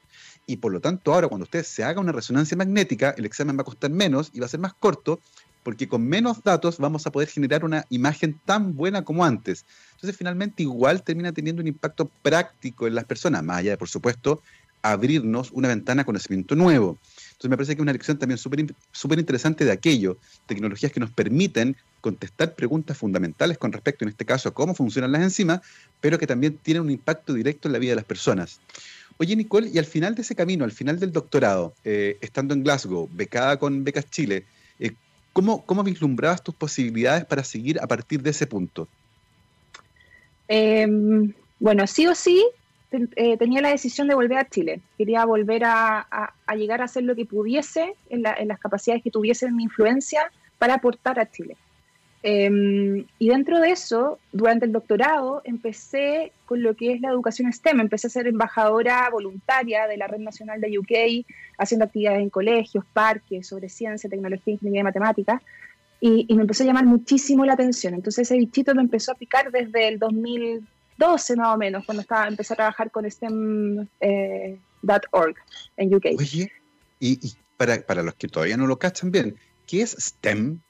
Y 0.46 0.58
por 0.58 0.72
lo 0.72 0.80
tanto 0.80 1.14
ahora 1.14 1.28
cuando 1.28 1.44
usted 1.44 1.64
se 1.64 1.84
haga 1.84 2.02
una 2.02 2.12
resonancia 2.12 2.54
magnética, 2.54 3.14
el 3.16 3.24
examen 3.24 3.56
va 3.56 3.62
a 3.62 3.64
costar 3.64 3.90
menos 3.90 4.30
y 4.34 4.40
va 4.40 4.46
a 4.46 4.50
ser 4.50 4.60
más 4.60 4.74
corto 4.74 5.20
porque 5.62 5.88
con 5.88 6.06
menos 6.06 6.42
datos 6.42 6.78
vamos 6.78 7.06
a 7.06 7.12
poder 7.12 7.28
generar 7.28 7.64
una 7.64 7.86
imagen 7.90 8.40
tan 8.44 8.74
buena 8.74 9.02
como 9.02 9.24
antes. 9.24 9.64
Entonces, 9.94 10.16
finalmente, 10.16 10.62
igual 10.62 11.02
termina 11.02 11.32
teniendo 11.32 11.62
un 11.62 11.68
impacto 11.68 12.10
práctico 12.22 12.86
en 12.86 12.94
las 12.94 13.04
personas, 13.04 13.42
más 13.44 13.58
allá 13.58 13.70
de, 13.72 13.76
por 13.76 13.88
supuesto, 13.88 14.42
abrirnos 14.82 15.52
una 15.52 15.68
ventana 15.68 16.02
a 16.02 16.04
conocimiento 16.04 16.56
nuevo. 16.56 16.98
Entonces, 17.32 17.50
me 17.50 17.56
parece 17.56 17.74
que 17.74 17.80
es 17.80 17.82
una 17.82 17.92
lección 17.92 18.18
también 18.18 18.38
súper 18.38 19.18
interesante 19.18 19.64
de 19.64 19.72
aquello, 19.72 20.18
tecnologías 20.46 20.92
que 20.92 21.00
nos 21.00 21.10
permiten 21.10 21.76
contestar 22.00 22.54
preguntas 22.54 22.98
fundamentales 22.98 23.58
con 23.58 23.72
respecto, 23.72 24.04
en 24.04 24.08
este 24.08 24.24
caso, 24.24 24.48
a 24.48 24.54
cómo 24.54 24.74
funcionan 24.74 25.12
las 25.12 25.22
enzimas, 25.22 25.60
pero 26.00 26.18
que 26.18 26.26
también 26.26 26.58
tienen 26.58 26.82
un 26.82 26.90
impacto 26.90 27.32
directo 27.32 27.68
en 27.68 27.72
la 27.72 27.78
vida 27.78 27.92
de 27.92 27.96
las 27.96 28.04
personas. 28.04 28.60
Oye, 29.18 29.36
Nicole, 29.36 29.70
y 29.72 29.78
al 29.78 29.84
final 29.84 30.16
de 30.16 30.22
ese 30.22 30.34
camino, 30.34 30.64
al 30.64 30.72
final 30.72 30.98
del 30.98 31.12
doctorado, 31.12 31.74
eh, 31.84 32.18
estando 32.20 32.54
en 32.54 32.64
Glasgow, 32.64 33.08
becada 33.12 33.56
con 33.56 33.84
Becas 33.84 34.10
Chile, 34.10 34.44
eh, 34.80 34.92
¿Cómo, 35.32 35.64
¿Cómo 35.64 35.82
vislumbrabas 35.82 36.42
tus 36.42 36.54
posibilidades 36.54 37.24
para 37.24 37.42
seguir 37.44 37.80
a 37.80 37.86
partir 37.86 38.22
de 38.22 38.30
ese 38.30 38.46
punto? 38.46 38.88
Eh, 40.48 40.86
bueno, 41.58 41.86
sí 41.86 42.06
o 42.06 42.14
sí 42.14 42.44
eh, 43.16 43.36
tenía 43.38 43.62
la 43.62 43.70
decisión 43.70 44.08
de 44.08 44.14
volver 44.14 44.38
a 44.38 44.48
Chile. 44.48 44.80
Quería 44.98 45.24
volver 45.24 45.64
a, 45.64 46.00
a, 46.10 46.34
a 46.46 46.54
llegar 46.56 46.82
a 46.82 46.84
hacer 46.84 47.04
lo 47.04 47.14
que 47.14 47.24
pudiese 47.24 47.94
en, 48.10 48.22
la, 48.22 48.34
en, 48.34 48.48
las 48.48 48.60
capacidades 48.60 49.02
que 49.02 49.10
tuviese 49.10 49.46
en 49.46 49.56
mi 49.56 49.64
influencia 49.64 50.30
para 50.58 50.74
aportar 50.74 51.18
a 51.18 51.30
Chile. 51.30 51.56
Eh, 52.22 53.04
y 53.18 53.28
dentro 53.28 53.58
de 53.58 53.70
eso, 53.70 54.18
durante 54.30 54.66
el 54.66 54.72
doctorado, 54.72 55.42
empecé 55.44 56.32
con 56.46 56.62
lo 56.62 56.74
que 56.74 56.92
es 56.92 57.00
la 57.00 57.08
educación 57.08 57.52
STEM. 57.52 57.80
Empecé 57.80 58.06
a 58.06 58.10
ser 58.10 58.26
embajadora 58.26 59.08
voluntaria 59.10 59.86
de 59.86 59.96
la 59.96 60.06
Red 60.06 60.20
Nacional 60.20 60.60
de 60.60 60.78
UK, 60.78 61.26
haciendo 61.58 61.86
actividades 61.86 62.20
en 62.20 62.30
colegios, 62.30 62.84
parques, 62.92 63.46
sobre 63.48 63.68
ciencia, 63.68 64.08
tecnología, 64.08 64.52
ingeniería 64.52 64.80
y 64.80 64.84
matemáticas. 64.84 65.42
Y, 66.00 66.26
y, 66.28 66.34
me 66.34 66.42
empezó 66.42 66.64
a 66.64 66.66
llamar 66.66 66.84
muchísimo 66.84 67.44
la 67.44 67.54
atención. 67.54 67.94
Entonces 67.94 68.28
ese 68.28 68.36
bichito 68.36 68.74
me 68.74 68.82
empezó 68.82 69.12
a 69.12 69.14
picar 69.14 69.50
desde 69.52 69.88
el 69.88 69.98
2012 69.98 71.36
más 71.36 71.54
o 71.54 71.56
menos, 71.56 71.84
cuando 71.84 72.02
estaba, 72.02 72.26
empecé 72.26 72.54
a 72.54 72.56
trabajar 72.56 72.90
con 72.90 73.08
STEM.org 73.08 73.88
eh, 74.00 74.58
en 75.76 75.94
UK. 75.94 76.06
Oye, 76.18 76.52
y, 76.98 77.26
y 77.26 77.32
para, 77.56 77.80
para 77.82 78.02
los 78.02 78.14
que 78.14 78.28
todavía 78.28 78.56
no 78.56 78.66
lo 78.66 78.78
cachan 78.78 79.12
bien, 79.12 79.36
¿qué 79.66 79.82
es 79.82 79.92
STEM? 79.92 80.60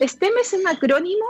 STEM 0.00 0.32
es 0.40 0.52
un 0.52 0.66
acrónimo 0.66 1.26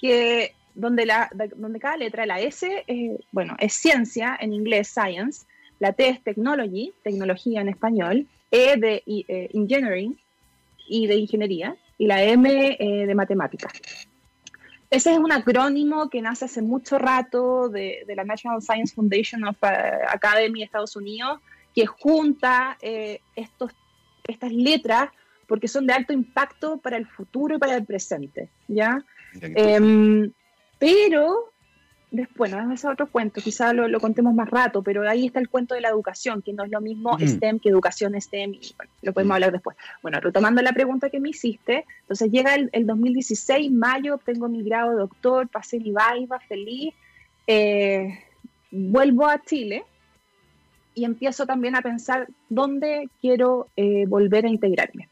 que 0.00 0.54
donde, 0.74 1.06
la, 1.06 1.30
donde 1.56 1.80
cada 1.80 1.96
letra, 1.96 2.26
la 2.26 2.40
S, 2.40 2.84
bueno, 3.32 3.56
es 3.58 3.74
ciencia 3.74 4.36
en 4.38 4.52
inglés, 4.52 4.88
science, 4.88 5.46
la 5.78 5.92
T 5.92 6.08
es 6.08 6.22
technology, 6.22 6.92
tecnología 7.02 7.60
en 7.60 7.68
español, 7.68 8.26
E 8.50 8.76
de 8.76 9.02
eh, 9.06 9.50
engineering 9.54 10.18
y 10.88 11.06
de 11.06 11.16
ingeniería, 11.16 11.76
y 11.98 12.06
la 12.06 12.22
M 12.22 12.76
eh, 12.78 13.06
de 13.06 13.14
matemática. 13.14 13.68
Ese 14.88 15.12
es 15.12 15.18
un 15.18 15.32
acrónimo 15.32 16.08
que 16.08 16.22
nace 16.22 16.44
hace 16.44 16.62
mucho 16.62 16.98
rato 16.98 17.68
de, 17.68 18.04
de 18.06 18.14
la 18.14 18.24
National 18.24 18.62
Science 18.62 18.94
Foundation 18.94 19.44
of 19.44 19.56
uh, 19.62 19.66
Academy 20.08 20.60
de 20.60 20.64
Estados 20.66 20.94
Unidos, 20.94 21.40
que 21.74 21.86
junta 21.86 22.78
eh, 22.80 23.20
estos, 23.34 23.72
estas 24.28 24.52
letras 24.52 25.10
porque 25.46 25.68
son 25.68 25.86
de 25.86 25.92
alto 25.92 26.12
impacto 26.12 26.78
para 26.78 26.96
el 26.96 27.06
futuro 27.06 27.56
y 27.56 27.58
para 27.58 27.76
el 27.76 27.84
presente, 27.84 28.48
¿ya? 28.68 29.04
Eh, 29.40 30.30
pero, 30.78 31.50
después, 32.10 32.52
bueno, 32.52 32.72
es 32.72 32.84
otro 32.84 33.06
cuento, 33.06 33.40
quizá 33.40 33.72
lo, 33.72 33.88
lo, 33.88 34.00
contemos 34.00 34.34
más 34.34 34.50
rato, 34.50 34.82
pero 34.82 35.08
ahí 35.08 35.26
está 35.26 35.40
el 35.40 35.48
cuento 35.48 35.74
de 35.74 35.80
la 35.80 35.88
educación, 35.88 36.42
que 36.42 36.52
no 36.52 36.64
es 36.64 36.70
lo 36.70 36.80
mismo 36.80 37.16
mm. 37.18 37.26
STEM 37.26 37.58
que 37.60 37.68
educación 37.68 38.20
STEM, 38.20 38.54
y 38.54 38.74
bueno, 38.76 38.92
lo 39.02 39.12
podemos 39.12 39.30
mm. 39.30 39.34
hablar 39.34 39.52
después. 39.52 39.76
Bueno, 40.02 40.20
retomando 40.20 40.62
la 40.62 40.72
pregunta 40.72 41.10
que 41.10 41.20
me 41.20 41.30
hiciste, 41.30 41.84
entonces 42.00 42.30
llega 42.30 42.54
el, 42.54 42.68
el 42.72 42.86
2016, 42.86 43.72
mayo, 43.72 44.16
obtengo 44.16 44.48
mi 44.48 44.62
grado 44.62 44.90
de 44.90 44.96
doctor, 44.96 45.48
pasé 45.48 45.78
mi 45.78 45.92
viva, 45.92 46.40
feliz, 46.40 46.94
eh, 47.46 48.18
vuelvo 48.70 49.26
a 49.26 49.42
Chile, 49.42 49.84
y 50.96 51.04
empiezo 51.04 51.46
también 51.46 51.76
a 51.76 51.82
pensar 51.82 52.26
dónde 52.48 53.10
quiero 53.20 53.68
eh, 53.76 54.06
volver 54.08 54.46
a 54.46 54.48
integrarme. 54.48 55.10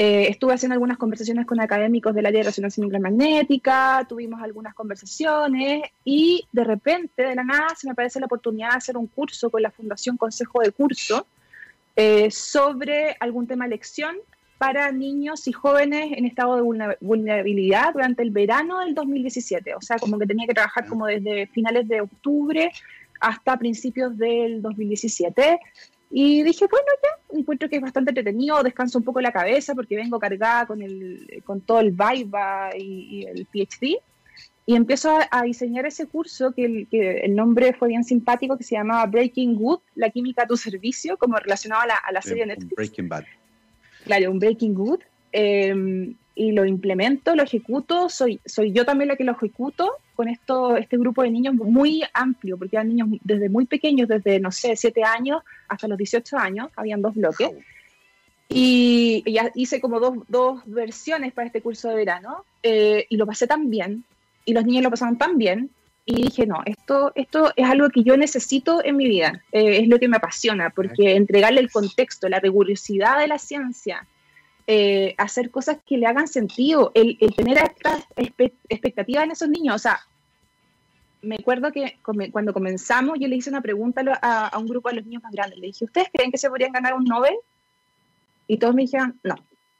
Eh, 0.00 0.28
estuve 0.30 0.54
haciendo 0.54 0.74
algunas 0.74 0.96
conversaciones 0.96 1.44
con 1.44 1.58
académicos 1.58 2.14
del 2.14 2.24
área 2.24 2.38
de 2.38 2.44
resonancia 2.44 2.84
magnética, 3.00 4.06
tuvimos 4.08 4.40
algunas 4.40 4.72
conversaciones 4.72 5.90
y 6.04 6.46
de 6.52 6.62
repente, 6.62 7.24
de 7.24 7.34
la 7.34 7.42
nada, 7.42 7.74
se 7.76 7.88
me 7.88 7.94
aparece 7.94 8.20
la 8.20 8.26
oportunidad 8.26 8.70
de 8.70 8.76
hacer 8.76 8.96
un 8.96 9.08
curso 9.08 9.50
con 9.50 9.60
la 9.60 9.72
Fundación 9.72 10.16
Consejo 10.16 10.60
de 10.60 10.70
Curso 10.70 11.26
eh, 11.96 12.30
sobre 12.30 13.16
algún 13.18 13.48
tema 13.48 13.64
de 13.64 13.70
lección 13.70 14.14
para 14.56 14.92
niños 14.92 15.48
y 15.48 15.52
jóvenes 15.52 16.12
en 16.16 16.26
estado 16.26 16.54
de 16.54 16.96
vulnerabilidad 17.00 17.92
durante 17.92 18.22
el 18.22 18.30
verano 18.30 18.78
del 18.78 18.94
2017. 18.94 19.74
O 19.74 19.80
sea, 19.80 19.98
como 19.98 20.16
que 20.16 20.26
tenía 20.26 20.46
que 20.46 20.54
trabajar 20.54 20.86
como 20.86 21.06
desde 21.06 21.48
finales 21.48 21.88
de 21.88 22.02
octubre 22.02 22.70
hasta 23.18 23.56
principios 23.56 24.16
del 24.16 24.62
2017 24.62 25.58
y 26.10 26.42
dije, 26.42 26.66
bueno, 26.70 26.86
ya, 27.02 27.38
encuentro 27.38 27.68
que 27.68 27.76
es 27.76 27.82
bastante 27.82 28.10
entretenido, 28.10 28.62
descanso 28.62 28.98
un 28.98 29.04
poco 29.04 29.20
la 29.20 29.32
cabeza 29.32 29.74
porque 29.74 29.96
vengo 29.96 30.18
cargada 30.18 30.66
con, 30.66 30.80
el, 30.80 31.42
con 31.44 31.60
todo 31.60 31.80
el 31.80 31.90
Viva 31.90 32.70
y, 32.76 33.26
el 33.26 33.46
PhD. 33.46 33.98
Y 34.64 34.76
empiezo 34.76 35.18
a, 35.30 35.42
diseñar 35.42 35.86
ese 35.86 36.06
curso 36.06 36.52
que 36.52 36.64
el, 36.64 36.88
que 36.88 37.20
el, 37.20 37.34
nombre 37.34 37.72
fue 37.72 37.88
bien 37.88 38.04
simpático, 38.04 38.58
que 38.58 38.64
se 38.64 38.74
llamaba 38.74 39.06
Breaking 39.06 39.54
Good, 39.54 39.80
la 39.94 40.10
química 40.10 40.42
a 40.42 40.46
tu 40.46 40.56
servicio, 40.56 41.16
como 41.16 41.36
relacionado 41.36 41.82
a 41.82 41.86
la, 41.86 41.94
a 41.94 42.12
la 42.12 42.20
serie 42.20 42.44
Netflix. 42.44 42.76
Breaking 42.76 43.08
Bad. 43.08 43.24
Claro, 44.04 44.30
un 44.30 44.38
Breaking 44.38 44.74
Good. 44.74 45.00
Eh, 45.32 46.14
y 46.34 46.52
lo 46.52 46.64
implemento, 46.64 47.34
lo 47.34 47.42
ejecuto, 47.42 48.08
soy, 48.08 48.40
soy 48.46 48.72
yo 48.72 48.84
también 48.84 49.08
la 49.08 49.16
que 49.16 49.24
lo 49.24 49.32
ejecuto 49.32 49.90
con 50.18 50.26
esto, 50.26 50.76
este 50.76 50.98
grupo 50.98 51.22
de 51.22 51.30
niños 51.30 51.54
muy 51.54 52.02
amplio, 52.12 52.58
porque 52.58 52.74
eran 52.74 52.88
niños 52.88 53.08
desde 53.22 53.48
muy 53.48 53.66
pequeños, 53.66 54.08
desde, 54.08 54.40
no 54.40 54.50
sé, 54.50 54.74
7 54.74 55.04
años 55.04 55.44
hasta 55.68 55.86
los 55.86 55.96
18 55.96 56.36
años, 56.36 56.70
habían 56.74 57.00
dos 57.00 57.14
bloques. 57.14 57.52
Y 58.48 59.22
ya 59.32 59.52
hice 59.54 59.80
como 59.80 60.00
dos, 60.00 60.18
dos, 60.26 60.60
versiones 60.66 61.32
para 61.32 61.46
este 61.46 61.62
curso 61.62 61.88
de 61.88 61.94
verano 61.94 62.44
eh, 62.64 63.06
y 63.08 63.16
lo 63.16 63.26
pasé 63.26 63.46
tan 63.46 63.70
bien, 63.70 64.02
y 64.44 64.54
los 64.54 64.64
niños 64.64 64.82
lo 64.82 64.90
pasaron 64.90 65.18
tan 65.18 65.38
bien, 65.38 65.70
y 66.04 66.24
dije, 66.24 66.48
no, 66.48 66.62
esto, 66.66 67.12
esto 67.14 67.52
es 67.54 67.70
algo 67.70 67.88
que 67.88 68.02
yo 68.02 68.16
necesito 68.16 68.84
en 68.84 68.96
mi 68.96 69.06
vida, 69.06 69.44
eh, 69.52 69.82
es 69.82 69.86
lo 69.86 70.00
que 70.00 70.08
me 70.08 70.16
apasiona, 70.16 70.70
porque 70.70 71.14
entregarle 71.14 71.60
el 71.60 71.70
contexto, 71.70 72.28
la 72.28 72.40
rigurosidad 72.40 73.20
de 73.20 73.28
la 73.28 73.38
ciencia, 73.38 74.04
eh, 74.70 75.14
hacer 75.16 75.50
cosas 75.50 75.78
que 75.86 75.96
le 75.96 76.06
hagan 76.06 76.28
sentido, 76.28 76.92
el, 76.92 77.16
tener 77.34 77.56
estas 77.56 78.04
expectativas 78.68 79.24
en 79.24 79.30
esos 79.30 79.48
niños. 79.48 79.76
O 79.76 79.78
sea, 79.78 79.98
me 81.22 81.36
acuerdo 81.36 81.72
que 81.72 81.98
cuando 82.30 82.52
comenzamos 82.52 83.18
yo 83.18 83.28
le 83.28 83.36
hice 83.36 83.48
una 83.48 83.62
pregunta 83.62 84.02
a, 84.20 84.58
un 84.58 84.66
grupo 84.66 84.90
de 84.90 84.96
los 84.96 85.06
niños 85.06 85.22
más 85.22 85.32
grandes. 85.32 85.58
Le 85.58 85.68
dije, 85.68 85.86
¿ustedes 85.86 86.08
creen 86.12 86.30
que 86.30 86.36
se 86.36 86.50
podrían 86.50 86.72
ganar 86.72 86.92
un 86.92 87.04
Nobel? 87.04 87.34
Y 88.46 88.58
todos 88.58 88.74
me 88.74 88.82
dijeron, 88.82 89.18
no, 89.22 89.36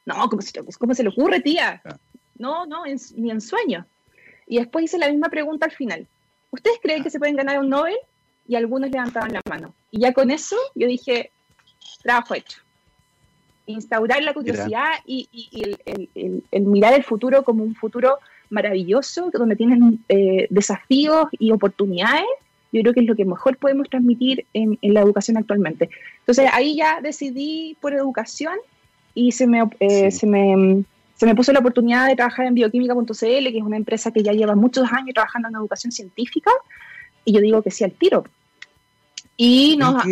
no, 0.06 0.26
¿cómo 0.30 0.40
se, 0.40 0.58
cómo 0.78 0.94
se 0.94 1.02
le 1.02 1.10
ocurre, 1.10 1.40
tía? 1.40 1.82
Ah. 1.84 1.98
No, 2.38 2.64
no, 2.64 2.84
ni 2.86 3.30
en 3.30 3.40
sueño. 3.42 3.84
Y 4.46 4.56
después 4.56 4.86
hice 4.86 4.96
la 4.96 5.10
misma 5.10 5.28
pregunta 5.28 5.66
al 5.66 5.72
final. 5.72 6.06
¿Ustedes 6.50 6.78
creen 6.80 7.02
que 7.02 7.10
se 7.10 7.18
pueden 7.18 7.36
ganar 7.36 7.58
un 7.58 7.68
Nobel? 7.68 7.98
Y 8.46 8.56
algunos 8.56 8.90
levantaban 8.90 9.34
la 9.34 9.42
mano. 9.46 9.74
Y 9.90 10.00
ya 10.00 10.14
con 10.14 10.30
eso 10.30 10.56
yo 10.74 10.86
dije, 10.86 11.30
trabajo 12.02 12.32
hecho 12.32 12.62
instaurar 13.68 14.22
la 14.22 14.34
curiosidad 14.34 14.88
y, 15.06 15.28
el, 16.50 16.62
mirar 16.62 16.94
el 16.94 17.04
futuro 17.04 17.44
como 17.44 17.62
un 17.62 17.74
futuro 17.74 18.18
maravilloso, 18.50 19.30
donde 19.32 19.56
tienen 19.56 20.02
eh, 20.08 20.46
desafíos 20.50 21.28
y 21.32 21.52
oportunidades, 21.52 22.26
yo 22.72 22.82
creo 22.82 22.94
que 22.94 23.00
es 23.00 23.06
lo 23.06 23.14
que 23.14 23.24
mejor 23.24 23.56
podemos 23.58 23.88
transmitir 23.88 24.46
en, 24.52 24.78
la 24.82 25.00
educación 25.00 25.36
actualmente. 25.36 25.90
Entonces 26.20 26.48
ahí 26.52 26.76
ya 26.76 27.00
decidí 27.00 27.76
por 27.80 27.94
educación 27.94 28.54
y 29.14 29.32
se 29.32 29.46
me, 29.46 29.62
eh, 29.80 30.10
se 30.10 30.26
me, 30.26 30.84
se 31.14 31.26
me 31.26 31.34
puso 31.34 31.52
la 31.52 31.60
oportunidad 31.60 32.06
de 32.06 32.16
trabajar 32.16 32.46
en 32.46 32.54
bioquímica.cl, 32.54 33.14
que 33.14 33.58
es 33.58 33.62
una 33.62 33.76
empresa 33.76 34.10
que 34.10 34.22
ya 34.22 34.32
lleva 34.32 34.54
muchos 34.54 34.90
años 34.92 35.14
trabajando 35.14 35.48
en 35.48 35.56
educación 35.56 35.92
científica, 35.92 36.50
y 37.24 37.32
yo 37.32 37.40
digo 37.40 37.62
que 37.62 37.70
sí 37.70 37.84
al 37.84 37.92
tiro. 37.92 38.24
Y 39.36 39.76
nos, 39.78 40.04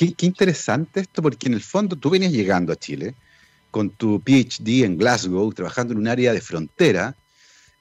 Qué, 0.00 0.14
interesante 0.24 1.00
esto, 1.00 1.20
porque 1.20 1.48
en 1.48 1.52
el 1.52 1.60
fondo 1.60 1.94
tú 1.94 2.08
venías 2.08 2.32
llegando 2.32 2.72
a 2.72 2.76
Chile 2.76 3.14
con 3.70 3.90
tu 3.90 4.18
PhD 4.18 4.84
en 4.84 4.96
Glasgow, 4.96 5.52
trabajando 5.52 5.92
en 5.92 5.98
un 5.98 6.08
área 6.08 6.32
de 6.32 6.40
frontera, 6.40 7.14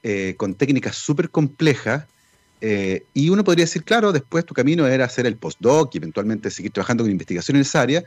eh, 0.03 0.33
con 0.35 0.53
técnicas 0.53 0.97
súper 0.97 1.29
complejas, 1.29 2.03
eh, 2.59 3.05
y 3.13 3.29
uno 3.29 3.45
podría 3.45 3.63
decir, 3.63 3.85
claro, 3.85 4.11
después 4.11 4.45
tu 4.45 4.53
camino 4.53 4.85
era 4.85 5.05
hacer 5.05 5.27
el 5.27 5.37
postdoc 5.37 5.95
y 5.95 5.99
eventualmente 5.99 6.51
seguir 6.51 6.73
trabajando 6.73 7.05
con 7.05 7.11
investigación 7.11 7.55
en 7.55 7.61
esa 7.61 7.79
área, 7.79 8.03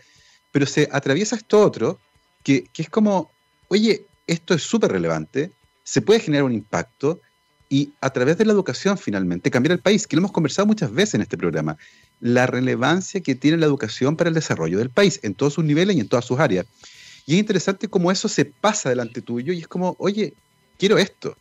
pero 0.50 0.66
se 0.66 0.90
atraviesa 0.92 1.36
esto 1.36 1.62
otro, 1.62 1.98
que, 2.42 2.64
que 2.70 2.82
es 2.82 2.90
como, 2.90 3.30
oye, 3.68 4.04
esto 4.26 4.52
es 4.52 4.62
súper 4.62 4.92
relevante, 4.92 5.52
se 5.84 6.02
puede 6.02 6.20
generar 6.20 6.44
un 6.44 6.52
impacto, 6.52 7.18
y 7.70 7.90
a 8.02 8.10
través 8.10 8.36
de 8.36 8.44
la 8.44 8.52
educación 8.52 8.98
finalmente 8.98 9.50
cambiar 9.50 9.72
el 9.72 9.78
país, 9.78 10.06
que 10.06 10.16
lo 10.16 10.20
hemos 10.20 10.32
conversado 10.32 10.66
muchas 10.66 10.92
veces 10.92 11.14
en 11.14 11.22
este 11.22 11.38
programa 11.38 11.78
la 12.22 12.46
relevancia 12.46 13.20
que 13.20 13.34
tiene 13.34 13.56
la 13.56 13.66
educación 13.66 14.16
para 14.16 14.28
el 14.28 14.34
desarrollo 14.34 14.78
del 14.78 14.90
país, 14.90 15.18
en 15.24 15.34
todos 15.34 15.54
sus 15.54 15.64
niveles 15.64 15.96
y 15.96 16.00
en 16.00 16.08
todas 16.08 16.24
sus 16.24 16.38
áreas. 16.38 16.66
Y 17.26 17.34
es 17.34 17.40
interesante 17.40 17.88
cómo 17.88 18.12
eso 18.12 18.28
se 18.28 18.44
pasa 18.44 18.88
delante 18.88 19.22
tuyo 19.22 19.52
y 19.52 19.58
es 19.58 19.66
como, 19.66 19.96
oye, 19.98 20.32
quiero 20.78 20.98
esto. 20.98 21.36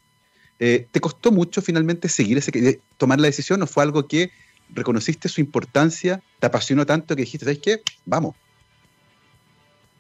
Eh, 0.58 0.88
¿Te 0.92 1.00
costó 1.00 1.32
mucho 1.32 1.62
finalmente 1.62 2.10
seguir 2.10 2.40
ese, 2.40 2.82
tomar 2.98 3.20
la 3.20 3.28
decisión 3.28 3.62
o 3.62 3.68
fue 3.68 3.84
algo 3.84 4.08
que 4.08 4.32
reconociste 4.70 5.30
su 5.30 5.40
importancia, 5.40 6.20
te 6.40 6.48
apasionó 6.48 6.84
tanto 6.84 7.16
que 7.16 7.22
dijiste, 7.22 7.46
¿sabes 7.46 7.60
qué? 7.60 7.82
Vamos. 8.06 8.36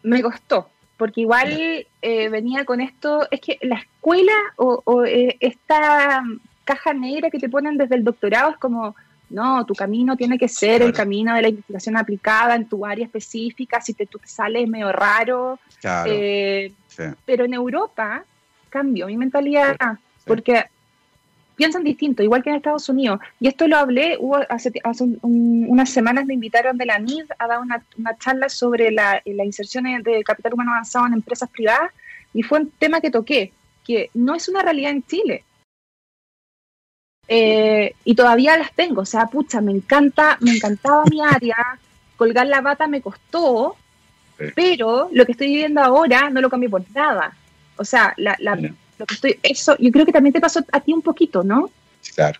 Me 0.01 0.23
costó, 0.23 0.67
porque 0.97 1.21
igual 1.21 1.85
eh, 2.01 2.29
venía 2.29 2.65
con 2.65 2.81
esto, 2.81 3.27
es 3.29 3.39
que 3.39 3.59
la 3.61 3.75
escuela 3.75 4.33
o, 4.55 5.05
eh, 5.05 5.37
esta 5.41 6.23
caja 6.63 6.93
negra 6.93 7.29
que 7.29 7.37
te 7.37 7.49
ponen 7.49 7.77
desde 7.77 7.95
el 7.95 8.03
doctorado 8.03 8.49
es 8.49 8.57
como, 8.57 8.95
no, 9.31 9.65
tu 9.65 9.73
camino 9.73 10.15
tiene 10.15 10.37
que 10.37 10.47
ser 10.47 10.81
el 10.81 10.93
camino 10.93 11.33
de 11.33 11.41
la 11.41 11.49
investigación 11.49 11.97
aplicada 11.97 12.55
en 12.55 12.67
tu 12.67 12.85
área 12.85 13.05
específica, 13.05 13.81
si 13.81 13.93
te, 13.93 14.05
tú 14.05 14.19
te 14.19 14.27
sales 14.27 14.67
medio 14.67 14.91
raro. 14.91 15.59
Eh, 16.05 16.73
pero 17.25 17.45
en 17.45 17.53
Europa 17.53 18.23
cambió 18.69 19.07
mi 19.07 19.17
mentalidad, 19.17 19.75
porque 20.25 20.65
piensan 21.55 21.83
distinto, 21.83 22.23
igual 22.23 22.43
que 22.43 22.49
en 22.49 22.57
Estados 22.57 22.89
Unidos. 22.89 23.19
Y 23.39 23.47
esto 23.47 23.67
lo 23.67 23.77
hablé, 23.77 24.17
hubo 24.19 24.37
hace, 24.49 24.71
unas 25.21 25.89
semanas 25.89 26.25
me 26.25 26.33
invitaron 26.33 26.77
de 26.77 26.85
la 26.85 26.99
NID 26.99 27.25
a 27.39 27.47
dar 27.47 27.59
una, 27.59 27.83
charla 28.19 28.49
sobre 28.49 28.91
la, 28.91 29.21
la 29.25 29.45
inserción 29.45 29.85
de 30.03 30.23
capital 30.23 30.53
humano 30.53 30.71
avanzado 30.71 31.07
en 31.07 31.13
empresas 31.13 31.49
privadas, 31.49 31.91
y 32.33 32.43
fue 32.43 32.59
un 32.59 32.71
tema 32.71 33.01
que 33.01 33.11
toqué, 33.11 33.51
que 33.85 34.09
no 34.13 34.35
es 34.35 34.47
una 34.49 34.61
realidad 34.61 34.91
en 34.91 35.03
Chile. 35.03 35.43
Eh, 37.27 37.95
y 38.03 38.15
todavía 38.15 38.57
las 38.57 38.73
tengo, 38.73 39.01
o 39.01 39.05
sea, 39.05 39.27
pucha, 39.27 39.61
me 39.61 39.71
encanta, 39.71 40.37
me 40.41 40.55
encantaba 40.55 41.03
mi 41.09 41.21
área, 41.21 41.55
colgar 42.17 42.47
la 42.47 42.61
bata 42.61 42.87
me 42.87 43.01
costó, 43.01 43.77
pero 44.55 45.09
lo 45.13 45.25
que 45.25 45.31
estoy 45.33 45.47
viviendo 45.47 45.81
ahora 45.81 46.29
no 46.29 46.41
lo 46.41 46.49
cambié 46.49 46.69
por 46.69 46.83
nada. 46.93 47.33
O 47.77 47.85
sea, 47.85 48.13
la, 48.17 48.35
lo 48.39 49.05
que 49.05 49.13
estoy, 49.13 49.39
eso, 49.43 49.77
yo 49.79 49.91
creo 49.91 50.05
que 50.05 50.11
también 50.11 50.33
te 50.33 50.41
pasó 50.41 50.63
a 50.71 50.79
ti 50.79 50.93
un 50.93 51.01
poquito, 51.01 51.43
¿no? 51.43 51.69
Sí, 52.01 52.11
claro. 52.13 52.39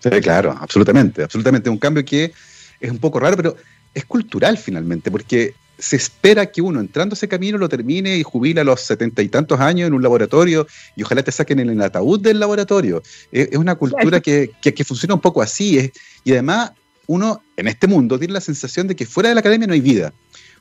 Sí, 0.00 0.08
claro, 0.20 0.56
absolutamente, 0.58 1.22
absolutamente. 1.22 1.68
Un 1.68 1.78
cambio 1.78 2.04
que 2.04 2.32
es 2.80 2.90
un 2.90 2.98
poco 2.98 3.20
raro, 3.20 3.36
pero 3.36 3.56
es 3.92 4.04
cultural 4.04 4.56
finalmente, 4.56 5.10
porque 5.10 5.54
se 5.80 5.96
espera 5.96 6.46
que 6.46 6.62
uno 6.62 6.78
entrando 6.78 7.14
ese 7.14 7.26
camino 7.26 7.58
lo 7.58 7.68
termine 7.68 8.16
y 8.16 8.22
jubila 8.22 8.60
a 8.60 8.64
los 8.64 8.80
setenta 8.80 9.22
y 9.22 9.28
tantos 9.28 9.58
años 9.60 9.88
en 9.88 9.94
un 9.94 10.02
laboratorio 10.02 10.66
y 10.94 11.02
ojalá 11.02 11.22
te 11.22 11.32
saquen 11.32 11.58
en 11.58 11.70
el 11.70 11.80
ataúd 11.80 12.20
del 12.20 12.38
laboratorio. 12.38 13.02
Es, 13.32 13.56
una 13.56 13.74
cultura 13.74 14.20
que, 14.20 14.52
funciona 14.86 15.14
un 15.14 15.20
poco 15.20 15.42
así. 15.42 15.90
y 16.24 16.32
además 16.32 16.72
uno 17.06 17.42
en 17.56 17.66
este 17.66 17.86
mundo 17.88 18.18
tiene 18.18 18.34
la 18.34 18.40
sensación 18.40 18.86
de 18.86 18.94
que 18.94 19.06
fuera 19.06 19.30
de 19.30 19.34
la 19.34 19.40
academia 19.40 19.66
no 19.66 19.72
hay 19.72 19.80
vida. 19.80 20.12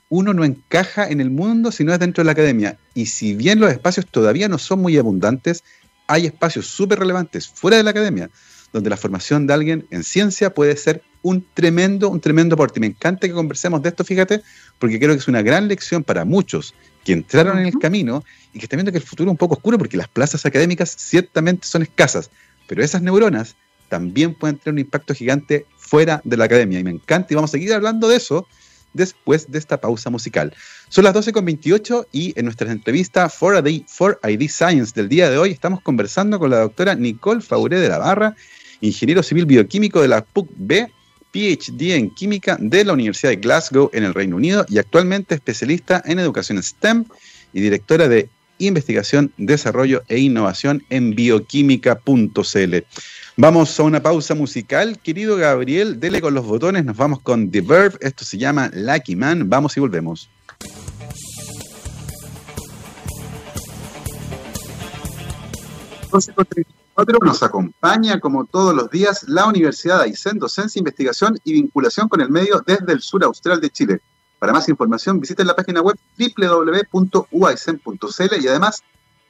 Uno 0.08 0.34
no 0.34 0.43
encaja 0.43 1.08
en 1.08 1.21
el 1.21 1.29
mundo 1.29 1.71
si 1.71 1.84
no 1.84 1.93
es 1.93 1.99
dentro 1.99 2.23
de 2.23 2.25
la 2.25 2.32
academia. 2.32 2.77
Y 2.95 3.05
si 3.05 3.36
bien 3.36 3.60
los 3.60 3.71
espacios 3.71 4.08
todavía 4.08 4.47
no 4.47 4.58
son 4.58 4.82
muy 4.82 4.97
abundantes, 4.97 5.63
hay 6.08 6.25
espacios 6.25 6.65
súper 6.65 6.97
relevantes 6.97 7.47
fuera 7.47 7.77
de 7.77 7.84
la 7.84 7.91
academia 7.91 8.29
donde 8.73 8.89
la 8.89 8.97
formación 8.97 9.47
de 9.47 9.53
alguien 9.53 9.88
en 9.91 10.03
ciencia 10.03 10.53
puede 10.53 10.75
ser 10.75 11.01
un 11.21 11.45
tremendo, 11.53 12.10
un 12.10 12.19
tremendo 12.19 12.55
aporte. 12.55 12.79
Me 12.79 12.88
encanta 12.88 13.27
que 13.27 13.34
conversemos 13.34 13.82
de 13.82 13.89
esto, 13.89 14.03
fíjate, 14.03 14.41
porque 14.77 14.99
creo 14.99 15.12
que 15.12 15.19
es 15.19 15.27
una 15.27 15.41
gran 15.41 15.67
lección 15.67 16.03
para 16.03 16.25
muchos 16.25 16.73
que 17.03 17.13
entraron 17.13 17.60
en 17.60 17.65
el 17.65 17.77
camino 17.79 18.23
y 18.53 18.60
que 18.60 18.65
están 18.65 18.77
viendo 18.77 18.91
que 18.91 18.97
el 18.97 19.03
futuro 19.03 19.29
es 19.29 19.32
un 19.32 19.38
poco 19.38 19.55
oscuro 19.55 19.77
porque 19.77 19.97
las 19.97 20.08
plazas 20.08 20.45
académicas 20.45 20.95
ciertamente 20.97 21.67
son 21.67 21.84
escasas, 21.84 22.29
pero 22.67 22.84
esas 22.84 23.01
neuronas 23.01 23.55
también 23.88 24.36
pueden 24.36 24.58
tener 24.58 24.73
un 24.73 24.79
impacto 24.79 25.13
gigante 25.13 25.65
fuera 25.77 26.21
de 26.23 26.38
la 26.38 26.45
academia 26.45 26.79
y 26.79 26.84
me 26.84 26.91
encanta 26.91 27.27
y 27.32 27.36
vamos 27.36 27.51
a 27.51 27.53
seguir 27.53 27.73
hablando 27.73 28.08
de 28.08 28.17
eso 28.17 28.47
después 28.93 29.51
de 29.51 29.60
esta 29.60 29.79
pausa 29.79 30.10
musical. 30.10 30.53
Son 30.89 31.03
las 31.03 31.13
12.28 31.13 32.08
y 32.12 32.34
en 32.38 32.45
nuestra 32.45 32.71
entrevista 32.71 33.29
for 33.29 33.55
ID, 33.55 33.84
for 33.88 34.19
ID 34.27 34.49
Science 34.49 34.93
del 34.95 35.10
día 35.10 35.29
de 35.29 35.38
hoy 35.38 35.51
estamos 35.51 35.82
conversando 35.82 36.39
con 36.39 36.49
la 36.49 36.60
doctora 36.60 36.95
Nicole 36.95 37.41
Fauré 37.41 37.79
de 37.79 37.89
la 37.89 37.97
Barra, 37.97 38.36
ingeniero 38.82 39.23
civil 39.23 39.45
bioquímico 39.45 40.01
de 40.01 40.08
la 40.08 40.23
PUC 40.23 40.49
B 40.55 40.91
PhD 41.31 41.95
en 41.95 42.09
química 42.09 42.57
de 42.59 42.83
la 42.83 42.93
Universidad 42.93 43.31
de 43.31 43.37
Glasgow 43.37 43.89
en 43.93 44.03
el 44.03 44.13
Reino 44.13 44.35
Unido 44.35 44.65
y 44.69 44.77
actualmente 44.77 45.35
especialista 45.35 46.01
en 46.05 46.19
educación 46.19 46.61
STEM 46.61 47.05
y 47.53 47.61
directora 47.61 48.07
de 48.07 48.29
investigación, 48.59 49.31
desarrollo 49.37 50.03
e 50.07 50.19
innovación 50.19 50.83
en 50.89 51.15
bioquímica.cl. 51.15 52.75
Vamos 53.37 53.79
a 53.79 53.83
una 53.83 54.03
pausa 54.03 54.35
musical. 54.35 54.99
Querido 54.99 55.37
Gabriel, 55.37 55.99
dele 55.99 56.19
con 56.19 56.33
los 56.33 56.45
botones. 56.45 56.83
Nos 56.83 56.97
vamos 56.97 57.21
con 57.21 57.49
The 57.49 57.61
Verb. 57.61 57.97
Esto 58.01 58.25
se 58.25 58.37
llama 58.37 58.69
Lucky 58.73 59.15
Man. 59.15 59.49
Vamos 59.49 59.77
y 59.77 59.79
volvemos. 59.79 60.29
Nos 67.21 67.43
acompaña 67.43 68.19
como 68.19 68.45
todos 68.45 68.75
los 68.75 68.89
días 68.89 69.23
la 69.27 69.45
Universidad 69.45 69.99
de 69.99 70.05
Aysén, 70.05 70.39
Docencia, 70.39 70.79
Investigación 70.79 71.38
y 71.43 71.53
Vinculación 71.53 72.09
con 72.09 72.21
el 72.21 72.29
Medio 72.29 72.63
desde 72.65 72.93
el 72.93 73.01
sur 73.01 73.23
austral 73.23 73.62
de 73.62 73.69
Chile. 73.69 74.01
Para 74.39 74.53
más 74.53 74.69
información 74.69 75.19
visiten 75.19 75.45
la 75.47 75.55
página 75.55 75.81
web 75.81 75.97
www.uaisen.cl 76.17 78.41
y 78.41 78.47
además 78.47 78.81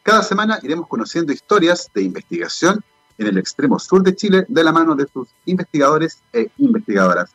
cada 0.04 0.24
semana 0.24 0.60
iremos 0.64 0.88
conociendo 0.88 1.34
historias 1.34 1.90
de 1.94 2.04
investigación 2.04 2.82
en 3.18 3.28
el 3.28 3.38
extremo 3.38 3.78
sur 3.80 4.02
de 4.04 4.16
Chile 4.16 4.46
de 4.48 4.64
la 4.64 4.72
mano 4.72 4.96
de 4.96 5.06
sus 5.12 5.28
investigadores 5.46 6.22
e 6.34 6.50
investigadoras. 6.58 7.32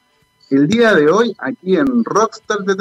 El 0.51 0.69
día 0.69 0.95
de 0.95 1.11
hoy, 1.11 1.35
aquí 1.39 1.77
en 1.77 2.05
Rockstar 2.05 2.61
de 2.61 2.75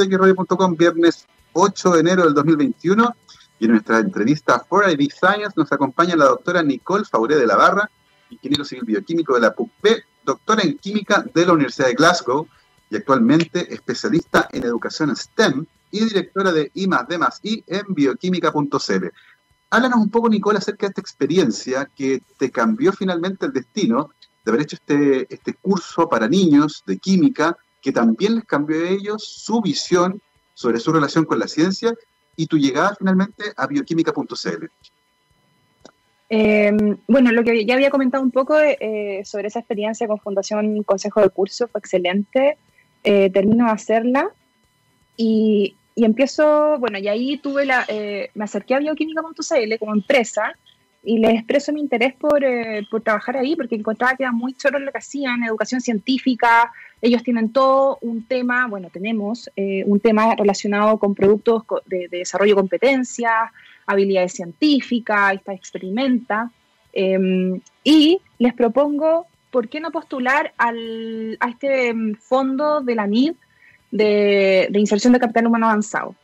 viernes 0.77 1.25
8 1.53 1.91
de 1.91 1.99
enero 1.99 2.23
del 2.23 2.33
2021, 2.33 3.15
y 3.59 3.65
en 3.65 3.71
nuestra 3.71 3.99
entrevista 3.99 4.59
For 4.67 4.89
ID 4.89 5.09
Science 5.11 5.53
nos 5.55 5.71
acompaña 5.71 6.15
la 6.15 6.25
doctora 6.25 6.63
Nicole 6.63 7.05
Fauré 7.05 7.35
de 7.35 7.47
la 7.47 7.55
Barra, 7.55 7.89
ingeniero 8.29 8.65
civil 8.65 8.83
bioquímico 8.85 9.35
de 9.35 9.41
la 9.41 9.53
PUC-P, 9.53 10.03
doctora 10.25 10.63
en 10.63 10.77
química 10.77 11.23
de 11.33 11.45
la 11.45 11.53
Universidad 11.53 11.87
de 11.87 11.93
Glasgow, 11.93 12.47
y 12.89 12.95
actualmente 12.95 13.73
especialista 13.73 14.47
en 14.51 14.63
educación 14.63 15.15
STEM 15.15 15.65
y 15.91 16.05
directora 16.05 16.51
de 16.51 16.71
I 16.73 16.87
D 16.87 17.19
I 17.43 17.63
en 17.67 17.85
bioquímica.cl. 17.89 19.07
Háblanos 19.69 19.99
un 19.99 20.09
poco, 20.09 20.29
Nicole, 20.29 20.59
acerca 20.59 20.85
de 20.85 20.89
esta 20.89 21.01
experiencia 21.01 21.89
que 21.95 22.21
te 22.37 22.51
cambió 22.51 22.93
finalmente 22.93 23.45
el 23.45 23.53
destino 23.53 24.11
de 24.43 24.51
haber 24.51 24.63
hecho 24.63 24.75
este, 24.75 25.33
este 25.33 25.53
curso 25.55 26.07
para 26.07 26.27
niños 26.27 26.83
de 26.85 26.97
química, 26.99 27.57
que 27.81 27.91
también 27.91 28.35
les 28.35 28.45
cambió 28.45 28.77
a 28.77 28.89
ellos 28.89 29.23
su 29.25 29.61
visión 29.61 30.21
sobre 30.53 30.79
su 30.79 30.91
relación 30.91 31.25
con 31.25 31.39
la 31.39 31.47
ciencia 31.47 31.93
y 32.35 32.47
tu 32.47 32.57
llegada 32.57 32.95
finalmente 32.97 33.43
a 33.55 33.67
bioquímica.cl. 33.67 34.65
Em, 36.29 36.97
bueno, 37.07 37.31
lo 37.31 37.43
que 37.43 37.65
ya 37.65 37.75
había 37.75 37.91
comentado 37.91 38.23
un 38.23 38.31
poco 38.31 38.57
eh, 38.59 39.21
sobre 39.23 39.49
esa 39.49 39.59
experiencia 39.59 40.07
con 40.07 40.19
Fundación 40.19 40.81
Consejo 40.83 41.21
de 41.21 41.29
Curso 41.29 41.67
fue 41.67 41.79
excelente 41.79 42.57
eh, 43.03 43.29
termino 43.29 43.65
de 43.65 43.71
hacerla 43.71 44.29
y, 45.15 45.75
y, 45.93 46.05
empiezo, 46.05 46.79
bueno, 46.79 46.97
y 46.97 47.07
ahí 47.07 47.37
tuve 47.37 47.65
la, 47.65 47.85
eh, 47.87 48.31
me 48.33 48.45
acerqué 48.45 48.75
a 48.75 48.79
bioquímica.cl 48.79 49.77
como 49.77 49.93
empresa 49.93 50.57
y 51.03 51.17
les 51.19 51.33
expreso 51.33 51.73
mi 51.73 51.81
interés 51.81 52.13
por, 52.13 52.43
eh, 52.43 52.87
por, 52.89 53.01
trabajar 53.01 53.37
ahí 53.37 53.55
porque 53.55 53.75
encontraba 53.75 54.15
que 54.15 54.23
era 54.23 54.31
muy 54.31 54.53
choro 54.53 54.79
lo 54.79 54.91
que 54.91 54.97
hacían, 54.97 55.43
educación 55.43 55.81
científica, 55.81 56.71
ellos 57.01 57.23
tienen 57.23 57.51
todo 57.51 57.97
un 58.01 58.23
tema, 58.23 58.67
bueno, 58.67 58.89
tenemos 58.89 59.49
un 59.57 59.99
tema 59.99 60.35
relacionado 60.35 60.97
con 60.97 61.13
productos 61.13 61.63
de, 61.85 62.07
de 62.07 62.19
desarrollo 62.19 62.55
de 62.55 62.61
competencias, 62.61 63.51
habilidades 63.85 64.31
científicas, 64.31 65.33
esta 65.33 65.53
experimenta, 65.53 66.49
em, 66.93 67.59
y 67.83 68.21
les 68.39 68.53
propongo 68.53 69.27
¿por 69.53 69.69
qué 69.69 69.79
no 69.79 69.91
postular 69.91 70.51
al, 70.57 71.37
a 71.39 71.49
este 71.49 71.93
mm, 71.93 72.15
fondo 72.15 72.81
de 72.81 72.95
la 72.95 73.05
NID 73.05 73.33
de, 73.91 74.67
inserción 74.73 75.13
de 75.13 75.19
capital 75.19 75.45
humano 75.45 75.67
avanzado? 75.67 76.15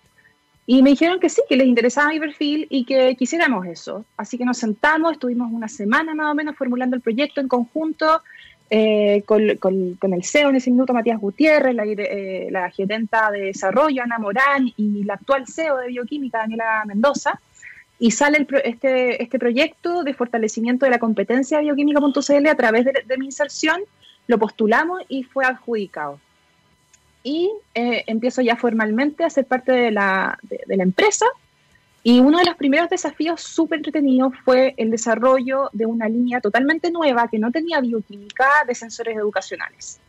Y 0.71 0.83
me 0.83 0.91
dijeron 0.91 1.19
que 1.19 1.29
sí, 1.29 1.41
que 1.49 1.55
les 1.57 1.65
interesaba 1.65 2.09
mi 2.09 2.19
perfil 2.19 2.67
y 2.69 2.85
que 2.85 3.15
quisiéramos 3.15 3.65
eso. 3.65 4.05
Así 4.17 4.37
que 4.37 4.45
nos 4.45 4.59
sentamos, 4.59 5.13
estuvimos 5.13 5.51
una 5.51 5.67
semana 5.67 6.13
más 6.13 6.31
o 6.31 6.35
menos 6.35 6.55
formulando 6.55 6.95
el 6.95 7.01
proyecto 7.01 7.41
en 7.41 7.47
conjunto 7.47 8.21
eh, 8.69 9.23
con, 9.25 9.41
el 9.49 10.23
CEO 10.23 10.51
en 10.51 10.57
ese 10.57 10.69
minuto, 10.69 10.93
Matías 10.93 11.19
Gutiérrez, 11.19 11.73
la, 11.73 11.85
eh, 11.87 12.51
de 12.51 13.41
desarrollo, 13.41 14.03
Ana 14.03 14.19
Morán, 14.19 14.71
y 14.77 15.03
la 15.05 15.15
actual 15.15 15.47
CEO 15.47 15.77
de 15.77 15.87
bioquímica, 15.87 16.37
Daniela 16.37 16.83
Mendoza 16.85 17.39
y 17.97 18.11
sale 18.11 18.45
este, 18.63 19.23
este 19.23 19.39
proyecto 19.39 20.03
de 20.03 20.13
fortalecimiento 20.13 20.85
de 20.85 20.91
la 20.91 20.99
competencia 20.99 21.61
bioquímica.cl 21.61 22.47
a 22.47 22.55
través 22.55 22.85
de, 22.85 23.17
mi 23.17 23.25
inserción, 23.25 23.81
lo 24.27 24.37
postulamos 24.37 25.01
y 25.09 25.23
fue 25.23 25.45
adjudicado. 25.45 26.19
Y 27.23 27.51
eh, 27.73 28.03
empiezo 28.07 28.41
ya 28.41 28.55
formalmente 28.55 29.23
a 29.23 29.29
ser 29.29 29.45
parte 29.45 29.71
de 29.71 29.91
la, 29.91 30.37
de, 30.43 30.77
la 30.77 30.83
empresa. 30.83 31.25
Y 32.01 32.21
uno 32.21 32.39
de 32.39 32.45
los 32.45 32.55
primeros 32.55 32.89
desafíos 32.89 33.41
súper 33.41 33.79
entretenidos 33.79 34.33
fue 34.45 34.73
el 34.77 34.89
desarrollo 34.89 35.69
de 35.73 35.85
una 35.85 36.07
línea 36.07 36.39
totalmente 36.39 36.91
nueva 36.91 37.27
que 37.27 37.39
no 37.39 37.51
tenía 37.51 37.81
bioquímica 37.81 38.47
de 38.65 38.73
sensores 38.73 39.17
educacionales. 39.17 39.99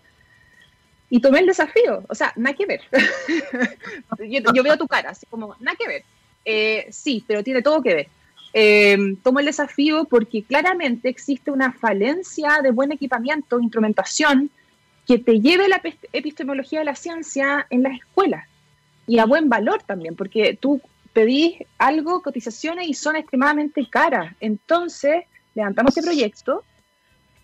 Y 1.09 1.21
tomé 1.21 1.41
el 1.41 1.47
desafío, 1.47 2.05
o 2.09 2.15
sea, 2.15 2.33
nada 2.37 2.55
que 2.55 2.67
ver. 2.67 2.83
yo, 4.19 4.53
yo, 4.55 4.63
veo 4.63 4.79
tu 4.79 4.87
cara, 4.87 5.11
así 5.11 5.27
como, 5.27 5.57
nada 5.59 5.77
que 5.77 5.89
ver. 5.89 6.05
Eh, 6.45 6.87
sí, 6.91 7.25
pero 7.27 7.43
tiene 7.43 7.63
todo 7.63 7.83
que 7.83 7.95
ver. 7.95 8.09
Eh, 8.53 9.17
tomo 9.23 9.39
el 9.39 9.47
desafío 9.47 10.05
porque 10.05 10.43
claramente 10.43 11.09
existe 11.09 11.51
una 11.51 11.73
falencia 11.73 12.61
de 12.63 12.71
buen 12.73 12.91
equipamiento, 12.93 13.61
instrumentación, 13.61 14.51
que 15.11 15.19
te 15.19 15.41
lleve 15.41 15.67
la 15.67 15.83
epistemología 16.13 16.79
de 16.79 16.85
la 16.85 16.95
ciencia 16.95 17.67
en 17.69 17.83
las 17.83 17.95
escuelas 17.95 18.47
y 19.09 19.19
a 19.19 19.25
buen 19.25 19.49
valor 19.49 19.83
también, 19.83 20.15
porque 20.15 20.57
tú 20.61 20.81
pedís 21.13 21.57
algo, 21.79 22.23
cotizaciones 22.23 22.87
y 22.87 22.95
son 22.95 23.17
extremadamente 23.17 23.85
caras. 23.91 24.33
Entonces, 24.39 25.25
levantamos 25.57 25.97
este 25.97 26.09
proyecto 26.09 26.63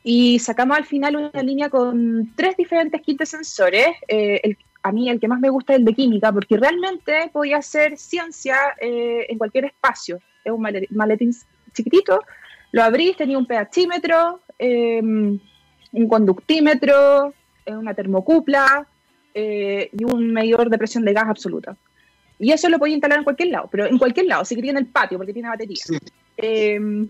y 0.04 0.38
sacamos 0.38 0.76
al 0.76 0.84
final 0.84 1.16
una 1.16 1.42
línea 1.42 1.68
con 1.68 2.32
tres 2.36 2.56
diferentes 2.56 3.02
kits 3.02 3.18
de 3.18 3.26
sensores. 3.26 3.88
Eh, 4.06 4.40
el, 4.44 4.56
a 4.84 4.92
mí 4.92 5.10
el 5.10 5.18
que 5.18 5.26
más 5.26 5.40
me 5.40 5.50
gusta 5.50 5.72
es 5.72 5.80
el 5.80 5.86
de 5.86 5.94
química, 5.94 6.32
porque 6.32 6.56
realmente 6.56 7.30
podía 7.32 7.56
hacer 7.56 7.98
ciencia 7.98 8.58
eh, 8.80 9.26
en 9.28 9.38
cualquier 9.38 9.64
espacio. 9.64 10.20
Es 10.44 10.52
un 10.52 10.64
maletín 10.90 11.34
chiquitito, 11.74 12.20
lo 12.70 12.84
abrís, 12.84 13.16
tenía 13.16 13.36
un 13.36 13.48
pHímetro, 13.48 14.40
em, 14.56 15.40
un 15.90 16.08
conductímetro, 16.08 17.30
eh, 17.30 17.35
una 17.66 17.94
termocupla 17.94 18.86
eh, 19.34 19.90
y 19.92 20.04
un 20.04 20.32
medidor 20.32 20.70
de 20.70 20.78
presión 20.78 21.04
de 21.04 21.12
gas 21.12 21.28
absoluta. 21.28 21.76
Y 22.38 22.52
eso 22.52 22.68
lo 22.68 22.78
podía 22.78 22.94
instalar 22.94 23.18
en 23.18 23.24
cualquier 23.24 23.48
lado, 23.48 23.68
pero 23.70 23.86
en 23.86 23.98
cualquier 23.98 24.26
lado, 24.26 24.44
si 24.44 24.54
quería 24.54 24.72
en 24.72 24.78
el 24.78 24.86
patio, 24.86 25.18
porque 25.18 25.32
tiene 25.32 25.48
batería. 25.48 25.82
Em, 26.36 27.08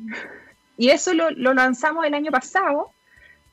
y 0.78 0.88
eso 0.90 1.12
lo, 1.14 1.30
lo 1.30 1.52
lanzamos 1.52 2.04
el 2.04 2.14
año 2.14 2.30
pasado 2.30 2.92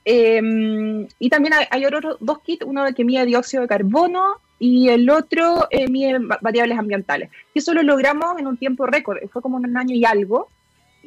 Em, 0.05 1.07
y 1.17 1.29
también 1.29 1.53
hay, 1.69 1.85
otros 1.85 2.17
dos 2.19 2.39
kits, 2.39 2.65
uno 2.65 2.85
que 2.93 3.05
mide 3.05 3.25
dióxido 3.25 3.61
de 3.61 3.69
carbono 3.69 4.35
y 4.59 4.89
el 4.89 5.09
otro 5.09 5.67
eh, 5.71 5.89
mide 5.89 6.19
variables 6.41 6.77
ambientales. 6.77 7.29
Y 7.53 7.59
eso 7.59 7.73
lo 7.73 7.83
logramos 7.83 8.37
en 8.37 8.47
un 8.47 8.57
tiempo 8.57 8.85
récord, 8.85 9.19
fue 9.29 9.41
como 9.41 9.57
un 9.57 9.77
año 9.77 9.95
y 9.95 10.05
algo. 10.05 10.49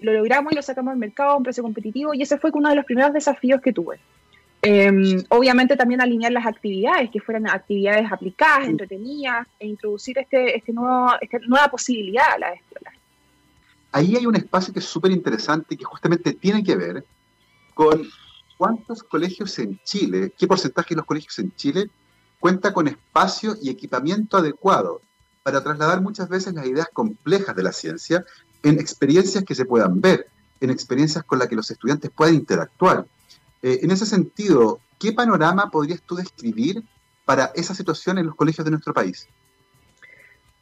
Lo 0.00 0.12
logramos 0.12 0.52
y 0.52 0.56
lo 0.56 0.62
sacamos 0.62 0.92
al 0.92 0.98
mercado 0.98 1.30
a 1.30 1.36
un 1.36 1.42
precio 1.42 1.62
competitivo 1.62 2.14
y 2.14 2.22
ese 2.22 2.38
fue 2.38 2.50
uno 2.52 2.68
de 2.68 2.76
los 2.76 2.84
primeros 2.84 3.12
desafíos 3.12 3.60
que 3.60 3.72
tuve. 3.72 3.98
Em, 4.68 5.22
obviamente 5.28 5.76
también 5.76 6.00
alinear 6.00 6.32
las 6.32 6.44
actividades, 6.44 7.08
que 7.12 7.20
fueran 7.20 7.48
actividades 7.48 8.10
aplicadas, 8.10 8.66
entretenidas, 8.66 9.46
e 9.60 9.68
introducir 9.68 10.18
este, 10.18 10.56
este 10.56 10.72
nuevo, 10.72 11.12
esta 11.20 11.38
nueva 11.46 11.68
posibilidad 11.68 12.32
a 12.34 12.38
la 12.38 12.52
escuela. 12.52 12.92
Ahí 13.92 14.16
hay 14.16 14.26
un 14.26 14.34
espacio 14.34 14.72
que 14.72 14.80
es 14.80 14.84
súper 14.84 15.12
interesante 15.12 15.76
que 15.76 15.84
justamente 15.84 16.32
tiene 16.32 16.64
que 16.64 16.74
ver 16.74 17.04
con 17.74 18.08
¿cuántos 18.58 19.04
colegios 19.04 19.56
en 19.60 19.78
Chile, 19.84 20.32
qué 20.36 20.48
porcentaje 20.48 20.90
de 20.90 20.96
los 20.96 21.06
colegios 21.06 21.38
en 21.38 21.54
Chile 21.54 21.88
cuenta 22.40 22.72
con 22.72 22.88
espacio 22.88 23.54
y 23.62 23.70
equipamiento 23.70 24.36
adecuado 24.36 25.00
para 25.44 25.62
trasladar 25.62 26.00
muchas 26.00 26.28
veces 26.28 26.54
las 26.54 26.66
ideas 26.66 26.88
complejas 26.92 27.54
de 27.54 27.62
la 27.62 27.70
ciencia 27.70 28.24
en 28.64 28.80
experiencias 28.80 29.44
que 29.44 29.54
se 29.54 29.64
puedan 29.64 30.00
ver, 30.00 30.26
en 30.60 30.70
experiencias 30.70 31.22
con 31.22 31.38
las 31.38 31.46
que 31.46 31.54
los 31.54 31.70
estudiantes 31.70 32.10
puedan 32.10 32.34
interactuar? 32.34 33.06
Eh, 33.62 33.80
en 33.82 33.90
ese 33.90 34.06
sentido, 34.06 34.80
¿qué 34.98 35.12
panorama 35.12 35.70
podrías 35.70 36.02
tú 36.02 36.16
describir 36.16 36.82
para 37.24 37.52
esa 37.54 37.74
situación 37.74 38.18
en 38.18 38.26
los 38.26 38.34
colegios 38.34 38.64
de 38.64 38.70
nuestro 38.70 38.94
país? 38.94 39.28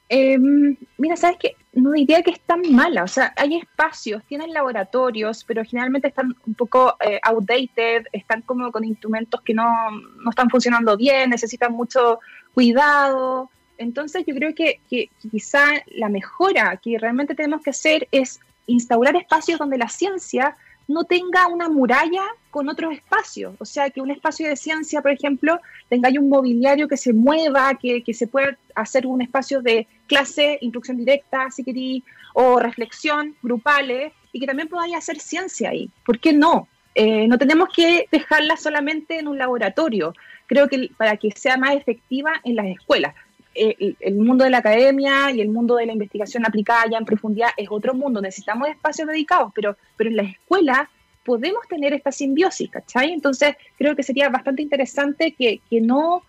Em, 0.08 0.76
mira, 0.98 1.16
sabes 1.16 1.38
que 1.38 1.56
no 1.72 1.92
diría 1.92 2.22
que 2.22 2.30
es 2.30 2.40
tan 2.40 2.60
mala, 2.72 3.04
o 3.04 3.08
sea, 3.08 3.32
hay 3.36 3.56
espacios, 3.56 4.22
tienen 4.24 4.52
laboratorios, 4.52 5.44
pero 5.44 5.64
generalmente 5.64 6.08
están 6.08 6.36
un 6.46 6.54
poco 6.54 6.96
eh, 7.00 7.18
outdated, 7.22 8.06
están 8.12 8.42
como 8.42 8.70
con 8.70 8.84
instrumentos 8.84 9.40
que 9.40 9.54
no, 9.54 9.90
no, 9.90 10.30
están 10.30 10.50
funcionando 10.50 10.96
bien, 10.96 11.30
necesitan 11.30 11.72
mucho 11.72 12.20
cuidado. 12.52 13.50
Entonces 13.78 14.24
yo 14.26 14.34
creo 14.34 14.54
que, 14.54 14.80
que, 14.88 15.10
quizá 15.30 15.66
la 15.88 16.08
mejora 16.08 16.76
que 16.76 16.98
realmente 16.98 17.34
tenemos 17.34 17.62
que 17.62 17.70
hacer 17.70 18.06
es 18.12 18.40
instaurar 18.66 19.16
espacios 19.16 19.58
donde 19.58 19.78
la 19.78 19.88
ciencia 19.88 20.56
no 20.88 21.04
tenga 21.04 21.46
una 21.46 21.68
muralla 21.68 22.22
con 22.50 22.68
otros 22.68 22.92
espacios. 22.92 23.54
O 23.58 23.64
sea, 23.64 23.90
que 23.90 24.00
un 24.00 24.10
espacio 24.10 24.48
de 24.48 24.56
ciencia, 24.56 25.02
por 25.02 25.10
ejemplo, 25.10 25.60
tenga 25.88 26.08
un 26.18 26.28
mobiliario 26.28 26.88
que 26.88 26.96
se 26.96 27.12
mueva, 27.12 27.74
que, 27.74 28.02
se 28.12 28.26
pueda 28.26 28.56
hacer 28.74 29.06
un 29.06 29.22
espacio 29.22 29.62
de 29.62 29.86
clase, 30.06 30.58
instrucción 30.60 30.96
directa, 30.96 31.50
si 31.50 31.64
queréis, 31.64 32.04
o 32.34 32.58
reflexión 32.58 33.34
grupales, 33.42 34.12
y 34.32 34.40
que 34.40 34.46
también 34.46 34.68
podáis 34.68 34.96
hacer 34.96 35.18
ciencia 35.20 35.70
ahí. 35.70 35.90
¿Por 36.04 36.18
qué 36.18 36.32
no? 36.32 36.68
Eh, 36.94 37.26
no 37.26 37.38
tenemos 37.38 37.68
que 37.74 38.06
dejarla 38.10 38.56
solamente 38.56 39.18
en 39.18 39.28
un 39.28 39.38
laboratorio. 39.38 40.14
Creo 40.46 40.68
que 40.68 40.90
para 40.96 41.16
que 41.16 41.30
sea 41.30 41.56
más 41.56 41.74
efectiva 41.74 42.32
en 42.44 42.56
las 42.56 42.66
escuelas. 42.66 43.14
El, 43.54 44.14
mundo 44.16 44.44
de 44.44 44.50
la 44.50 44.58
academia 44.58 45.30
y 45.30 45.40
el 45.40 45.48
mundo 45.48 45.76
de 45.76 45.86
la 45.86 45.92
investigación 45.92 46.44
aplicada 46.44 46.84
ya 46.90 46.98
en 46.98 47.04
profundidad 47.04 47.50
es 47.56 47.68
otro 47.70 47.94
mundo, 47.94 48.20
necesitamos 48.20 48.68
espacios 48.68 49.06
dedicados, 49.06 49.52
pero, 49.54 49.76
pero 49.96 50.10
en 50.10 50.16
las 50.16 50.30
escuelas 50.30 50.88
podemos 51.24 51.66
tener 51.68 51.92
esta 51.92 52.12
simbiosis, 52.12 52.70
¿cachai? 52.70 53.12
Entonces 53.12 53.56
creo 53.78 53.96
que 53.96 54.02
sería 54.02 54.28
bastante 54.28 54.62
interesante 54.62 55.34
que, 55.34 55.60
no 55.80 56.22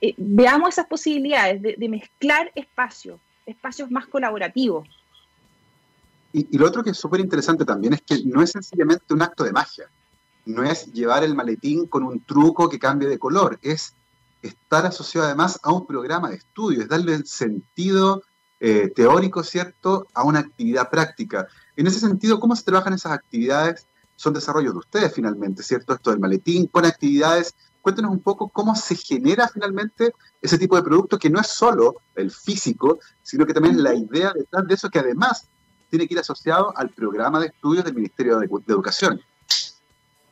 eh, 0.00 0.14
veamos 0.16 0.70
esas 0.70 0.86
posibilidades 0.86 1.62
de, 1.62 1.88
mezclar 1.88 2.50
espacios, 2.54 3.20
espacios 3.46 3.90
más 3.90 4.06
colaborativos. 4.06 4.88
Y, 6.32 6.46
y 6.50 6.58
lo 6.58 6.66
otro 6.66 6.82
que 6.82 6.90
es 6.90 6.96
súper 6.96 7.20
interesante 7.20 7.64
también 7.64 7.94
es 7.94 8.02
que 8.02 8.22
no 8.24 8.42
es 8.42 8.52
sencillamente 8.52 9.12
un 9.12 9.22
acto 9.22 9.44
de 9.44 9.52
magia, 9.52 9.88
no 10.46 10.62
es 10.62 10.92
llevar 10.92 11.24
el 11.24 11.34
maletín 11.34 11.86
con 11.86 12.02
un 12.02 12.20
truco 12.20 12.68
que 12.68 12.78
cambie 12.78 13.08
de 13.08 13.18
color, 13.18 13.58
es 13.62 13.94
estar 14.42 14.86
asociado 14.86 15.26
además 15.26 15.58
a 15.62 15.72
un 15.72 15.86
programa 15.86 16.30
de 16.30 16.36
estudio, 16.36 16.82
es 16.82 16.88
darle 16.88 17.24
sentido 17.24 18.22
eh, 18.60 18.90
teórico, 18.94 19.42
¿cierto?, 19.42 20.06
a 20.14 20.24
una 20.24 20.40
actividad 20.40 20.90
práctica. 20.90 21.46
En 21.76 21.86
ese 21.86 22.00
sentido, 22.00 22.40
¿cómo 22.40 22.56
se 22.56 22.64
trabajan 22.64 22.92
esas 22.92 23.12
actividades? 23.12 23.86
Son 24.16 24.34
desarrollos 24.34 24.72
de 24.72 24.78
ustedes 24.78 25.14
finalmente, 25.14 25.62
¿cierto? 25.62 25.94
Esto 25.94 26.10
del 26.10 26.18
maletín 26.18 26.66
con 26.66 26.84
actividades. 26.84 27.54
Cuéntenos 27.80 28.10
un 28.10 28.20
poco 28.20 28.48
cómo 28.48 28.74
se 28.74 28.96
genera 28.96 29.48
finalmente 29.48 30.12
ese 30.42 30.58
tipo 30.58 30.74
de 30.74 30.82
producto 30.82 31.18
que 31.18 31.30
no 31.30 31.40
es 31.40 31.46
solo 31.46 31.96
el 32.16 32.32
físico, 32.32 32.98
sino 33.22 33.46
que 33.46 33.54
también 33.54 33.80
la 33.82 33.94
idea 33.94 34.32
detrás 34.34 34.66
de 34.66 34.74
eso 34.74 34.90
que 34.90 34.98
además 34.98 35.48
tiene 35.88 36.06
que 36.06 36.14
ir 36.14 36.20
asociado 36.20 36.76
al 36.76 36.90
programa 36.90 37.38
de 37.40 37.46
estudios 37.46 37.84
del 37.84 37.94
Ministerio 37.94 38.38
de 38.38 38.48
Educación. 38.66 39.20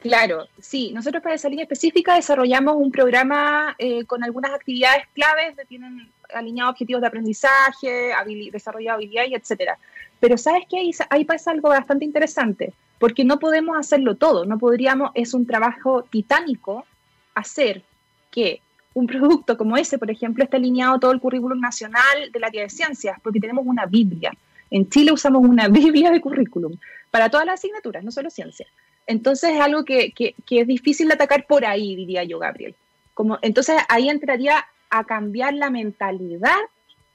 Claro, 0.09 0.49
sí. 0.61 0.92
Nosotros 0.92 1.23
para 1.23 1.35
esa 1.35 1.49
línea 1.49 1.64
específica 1.64 2.14
desarrollamos 2.14 2.77
un 2.77 2.90
programa 2.90 3.75
eh, 3.79 4.05
con 4.05 4.25
algunas 4.25 4.53
actividades 4.53 5.05
claves 5.14 5.57
que 5.57 5.64
tienen 5.64 6.11
alineados 6.35 6.73
objetivos 6.73 7.01
de 7.01 7.09
aprendizaje, 7.09 8.12
desarrollo 8.53 8.87
de 8.87 8.90
habilidades, 8.90 9.33
etcétera. 9.33 9.79
Pero 10.21 10.38
sabes 10.38 10.64
que 10.69 10.92
ahí, 11.11 11.25
pasa 11.25 11.51
algo 11.51 11.69
bastante 11.69 12.05
interesante, 12.05 12.73
porque 12.99 13.25
no 13.25 13.38
podemos 13.38 13.77
hacerlo 13.77 14.16
todo. 14.16 14.45
No 14.45 14.59
podríamos, 14.59 15.11
es 15.14 15.35
un 15.35 15.47
trabajo 15.47 16.03
titánico 16.05 16.87
hacer 17.35 17.83
que 18.31 18.61
un 18.95 19.07
producto 19.07 19.59
como 19.59 19.77
ese, 19.77 19.99
por 19.99 20.11
ejemplo, 20.11 20.42
esté 20.42 20.57
alineado 20.57 20.99
todo 20.99 21.12
el 21.12 21.21
currículum 21.21 21.61
nacional 21.61 22.33
de 22.33 22.40
la 22.40 22.47
área 22.47 22.62
de 22.62 22.71
ciencias, 22.71 23.19
porque 23.23 23.40
tenemos 23.40 23.66
una 23.66 23.85
Biblia. 23.85 24.33
En 24.71 24.88
Chile 24.88 25.12
usamos 25.12 25.45
una 25.45 25.69
Biblia 25.69 26.11
de 26.11 26.21
currículum 26.21 26.77
para 27.11 27.29
todas 27.29 27.47
las 27.47 27.61
asignaturas, 27.61 28.03
no 28.03 28.11
solo 28.11 28.31
ciencias. 28.31 28.69
Entonces 29.07 29.51
es 29.51 29.61
algo 29.61 29.85
que, 29.85 30.12
es 30.51 30.66
difícil 30.66 31.09
de 31.09 31.14
atacar 31.14 31.47
por 31.47 31.64
ahí, 31.64 31.95
diría 31.95 32.25
yo, 32.25 32.38
Gabriel. 32.38 32.75
Como, 33.14 33.38
entonces 33.42 33.77
ahí 33.88 34.09
entraría 34.09 34.66
a 34.90 35.05
cambiar 35.05 35.55
la 35.55 35.71
mentalidad 35.71 36.57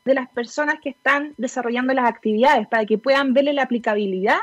de 0.05 0.13
las 0.15 0.29
personas 0.29 0.79
que 0.81 0.89
están 0.89 1.33
desarrollando 1.37 1.93
las 1.93 2.09
actividades 2.09 2.67
para 2.67 2.85
que 2.85 2.97
puedan 2.97 3.33
verle 3.33 3.53
la 3.53 3.63
aplicabilidad 3.63 4.39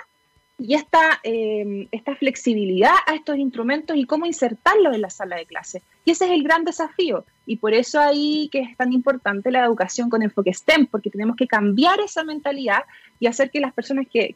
y 0.60 0.74
esta, 0.74 1.20
em, 1.22 1.88
flexibilidad 2.18 2.94
a 3.06 3.14
estos 3.14 3.36
instrumentos 3.38 3.96
y 3.96 4.04
cómo 4.04 4.26
insertarlos 4.26 4.94
en 4.94 5.02
la 5.02 5.10
sala 5.10 5.36
de 5.36 5.46
clase. 5.46 5.82
Y 6.04 6.10
ese 6.10 6.24
es 6.24 6.32
el 6.32 6.42
gran 6.42 6.64
desafío. 6.64 7.24
Y 7.46 7.56
por 7.56 7.74
eso 7.74 8.00
ahí 8.00 8.48
que 8.50 8.60
es 8.60 8.76
tan 8.76 8.92
importante 8.92 9.52
la 9.52 9.64
educación 9.64 10.10
con 10.10 10.22
enfoque 10.22 10.52
STEM, 10.52 10.86
porque 10.86 11.10
tenemos 11.10 11.36
que 11.36 11.46
cambiar 11.46 12.00
esa 12.00 12.24
mentalidad 12.24 12.82
y 13.20 13.26
hacer 13.26 13.50
que 13.50 13.60
las 13.60 13.72
personas 13.72 14.06
que 14.12 14.34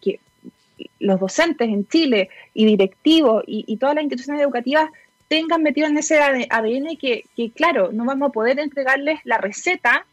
los 0.98 1.20
docentes 1.20 1.68
en 1.68 1.86
Chile 1.88 2.28
y 2.54 2.64
directivos 2.64 3.44
y, 3.46 3.76
todas 3.76 3.94
las 3.94 4.04
instituciones 4.04 4.42
educativas 4.42 4.90
tengan 5.28 5.62
metido 5.62 5.86
en 5.86 5.96
ese 5.96 6.20
ADN 6.20 6.96
que, 6.96 7.24
claro, 7.54 7.90
no 7.92 8.04
vamos 8.04 8.28
a 8.28 8.32
poder 8.32 8.58
entregarles 8.58 9.20
la 9.24 9.38
receta 9.38 10.04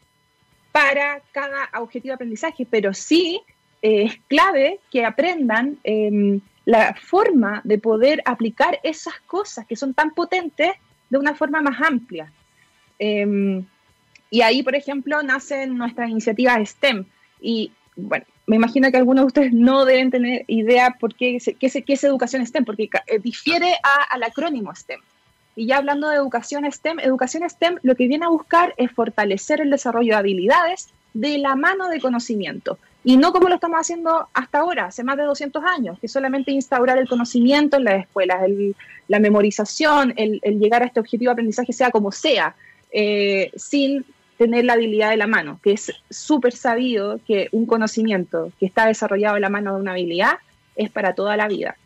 para 0.72 1.20
cada 1.32 1.68
objetivo 1.80 2.12
de 2.12 2.14
aprendizaje, 2.14 2.66
pero 2.68 2.94
sí 2.94 3.40
eh, 3.82 4.04
es 4.04 4.20
clave 4.28 4.80
que 4.90 5.04
aprendan 5.04 5.78
em, 5.84 6.40
la 6.64 6.94
forma 6.94 7.60
de 7.64 7.78
poder 7.78 8.22
aplicar 8.24 8.78
esas 8.82 9.14
cosas 9.26 9.66
que 9.66 9.76
son 9.76 9.94
tan 9.94 10.12
potentes 10.12 10.72
de 11.08 11.18
una 11.18 11.34
forma 11.34 11.60
más 11.60 11.80
amplia. 11.82 12.32
Em, 12.98 13.64
y 14.30 14.42
ahí, 14.42 14.62
por 14.62 14.74
ejemplo, 14.74 15.22
nacen 15.22 15.76
nuestras 15.76 16.08
iniciativas 16.08 16.68
STEM. 16.68 17.04
Y 17.40 17.72
bueno, 17.96 18.24
me 18.46 18.56
imagino 18.56 18.90
que 18.90 18.96
algunos 18.96 19.22
de 19.22 19.26
ustedes 19.26 19.52
no 19.52 19.84
deben 19.84 20.10
tener 20.10 20.44
idea 20.48 20.96
por 20.98 21.14
qué, 21.14 21.38
qué, 21.58 21.66
es 21.86 22.04
educación 22.04 22.44
STEM, 22.44 22.64
porque 22.64 22.88
eh, 23.06 23.18
difiere 23.18 23.74
al 24.10 24.22
acrónimo 24.22 24.74
STEM. 24.74 25.00
Y 25.56 25.66
ya 25.66 25.78
hablando 25.78 26.08
de 26.08 26.16
educación 26.16 26.70
STEM, 26.70 27.00
educación 27.00 27.48
STEM 27.48 27.78
lo 27.82 27.94
que 27.94 28.08
viene 28.08 28.24
a 28.24 28.28
buscar 28.28 28.74
es 28.76 28.90
fortalecer 28.92 29.60
el 29.60 29.70
desarrollo 29.70 30.14
de 30.14 30.18
habilidades 30.18 30.88
de 31.14 31.38
la 31.38 31.56
mano 31.56 31.88
de 31.88 32.00
conocimiento. 32.00 32.78
Y 33.02 33.16
no 33.16 33.32
como 33.32 33.48
lo 33.48 33.54
estamos 33.54 33.78
haciendo 33.78 34.28
hasta 34.34 34.58
ahora, 34.58 34.86
hace 34.86 35.04
más 35.04 35.16
de 35.16 35.24
200 35.24 35.64
años, 35.64 35.98
que 35.98 36.08
solamente 36.08 36.50
instaurar 36.50 36.98
el 36.98 37.08
conocimiento 37.08 37.76
en 37.76 37.84
las 37.84 38.02
escuelas, 38.02 38.40
la 39.08 39.18
memorización, 39.18 40.12
el, 40.16 40.40
llegar 40.58 40.82
a 40.82 40.86
este 40.86 41.00
objetivo 41.00 41.30
de 41.30 41.32
aprendizaje 41.32 41.72
sea 41.72 41.90
como 41.90 42.12
sea, 42.12 42.54
eh, 42.92 43.50
sin 43.56 44.04
tener 44.40 44.64
la 44.64 44.72
habilidad 44.72 45.10
de 45.10 45.18
la 45.18 45.26
mano, 45.26 45.60
que 45.62 45.72
es 45.72 45.92
súper 46.08 46.54
sabido 46.54 47.20
que 47.26 47.50
un 47.52 47.66
conocimiento 47.66 48.50
que 48.58 48.64
está 48.64 48.86
desarrollado 48.86 49.36
en 49.36 49.42
la 49.42 49.50
mano 49.50 49.74
de 49.74 49.82
una 49.82 49.90
habilidad 49.90 50.38
es 50.76 50.90
para 50.90 51.14
toda 51.14 51.36
la 51.36 51.46
vida. 51.46 51.76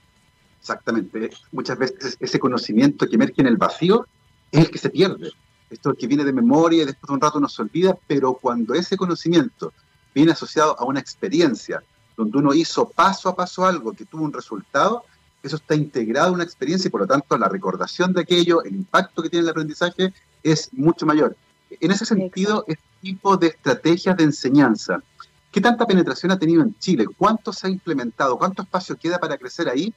Exactamente. 0.61 1.31
Muchas 1.51 1.77
veces 1.77 2.17
ese 2.21 2.39
conocimiento 2.39 3.09
que 3.09 3.17
emerge 3.17 3.41
en 3.41 3.49
el 3.49 3.57
vacío 3.57 4.07
es 4.53 4.61
el 4.61 4.71
que 4.71 4.79
se 4.79 4.89
pierde. 4.89 5.33
Esto 5.69 5.95
que 5.95 6.07
viene 6.07 6.23
de 6.23 6.33
memoria 6.33 6.85
y 6.85 6.87
después 6.87 7.09
de 7.09 7.15
un 7.15 7.21
rato 7.21 7.41
nos 7.41 7.59
olvida, 7.59 7.99
pero 8.07 8.35
cuando 8.35 8.73
ese 8.75 8.97
conocimiento 8.97 9.73
viene 10.15 10.31
asociado 10.31 10.79
a 10.79 10.85
una 10.85 11.01
experiencia, 11.01 11.83
donde 12.17 12.39
uno 12.39 12.55
hizo 12.55 12.89
paso 12.89 13.31
a 13.31 13.35
paso 13.35 13.67
algo 13.67 13.93
que 13.95 14.05
tuvo 14.05 14.23
un 14.23 14.33
resultado, 14.33 15.03
eso 15.43 15.57
está 15.57 15.75
integrado 15.75 16.29
en 16.29 16.35
una 16.35 16.45
experiencia 16.45 16.87
y 16.87 16.93
por 16.93 17.01
lo 17.01 17.09
tanto 17.09 17.37
la 17.37 17.49
recordación 17.49 18.13
de 18.13 18.21
aquello, 18.21 18.63
el 18.63 18.77
impacto 18.77 19.25
que 19.25 19.29
tiene 19.29 19.43
el 19.43 19.51
aprendizaje 19.51 20.13
es 20.45 20.73
mucho 20.73 21.05
mayor. 21.05 21.37
En 21.71 21.91
ese 21.91 22.05
sentido, 22.05 22.65
este 22.67 22.85
tipo 23.01 23.37
de 23.37 23.49
estrategias 23.49 24.17
de 24.17 24.25
enseñanza, 24.25 25.03
¿qué 25.51 25.61
tanta 25.61 25.87
penetración 25.87 26.33
ha 26.33 26.39
tenido 26.39 26.63
en 26.63 26.79
Chile? 26.79 27.07
¿Cuánto 27.17 27.53
se 27.53 27.67
ha 27.67 27.71
implementado? 27.71 28.39
¿Cuánto 28.39 28.63
espacio 28.63 28.97
queda 28.97 29.19
para 29.19 29.37
crecer 29.37 29.69
ahí? 29.69 29.93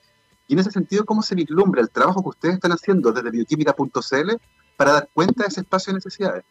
Y 0.48 0.54
en 0.54 0.60
ese 0.60 0.72
sentido, 0.72 1.06
¿cómo 1.06 1.22
se 1.22 1.36
vislumbra 1.36 1.82
el 1.82 1.90
trabajo 1.90 2.22
que 2.24 2.30
ustedes 2.30 2.56
están 2.56 2.72
haciendo 2.72 3.12
desde 3.12 3.32
bioquímica.cl 3.32 4.32
para 4.78 4.94
dar 4.94 5.10
cuenta 5.14 5.44
de 5.44 5.50
ese 5.50 5.62
espacio 5.62 5.92
de 5.92 5.98
necesidades? 5.98 6.46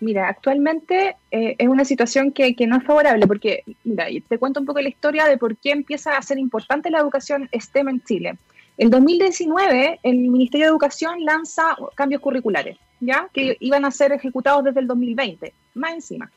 Mira, 0.00 0.28
actualmente 0.28 1.16
eh, 1.30 1.56
es 1.58 1.68
una 1.68 1.84
situación 1.84 2.32
que, 2.32 2.54
que, 2.54 2.66
no 2.66 2.76
es 2.76 2.84
favorable 2.84 3.26
porque, 3.26 3.62
mira, 3.84 4.06
te 4.28 4.38
cuento 4.38 4.60
un 4.60 4.66
poco 4.66 4.80
la 4.80 4.88
historia 4.88 5.26
de 5.26 5.38
por 5.38 5.56
qué 5.56 5.70
empieza 5.70 6.16
a 6.16 6.22
ser 6.22 6.38
importante 6.38 6.90
la 6.90 6.98
educación 6.98 7.48
STEM 7.52 7.88
en 7.88 8.02
Chile. 8.02 8.38
En 8.76 8.90
2019, 8.90 10.00
el 10.02 10.16
Ministerio 10.16 10.66
de 10.66 10.70
Educación 10.70 11.24
lanza 11.24 11.76
cambios 11.94 12.20
curriculares, 12.20 12.76
¿ya? 13.00 13.28
Que 13.32 13.56
iban 13.60 13.84
a 13.84 13.90
ser 13.92 14.12
ejecutados 14.12 14.64
desde 14.64 14.80
el 14.80 14.88
2020, 14.88 15.52
más 15.74 15.92
encima. 15.92 16.30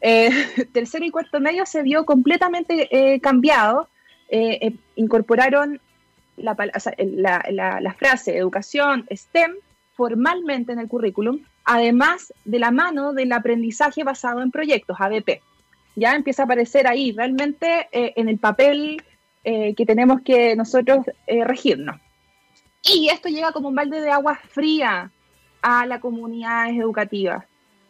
Eh, 0.00 0.30
tercero 0.72 1.04
y 1.04 1.10
cuarto 1.10 1.40
medio 1.40 1.66
se 1.66 1.82
vio 1.82 2.04
completamente 2.04 2.88
eh, 2.90 3.20
cambiado. 3.20 3.88
Eh, 4.28 4.74
incorporaron 4.96 5.80
la, 6.36 6.56
la, 7.50 7.94
frase 7.98 8.36
educación 8.36 9.06
STEM 9.10 9.56
formalmente 9.94 10.72
en 10.72 10.78
el 10.78 10.88
currículum, 10.88 11.40
además 11.64 12.32
de 12.44 12.58
la 12.58 12.70
mano 12.70 13.12
del 13.12 13.32
aprendizaje 13.32 14.04
basado 14.04 14.40
en 14.40 14.50
proyectos, 14.50 14.96
ABP. 14.98 15.42
Ya 15.96 16.14
empieza 16.14 16.42
a 16.42 16.44
aparecer 16.46 16.86
ahí 16.86 17.12
realmente 17.12 17.88
en 17.92 18.30
el 18.30 18.38
papel 18.38 19.02
eh, 19.44 19.74
que 19.74 19.84
tenemos 19.84 20.20
que 20.22 20.54
nosotros 20.54 21.04
eh, 21.26 21.42
regirnos. 21.42 21.96
Y 22.84 23.08
esto 23.08 23.28
llega 23.28 23.52
como 23.52 23.70
un 23.70 23.74
balde 23.74 24.00
de 24.00 24.10
agua 24.10 24.38
fría 24.50 25.10
a 25.62 25.86
las 25.86 26.00
comunidades 26.00 26.76
educativas, 26.78 27.44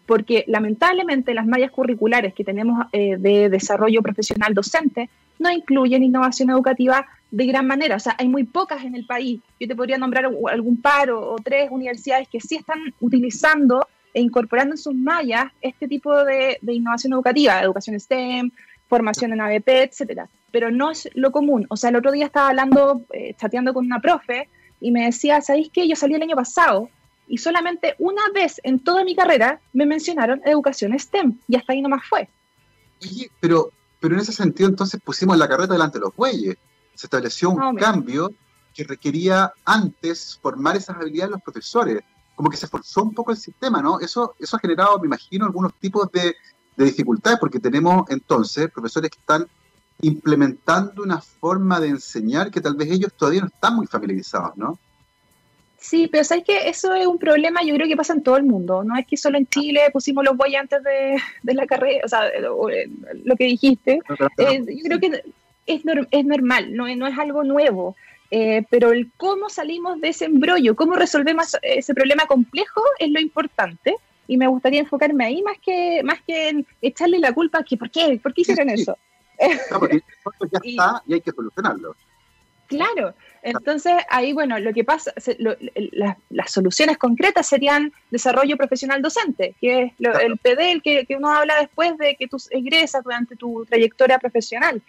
porque 0.07 0.45
lamentablemente 0.47 1.35
las 1.35 1.47
mallas 1.47 1.71
curriculares 1.71 2.33
que 2.33 2.45
tenemos 2.45 2.87
eh, 2.93 3.17
de 3.19 3.51
desarrollo 3.51 4.01
profesional 4.01 4.55
docente 4.55 5.11
no 5.39 5.51
incluyen 5.51 6.03
innovación 6.03 6.49
educativa 6.49 7.07
de 7.31 7.47
gran 7.47 7.67
manera. 7.67 7.97
O 7.97 8.01
sea, 8.01 8.15
hay 8.19 8.29
muy 8.29 8.45
pocas 8.45 8.83
en 8.85 8.95
el 8.95 9.05
país. 9.05 9.41
Yo 9.61 9.69
te 9.69 9.77
podría 9.77 9.99
nombrar 9.99 10.31
algún 10.51 10.81
par 10.81 11.11
o, 11.11 11.37
tres 11.43 11.71
universidades 11.71 12.29
que 12.29 12.41
sí 12.41 12.57
están 12.57 12.79
utilizando 13.01 13.87
e 14.15 14.23
incorporando 14.23 14.75
en 14.75 14.79
sus 14.79 14.95
mallas 14.95 15.53
este 15.61 15.87
tipo 15.87 16.25
de, 16.25 16.59
innovación 16.63 17.13
educativa, 17.13 17.61
educación 17.61 18.01
STEM, 18.01 18.51
formación 18.89 19.33
en 19.35 19.41
ABP, 19.43 19.69
etcétera 19.69 20.29
pero 20.53 20.71
no 20.71 20.91
es 20.91 21.09
lo 21.15 21.33
común. 21.33 21.67
O 21.71 21.77
sea, 21.77 21.91
el 21.91 21.97
otro 21.97 22.13
día 22.13 22.27
estaba 22.27 22.51
hablando, 22.51 23.03
eh, 23.13 23.35
chateando 23.37 23.75
con 23.75 23.87
una 23.87 24.01
profe 24.01 24.49
y 24.81 24.93
me 24.93 25.07
decía, 25.07 25.41
¿sabéis 25.41 25.71
qué? 25.73 25.89
Yo 25.89 25.97
salí 25.97 26.15
el 26.15 26.23
año 26.23 26.37
pasado 26.37 26.91
y 27.27 27.39
solamente 27.39 27.97
una 27.99 28.23
vez 28.35 28.61
en 28.63 28.79
toda 28.79 29.03
mi 29.05 29.17
carrera 29.17 29.61
me 29.73 29.87
mencionaron 29.87 30.43
educación 30.45 30.97
STEM 30.97 31.39
y 31.49 31.57
hasta 31.57 31.73
ahí 31.73 31.81
nomás 31.81 32.03
fue. 32.09 32.29
pero, 33.41 33.71
pero 33.99 34.15
en 34.15 34.21
ese 34.21 34.33
sentido 34.33 34.69
entonces 34.69 35.01
pusimos 35.03 35.37
la 35.39 35.49
carreta 35.49 35.73
delante 35.73 35.99
de 35.99 36.05
los 36.05 36.15
bueyes. 36.15 36.57
Se 36.95 37.07
estableció 37.07 37.51
un 37.51 37.77
cambio 37.77 38.31
que 38.75 38.85
requería 38.85 39.53
antes 39.65 40.39
formar 40.41 40.77
esas 40.77 40.97
habilidades 40.97 41.31
de 41.31 41.37
los 41.37 41.43
profesores. 41.43 42.03
Como 42.35 42.51
que 42.51 42.57
se 42.57 42.67
forzó 42.67 43.03
un 43.03 43.15
poco 43.15 43.31
el 43.31 43.37
sistema, 43.37 43.81
¿no? 43.81 44.01
Eso, 44.01 44.35
eso 44.39 44.57
ha 44.57 44.61
generado, 44.61 44.99
me 44.99 45.07
imagino, 45.07 45.45
algunos 45.45 45.75
tipos 45.75 46.11
de, 46.13 46.35
de 46.77 46.85
dificultades, 46.85 47.39
porque 47.39 47.61
tenemos 47.61 48.05
entonces 48.11 48.71
profesores 48.71 49.11
que 49.11 49.19
están 49.19 49.47
implementando 50.03 51.03
una 51.03 51.21
forma 51.21 51.81
de 51.81 51.89
enseñar 51.89 52.51
que 52.51 52.61
tal 52.61 52.75
vez 52.75 52.91
ellos 52.91 53.13
todavía 53.15 53.41
no 53.41 53.47
están 53.47 53.77
muy 53.77 53.87
familiarizados, 53.87 54.57
¿no? 54.57 54.79
Sí, 55.79 56.09
pero 56.11 56.23
sabes 56.23 56.45
que 56.45 56.69
eso 56.69 56.95
es 56.95 57.07
un 57.07 57.19
problema, 57.19 57.63
yo 57.65 57.75
creo 57.75 57.89
que 57.89 57.97
pasa 57.97 58.13
en 58.13 58.23
todo 58.23 58.37
el 58.37 58.45
mundo. 58.45 58.85
No 58.85 58.97
es 58.97 59.07
que 59.07 59.17
solo 59.17 59.37
en 59.37 59.49
Chile 59.49 59.81
pusimos 59.93 60.25
los 60.25 60.37
bueyes 60.37 60.61
antes 60.61 60.81
de, 60.83 61.55
la 61.55 61.67
carrera, 61.67 62.03
o 62.05 62.09
sea, 62.09 62.29
eh, 62.29 62.89
lo 63.25 63.37
que 63.37 63.45
dijiste. 63.45 63.99
Eh, 64.39 64.65
yo 64.69 64.83
creo 64.85 65.01
que 65.01 65.23
es, 65.67 65.83
es 66.11 66.25
normal, 66.25 66.75
no, 66.77 66.95
no 66.95 67.07
es 67.07 67.19
algo 67.19 67.43
nuevo. 67.43 67.97
Eh, 68.31 68.65
pero 68.71 68.93
el 68.93 69.11
cómo 69.17 69.51
salimos 69.51 70.01
de 70.01 70.09
ese 70.09 70.25
embrollo, 70.25 70.75
cómo 70.75 70.95
resolvemos 70.95 71.57
ese 71.61 71.95
problema 71.95 72.27
complejo 72.27 72.81
es 72.99 73.11
lo 73.11 73.21
importante. 73.21 73.97
Y 74.29 74.37
me 74.37 74.47
gustaría 74.47 74.81
enfocarme 74.81 75.25
ahí 75.25 75.43
más 75.43 75.59
que, 75.59 76.01
más 76.05 76.21
que 76.23 76.49
en 76.49 76.67
echarle 76.81 77.19
la 77.19 77.33
culpa 77.33 77.59
a 77.59 77.65
que, 77.65 77.77
¿por 77.77 77.91
qué? 77.91 78.21
¿Por 78.23 78.33
qué 78.33 78.43
hicieron 78.43 78.71
eso? 78.71 78.97
No, 79.71 79.81
porque 79.81 80.03
ya 80.53 80.61
está 80.63 81.03
y 81.07 81.15
hay 81.15 81.21
que 81.21 81.33
solucionarlo. 81.33 81.95
Claro, 82.69 83.15
entonces 83.43 83.93
ahí, 84.09 84.33
bueno, 84.33 84.59
lo 84.59 84.73
que 84.73 84.83
pasa, 84.83 85.13
las 86.31 86.51
soluciones 86.51 86.97
concretas 86.97 87.47
serían 87.47 87.93
desarrollo 88.11 88.57
profesional 88.57 89.03
docente, 89.03 89.55
que 89.61 89.83
es 89.83 89.93
el 89.99 90.39
PD, 90.39 90.73
el 90.73 90.83
que, 90.83 91.07
uno 91.17 91.31
habla 91.31 91.57
después 91.61 91.99
de 91.99 92.17
que 92.17 92.29
tú 92.29 92.39
egresas 92.51 93.05
durante 93.05 93.37
tu 93.37 93.67
trayectoria 93.67 94.19
profesional. 94.19 94.81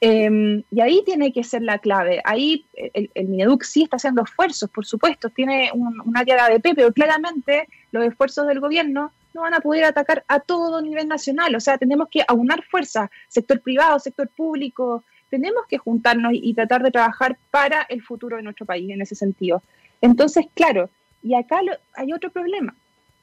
Em, 0.00 0.62
y 0.70 0.80
ahí 0.80 1.02
tiene 1.04 1.32
que 1.32 1.44
ser 1.44 1.62
la 1.62 1.78
clave. 1.78 2.22
Ahí 2.24 2.64
el, 2.74 3.10
el, 3.14 3.28
Mineduc 3.28 3.64
sí 3.64 3.82
está 3.82 3.96
haciendo 3.96 4.22
esfuerzos, 4.22 4.70
por 4.70 4.86
supuesto, 4.86 5.28
tiene 5.28 5.70
un, 5.74 6.00
un 6.00 6.16
área 6.16 6.36
de 6.36 6.54
ADP, 6.54 6.74
pero 6.74 6.92
claramente 6.92 7.68
los 7.92 8.04
esfuerzos 8.04 8.46
del 8.46 8.60
gobierno 8.60 9.12
no 9.36 9.42
van 9.42 9.54
a 9.54 9.60
poder 9.60 9.84
atacar 9.84 10.24
a 10.26 10.40
todo 10.40 10.80
nivel 10.80 11.06
nacional. 11.06 11.54
O 11.54 11.60
sea, 11.60 11.78
tenemos 11.78 12.08
que 12.10 12.24
aunar 12.26 12.64
fuerza, 12.64 13.10
sector 13.28 13.60
privado, 13.60 13.98
sector 14.00 14.28
público, 14.28 15.04
tenemos 15.28 15.64
que 15.68 15.78
juntarnos 15.78 16.32
y, 16.34 16.54
tratar 16.54 16.82
de 16.82 16.90
trabajar 16.90 17.36
para 17.50 17.82
el 17.82 18.02
futuro 18.02 18.36
de 18.36 18.42
nuestro 18.42 18.64
país 18.64 18.90
en 18.90 19.02
ese 19.02 19.14
sentido. 19.14 19.62
Entonces, 20.00 20.46
claro, 20.54 20.88
y 21.22 21.34
acá 21.34 21.60
hay 21.94 22.12
otro 22.12 22.30
problema. 22.30 22.74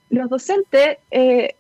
Los 0.10 0.30
docentes 0.30 0.98
eh, 1.10 1.56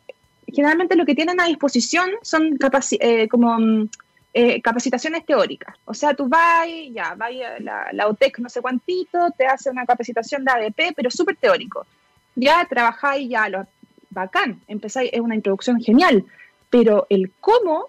generalmente 0.47 0.95
lo 0.95 1.05
que 1.05 1.15
tienen 1.15 1.39
a 1.39 1.47
disposición 1.47 2.09
son 2.21 2.59
eh, 2.99 3.27
como 3.29 3.57
mm, 3.57 3.89
eh, 4.33 4.61
capacitaciones 4.61 5.25
teóricas. 5.25 5.75
O 5.85 5.93
sea, 5.93 6.13
tú 6.13 6.27
vas, 6.27 6.67
ya, 6.91 7.15
vas 7.15 7.31
la, 7.59 7.87
la 7.91 8.07
OTEC 8.07 8.39
no 8.39 8.49
sé 8.49 8.61
cuántito, 8.61 9.31
te 9.37 9.47
hace 9.47 9.69
una 9.69 9.85
capacitación 9.85 10.43
de 10.43 10.51
ADP, 10.51 10.93
pero 10.95 11.09
súper 11.09 11.37
teórico. 11.37 11.87
Ya 12.35 12.65
trabajáis, 12.69 13.29
ya 13.29 13.47
lo 13.49 13.65
bacán, 14.14 14.61
empezáis, 14.68 15.09
es 15.14 15.20
una 15.20 15.36
introducción 15.36 15.82
genial, 15.82 16.26
pero 16.70 17.05
el 17.09 17.32
cómo 17.39 17.88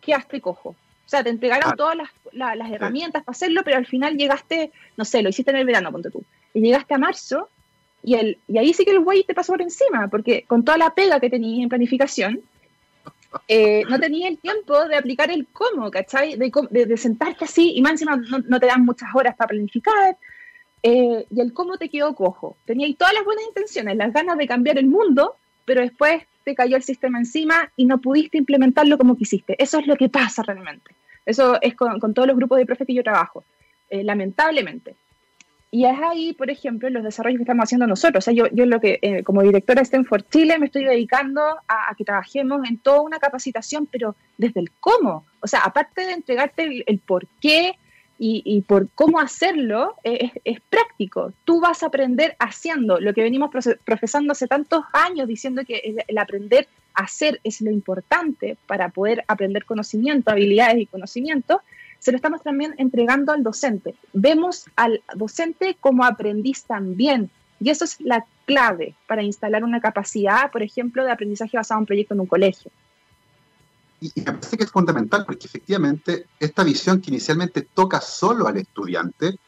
quedaste 0.00 0.40
cojo. 0.40 0.70
O 0.70 1.08
sea, 1.10 1.24
te 1.24 1.30
entregaron 1.30 1.76
todas 1.76 1.96
las, 2.32 2.70
herramientas 2.70 3.24
para 3.24 3.34
hacerlo, 3.34 3.62
pero 3.64 3.78
al 3.78 3.86
final 3.86 4.16
llegaste, 4.16 4.70
no 4.96 5.04
sé, 5.04 5.22
lo 5.22 5.30
hiciste 5.30 5.50
en 5.50 5.56
el 5.56 5.66
verano, 5.66 5.90
ponte 5.90 6.10
tú, 6.10 6.22
y 6.54 6.60
llegaste 6.60 6.94
a 6.94 6.98
marzo, 6.98 7.48
y, 8.02 8.14
el, 8.14 8.38
y 8.46 8.58
ahí 8.58 8.72
sí 8.72 8.84
que 8.84 8.92
el 8.92 9.00
güey 9.00 9.24
te 9.24 9.34
pasó 9.34 9.52
por 9.52 9.62
encima, 9.62 10.08
porque 10.08 10.44
con 10.46 10.64
toda 10.64 10.78
la 10.78 10.94
pega 10.94 11.18
que 11.18 11.28
tenías 11.28 11.62
en 11.62 11.68
planificación, 11.68 12.40
eh, 13.46 13.82
no 13.88 13.98
tenías 13.98 14.30
el 14.30 14.38
tiempo 14.38 14.86
de 14.86 14.96
aplicar 14.96 15.30
el 15.30 15.46
cómo, 15.52 15.90
¿cachai? 15.90 16.36
De, 16.36 16.96
sentarte 16.96 17.44
así, 17.44 17.72
y 17.74 17.82
más 17.82 17.92
encima 17.92 18.16
no, 18.16 18.60
te 18.60 18.66
dan 18.66 18.84
muchas 18.84 19.08
horas 19.14 19.36
para 19.36 19.48
planificar, 19.48 20.16
eh, 20.82 21.26
y 21.28 21.40
el 21.40 21.52
cómo 21.52 21.76
te 21.76 21.88
quedó 21.88 22.14
cojo. 22.14 22.56
Tenías 22.64 22.96
todas 22.96 23.14
las 23.14 23.24
buenas 23.24 23.44
intenciones, 23.46 23.96
las 23.96 24.12
ganas 24.12 24.38
de 24.38 24.46
cambiar 24.46 24.78
el 24.78 24.86
mundo, 24.86 25.36
pero 25.70 25.82
después 25.82 26.24
te 26.42 26.56
cayó 26.56 26.76
el 26.76 26.82
sistema 26.82 27.20
encima 27.20 27.70
y 27.76 27.84
no 27.84 27.98
pudiste 27.98 28.36
implementarlo 28.36 28.98
como 28.98 29.16
quisiste. 29.16 29.54
Eso 29.62 29.78
es 29.78 29.86
lo 29.86 29.94
que 29.94 30.08
pasa 30.08 30.42
realmente. 30.42 30.90
Eso 31.24 31.58
es 31.62 31.76
con, 31.76 32.12
todos 32.12 32.26
los 32.26 32.36
grupos 32.36 32.58
de 32.58 32.66
profes 32.66 32.88
que 32.88 32.94
yo 32.94 33.04
trabajo, 33.04 33.44
eh, 33.88 34.02
lamentablemente. 34.02 34.96
Y 35.70 35.84
es 35.84 35.96
ahí, 36.02 36.32
por 36.32 36.50
ejemplo, 36.50 36.90
los 36.90 37.04
desarrollos 37.04 37.38
que 37.38 37.44
estamos 37.44 37.62
haciendo 37.62 37.86
nosotros. 37.86 38.20
O 38.20 38.24
sea, 38.24 38.34
yo, 38.34 38.48
yo 38.50 38.66
lo 38.66 38.80
que, 38.80 38.98
eh, 39.00 39.22
como 39.22 39.42
directora 39.42 39.78
de 39.78 39.84
Stanford 39.84 40.24
Chile, 40.28 40.58
me 40.58 40.66
estoy 40.66 40.82
dedicando 40.82 41.40
a, 41.68 41.94
que 41.96 42.04
trabajemos 42.04 42.68
en 42.68 42.78
toda 42.78 43.02
una 43.02 43.20
capacitación, 43.20 43.86
pero 43.86 44.16
desde 44.38 44.58
el 44.58 44.72
cómo. 44.80 45.24
O 45.38 45.46
sea, 45.46 45.60
aparte 45.60 46.04
de 46.04 46.14
entregarte 46.14 46.82
el 46.84 46.98
por 46.98 47.28
qué, 47.40 47.78
y, 48.22 48.60
por 48.68 48.90
cómo 48.90 49.18
hacerlo 49.18 49.94
es, 50.04 50.60
práctico. 50.68 51.32
Tú 51.46 51.58
vas 51.58 51.82
a 51.82 51.86
aprender 51.86 52.36
haciendo 52.38 53.00
lo 53.00 53.14
que 53.14 53.22
venimos 53.22 53.50
profesando 53.82 54.32
hace 54.32 54.46
tantos 54.46 54.84
años, 54.92 55.26
diciendo 55.26 55.62
que 55.66 56.04
el, 56.06 56.18
aprender 56.18 56.68
a 56.92 57.04
hacer 57.04 57.40
es 57.44 57.62
lo 57.62 57.70
importante 57.70 58.58
para 58.66 58.90
poder 58.90 59.24
aprender 59.26 59.64
conocimiento, 59.64 60.30
habilidades 60.30 60.82
y 60.82 60.86
conocimiento. 60.86 61.62
Se 61.98 62.12
lo 62.12 62.16
estamos 62.16 62.42
también 62.42 62.74
entregando 62.76 63.32
al 63.32 63.42
docente. 63.42 63.94
Vemos 64.12 64.66
al 64.76 65.02
docente 65.14 65.78
como 65.80 66.04
aprendiz 66.04 66.64
también. 66.64 67.30
Y 67.58 67.70
eso 67.70 67.86
es 67.86 67.98
la 68.02 68.26
clave 68.44 68.94
para 69.06 69.22
instalar 69.22 69.64
una 69.64 69.80
capacidad, 69.80 70.50
por 70.50 70.62
ejemplo, 70.62 71.04
de 71.04 71.12
aprendizaje 71.12 71.56
basado 71.56 71.78
en 71.78 71.82
un 71.82 71.86
proyecto 71.86 72.12
en 72.12 72.20
un 72.20 72.26
colegio 72.26 72.70
y, 74.00 74.12
me 74.16 74.32
parece 74.32 74.56
que 74.56 74.64
es 74.64 74.70
fundamental 74.70 75.24
porque 75.26 75.46
efectivamente 75.46 76.26
esta 76.38 76.64
visión 76.64 77.00
que 77.00 77.10
inicialmente 77.10 77.62
toca 77.62 78.00
solo 78.00 78.46
al 78.46 78.56
estudiante 78.56 79.38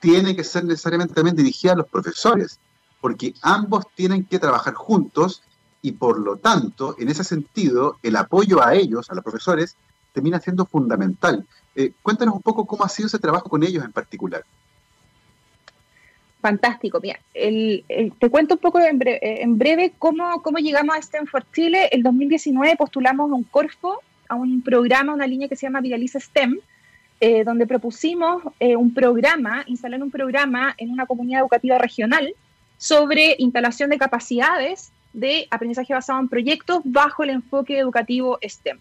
tiene 0.00 0.34
que 0.34 0.44
ser 0.44 0.64
necesariamente 0.64 1.14
también 1.14 1.36
dirigida 1.36 1.72
a 1.72 1.76
los 1.76 1.88
profesores, 1.88 2.58
porque 3.00 3.34
ambos 3.42 3.84
tienen 3.94 4.24
que 4.24 4.38
trabajar 4.38 4.74
juntos 4.74 5.42
y 5.82 5.92
por 5.92 6.18
lo 6.18 6.36
tanto, 6.36 6.96
en 6.98 7.08
ese 7.08 7.24
sentido, 7.24 7.98
el 8.02 8.16
apoyo 8.16 8.64
a 8.64 8.74
ellos, 8.74 9.10
a 9.10 9.14
los 9.14 9.24
profesores, 9.24 9.76
termina 10.12 10.40
siendo 10.40 10.66
fundamental. 10.66 11.46
Eh, 11.74 11.92
cuéntanos 12.02 12.34
un 12.34 12.42
poco 12.42 12.66
cómo 12.66 12.84
ha 12.84 12.88
sido 12.88 13.06
ese 13.06 13.18
trabajo 13.18 13.48
con 13.48 13.62
ellos 13.62 13.84
en 13.84 13.92
particular. 13.92 14.44
Fantástico. 16.40 17.00
Mira, 17.02 17.20
te 17.34 18.30
cuento 18.30 18.54
un 18.54 18.60
poco 18.60 18.80
en 18.80 19.58
breve, 19.58 19.92
cómo, 19.98 20.40
cómo, 20.42 20.58
llegamos 20.58 20.96
a 20.96 20.98
Stanford 20.98 21.44
Chile. 21.52 21.88
El 21.92 22.02
2019 22.02 22.76
postulamos 22.76 23.30
a 23.30 23.34
un 23.34 23.44
Corfo, 23.44 24.00
a 24.28 24.36
un 24.36 24.62
programa, 24.62 25.12
una 25.12 25.26
línea 25.26 25.48
que 25.48 25.56
se 25.56 25.66
llama 25.66 25.82
Viraliza 25.82 26.18
STEM, 26.18 26.58
eh, 27.20 27.44
donde 27.44 27.66
propusimos 27.66 28.42
eh, 28.58 28.76
un 28.76 28.94
programa, 28.94 29.64
instalar 29.66 30.02
un 30.02 30.10
programa 30.10 30.74
en 30.78 30.90
una 30.90 31.04
comunidad 31.04 31.42
educativa 31.42 31.76
regional 31.76 32.32
sobre 32.78 33.36
instalación 33.38 33.90
de 33.90 33.98
capacidades 33.98 34.92
de 35.12 35.46
aprendizaje 35.50 35.92
basado 35.92 36.20
en 36.20 36.28
proyectos 36.28 36.80
bajo 36.84 37.22
el 37.22 37.30
enfoque 37.30 37.78
educativo 37.78 38.38
STEM. 38.42 38.78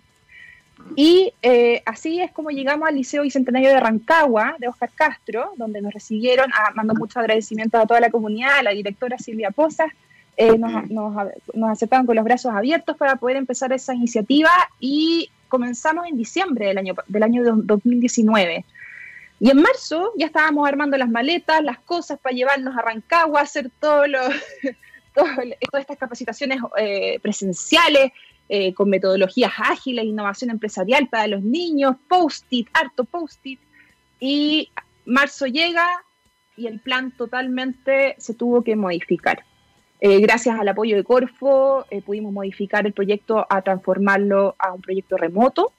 Y 0.95 1.34
eh, 1.41 1.82
así 1.86 2.19
es 2.21 2.32
como 2.32 2.49
llegamos 2.49 2.88
al 2.88 2.95
Liceo 2.95 3.23
Bicentenario 3.23 3.69
de 3.69 3.80
Rancagua, 3.80 4.55
de 4.59 4.67
Oscar 4.67 4.89
Castro, 4.93 5.53
donde 5.55 5.82
nos 5.82 5.93
recibieron, 5.93 6.51
ah, 6.53 6.71
mando 6.75 6.93
muchos 6.95 7.17
agradecimientos 7.17 7.82
a 7.82 7.86
toda 7.86 7.99
la 7.99 8.09
comunidad, 8.09 8.59
a 8.59 8.63
la 8.63 8.71
directora 8.71 9.17
Silvia 9.17 9.51
Pozas, 9.51 9.91
eh, 10.38 10.57
nos, 10.57 10.89
nos, 10.89 11.69
aceptaron 11.69 12.05
con 12.05 12.15
los 12.15 12.23
brazos 12.23 12.53
abiertos 12.53 12.95
para 12.95 13.17
poder 13.17 13.36
empezar 13.36 13.73
esa 13.73 13.93
iniciativa 13.93 14.49
y 14.80 15.30
comenzamos 15.49 16.07
en 16.07 16.15
diciembre 16.15 16.67
del 16.67 16.77
año, 16.77 16.95
del 17.07 17.23
año 17.23 17.43
2019. 17.43 18.63
Y 19.41 19.49
en 19.49 19.61
marzo 19.61 20.13
ya 20.17 20.27
estábamos 20.27 20.67
armando 20.67 20.97
las 20.97 21.09
maletas, 21.09 21.61
las 21.63 21.80
cosas 21.80 22.19
para 22.19 22.36
llevarnos 22.36 22.77
a 22.77 22.82
Rancagua, 22.82 23.41
hacer 23.41 23.69
todo 23.80 24.07
lo, 24.07 24.19
todas 25.13 25.38
estas 25.73 25.97
capacitaciones 25.97 26.59
eh, 26.77 27.19
presenciales, 27.21 28.11
eh, 28.52 28.74
con 28.74 28.89
metodologías 28.89 29.52
ágiles, 29.60 30.06
innovación 30.06 30.50
empresarial 30.50 31.08
para 31.08 31.28
los 31.28 31.43
niños, 31.43 31.97
post-it, 32.08 32.68
harto 32.74 33.04
post-it. 33.04 33.60
Y 34.20 34.72
marzo 35.06 35.45
llega 35.45 35.88
y 36.58 36.66
el 36.66 36.80
plan 36.80 37.12
totalmente 37.12 38.16
se 38.18 38.34
tuvo 38.34 38.64
que 38.64 38.76
modificar. 38.76 39.45
Eh, 40.02 40.20
gracias 40.20 40.60
al 40.60 40.68
apoyo 40.68 40.95
de 40.95 41.04
Corfo 41.04 41.86
eh, 41.91 42.02
pudimos 42.02 42.34
modificar 42.34 42.88
el 42.88 42.93
proyecto 42.93 43.45
a 43.47 43.62
transformarlo 43.62 44.56
a 44.58 44.74
un 44.74 44.82
proyecto 44.82 45.16
remoto. 45.16 45.72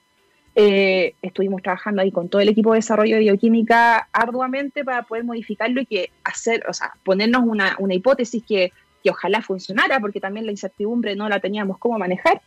estuvimos 0.54 1.62
trabajando 1.62 2.02
ahí 2.02 2.12
con 2.12 2.28
todo 2.28 2.40
el 2.40 2.50
equipo 2.50 2.72
de 2.72 2.78
desarrollo 2.78 3.16
de 3.16 3.22
bioquímica 3.22 4.08
arduamente 4.12 4.84
para 4.84 5.02
poder 5.02 5.24
modificarlo 5.24 5.80
y 5.80 5.86
que 5.86 6.10
hacer, 6.22 6.64
o 6.68 6.72
sea, 6.72 6.92
ponernos 7.02 7.42
una, 7.44 7.74
una 7.80 7.94
hipótesis 7.94 8.44
que, 8.46 8.72
que 9.02 9.10
ojalá 9.10 9.42
funcionara, 9.42 9.98
porque 9.98 10.20
también 10.20 10.46
la 10.46 10.52
incertidumbre 10.52 11.16
no 11.16 11.28
la 11.28 11.40
teníamos 11.40 11.78
cómo 11.78 11.98
manejar. 11.98 12.40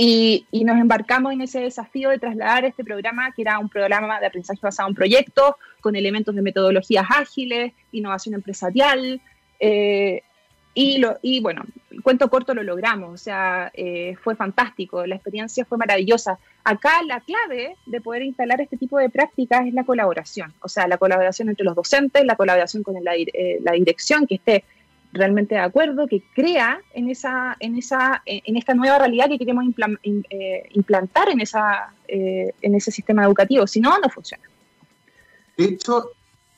Y, 0.00 0.46
nos 0.64 0.78
embarcamos 0.78 1.32
en 1.32 1.40
ese 1.40 1.58
desafío 1.58 2.10
de 2.10 2.20
trasladar 2.20 2.64
este 2.64 2.84
programa, 2.84 3.32
que 3.32 3.42
era 3.42 3.58
un 3.58 3.68
programa 3.68 4.20
de 4.20 4.26
aprendizaje 4.26 4.60
basado 4.62 4.88
en 4.88 4.94
proyectos, 4.94 5.54
con 5.80 5.96
elementos 5.96 6.36
de 6.36 6.40
metodologías 6.40 7.04
ágiles, 7.10 7.72
innovación 7.90 8.36
empresarial. 8.36 9.20
Eh, 9.58 10.22
y, 10.72 11.02
y 11.22 11.40
bueno, 11.40 11.64
cuento 12.04 12.30
corto 12.30 12.54
lo 12.54 12.62
logramos, 12.62 13.12
o 13.12 13.16
sea, 13.16 13.72
eh, 13.74 14.14
fue 14.22 14.36
fantástico, 14.36 15.04
la 15.04 15.16
experiencia 15.16 15.64
fue 15.64 15.78
maravillosa. 15.78 16.38
Acá 16.62 17.02
la 17.02 17.18
clave 17.18 17.74
de 17.84 18.00
poder 18.00 18.22
instalar 18.22 18.60
este 18.60 18.76
tipo 18.76 18.98
de 18.98 19.10
prácticas 19.10 19.66
es 19.66 19.74
la 19.74 19.82
colaboración, 19.82 20.54
o 20.60 20.68
sea, 20.68 20.86
la 20.86 20.98
colaboración 20.98 21.48
entre 21.48 21.64
los 21.64 21.74
docentes, 21.74 22.24
la 22.24 22.36
colaboración 22.36 22.84
con 22.84 22.94
la, 23.02 23.16
eh, 23.16 23.58
la 23.62 23.72
dirección, 23.72 24.28
que 24.28 24.36
esté 24.36 24.64
realmente 25.12 25.54
de 25.54 25.60
acuerdo, 25.60 26.06
que 26.06 26.22
crea 26.34 26.80
en, 26.92 27.08
esa, 27.08 27.56
en, 27.60 27.76
esa, 27.76 28.22
en 28.26 28.56
esta 28.56 28.74
nueva 28.74 28.98
realidad 28.98 29.28
que 29.28 29.38
queremos 29.38 29.64
eh, 30.02 30.68
implantar 30.72 31.28
en, 31.28 31.40
esa, 31.40 31.92
eh, 32.06 32.52
en 32.60 32.74
ese 32.74 32.90
sistema 32.90 33.24
educativo. 33.24 33.66
Si 33.66 33.80
no, 33.80 33.98
no 33.98 34.08
funciona. 34.08 34.44
De 35.56 35.64
hecho, 35.64 36.10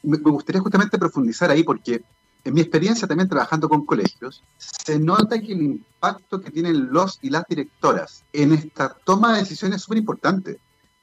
me 0.03 0.19
gustaría 0.19 0.61
justamente 0.61 0.99
profundizar 0.99 1.51
ahí 1.51 1.63
porque 1.63 2.03
en 2.45 2.55
mi 2.55 2.61
experiencia 2.61 3.07
también 3.07 3.29
trabajando 3.29 3.69
con 3.69 3.85
colegios, 3.85 4.43
se 4.57 4.99
nota 4.99 5.39
que 5.41 5.53
el 5.53 5.63
impacto 5.63 6.41
que 6.41 6.51
tienen 6.51 6.91
los 6.91 7.19
y 7.23 7.31
las 7.31 7.45
directoras 7.47 8.25
en 8.33 8.53
esta 8.53 8.97
toma 9.05 9.35
de 9.35 9.41
decisiones 9.41 9.77
es 9.77 9.83
súper 9.83 9.99
importante 9.99 10.59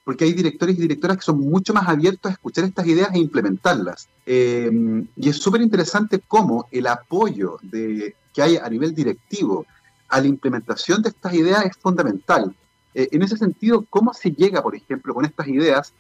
porque 0.07 0.23
hay 0.23 0.31
directores 0.31 0.77
y 0.77 0.81
directoras 0.83 1.17
que 1.17 1.23
son 1.23 1.37
mucho 1.37 1.73
más 1.73 1.85
abiertos 1.85 2.29
a 2.29 2.33
escuchar 2.33 2.63
estas 2.63 2.87
ideas 2.87 3.09
e 3.13 3.19
implementarlas. 3.19 4.07
Eh, 4.25 4.71
y 5.17 5.27
es 5.27 5.35
súper 5.35 5.59
interesante 5.59 6.21
cómo 6.25 6.69
el 6.71 6.87
apoyo 6.87 7.59
de, 7.61 8.15
que 8.33 8.41
hay 8.41 8.55
a 8.55 8.69
nivel 8.69 8.95
directivo 8.95 9.65
a 10.07 10.21
la 10.21 10.27
implementación 10.27 11.01
de 11.01 11.09
estas 11.09 11.33
ideas 11.33 11.65
es 11.65 11.75
fundamental. 11.75 12.55
Eh, 12.93 13.09
en 13.11 13.21
ese 13.21 13.35
sentido, 13.35 13.85
¿cómo 13.89 14.13
se 14.13 14.31
llega, 14.31 14.63
por 14.63 14.75
ejemplo, 14.75 15.13
con 15.13 15.25
estas 15.25 15.49
ideas 15.49 15.91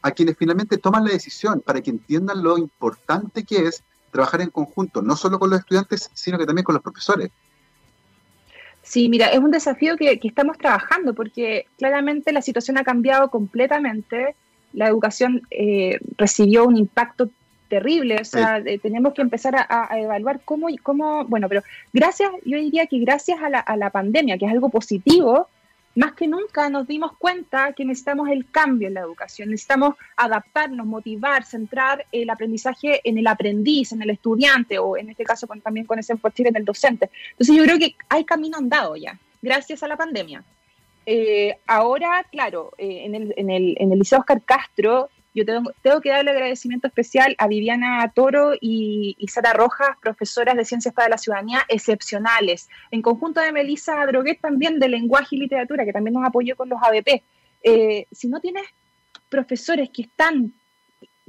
a 0.00 0.12
quienes 0.12 0.36
finalmente 0.36 0.78
toman 0.78 1.04
la 1.04 1.10
decisión 1.10 1.60
para 1.60 1.80
que 1.80 1.90
entiendan 1.90 2.44
lo 2.44 2.58
importante 2.58 3.42
que 3.42 3.66
es 3.66 3.82
trabajar 4.12 4.42
en 4.42 4.50
conjunto, 4.50 5.02
no 5.02 5.16
solo 5.16 5.40
con 5.40 5.50
los 5.50 5.58
estudiantes, 5.58 6.08
sino 6.14 6.38
que 6.38 6.46
también 6.46 6.64
con 6.64 6.74
los 6.74 6.84
profesores? 6.84 7.32
Sí, 8.86 9.08
mira, 9.08 9.26
es 9.26 9.40
un 9.40 9.50
desafío 9.50 9.96
que, 9.96 10.20
estamos 10.22 10.58
trabajando 10.58 11.12
porque 11.12 11.66
claramente 11.76 12.32
la 12.32 12.40
situación 12.40 12.78
ha 12.78 12.84
cambiado 12.84 13.30
completamente. 13.30 14.36
La 14.72 14.86
educación 14.86 15.42
eh, 15.50 15.98
recibió 16.16 16.64
un 16.64 16.76
impacto 16.76 17.28
terrible, 17.68 18.18
o 18.20 18.24
sea, 18.24 18.62
tenemos 18.80 19.12
que 19.12 19.22
empezar 19.22 19.56
a, 19.56 19.88
evaluar 19.98 20.40
cómo, 20.44 20.68
cómo, 20.84 21.24
bueno, 21.24 21.48
pero 21.48 21.62
gracias, 21.92 22.30
yo 22.44 22.58
diría 22.58 22.86
que 22.86 23.00
gracias 23.00 23.42
a 23.42 23.50
la, 23.50 23.58
a 23.58 23.76
la 23.76 23.90
pandemia, 23.90 24.38
que 24.38 24.44
es 24.44 24.52
algo 24.52 24.68
positivo, 24.68 25.48
más 25.96 26.12
que 26.12 26.28
nunca 26.28 26.68
nos 26.68 26.86
dimos 26.86 27.16
cuenta 27.16 27.72
que 27.72 27.84
necesitamos 27.84 28.28
el 28.28 28.50
cambio 28.50 28.88
en 28.88 28.94
la 28.94 29.00
educación, 29.00 29.50
necesitamos 29.50 29.94
adaptarnos, 30.16 30.86
motivar, 30.86 31.44
centrar 31.44 32.04
el 32.12 32.28
aprendizaje 32.30 33.00
en 33.02 33.18
el 33.18 33.26
aprendiz, 33.26 33.92
en 33.92 34.02
el 34.02 34.10
estudiante 34.10 34.78
o 34.78 34.96
en 34.96 35.10
este 35.10 35.24
caso 35.24 35.46
también 35.62 35.86
con 35.86 35.98
ese 35.98 36.12
enfoque 36.12 36.42
en 36.46 36.56
el 36.56 36.64
docente. 36.64 37.10
Entonces 37.30 37.56
yo 37.56 37.64
creo 37.64 37.78
que 37.78 37.96
hay 38.10 38.24
camino 38.24 38.58
andado 38.58 38.96
ya, 38.96 39.18
gracias 39.40 39.82
a 39.82 39.88
la 39.88 39.96
pandemia. 39.96 40.44
Eh, 41.06 41.56
ahora, 41.66 42.26
claro, 42.30 42.72
eh, 42.76 43.02
en, 43.04 43.14
el, 43.14 43.34
en, 43.36 43.48
el, 43.48 43.76
en 43.78 43.92
el 43.92 43.98
Liceo 43.98 44.18
Oscar 44.18 44.42
Castro 44.42 45.08
yo 45.36 45.44
tengo, 45.44 45.70
tengo 45.82 46.00
que 46.00 46.08
darle 46.08 46.30
agradecimiento 46.30 46.86
especial 46.86 47.34
a 47.36 47.46
Viviana 47.46 48.10
Toro 48.14 48.54
y, 48.58 49.14
Sara 49.28 49.52
Rojas, 49.52 49.90
profesoras 50.00 50.56
de 50.56 50.64
Ciencias 50.64 50.94
para 50.94 51.10
la 51.10 51.18
Ciudadanía 51.18 51.62
excepcionales. 51.68 52.70
En 52.90 53.02
conjunto 53.02 53.42
de 53.42 53.52
Melissa 53.52 54.06
Droguet 54.06 54.40
también 54.40 54.78
de 54.78 54.88
Lenguaje 54.88 55.36
y 55.36 55.40
Literatura, 55.40 55.84
que 55.84 55.92
también 55.92 56.14
nos 56.14 56.26
apoyó 56.26 56.56
con 56.56 56.70
los 56.70 56.82
ABP. 56.82 57.22
Eh, 57.62 58.06
si 58.10 58.28
no 58.28 58.40
tienes 58.40 58.64
profesores 59.28 59.90
que 59.90 60.02
están 60.02 60.54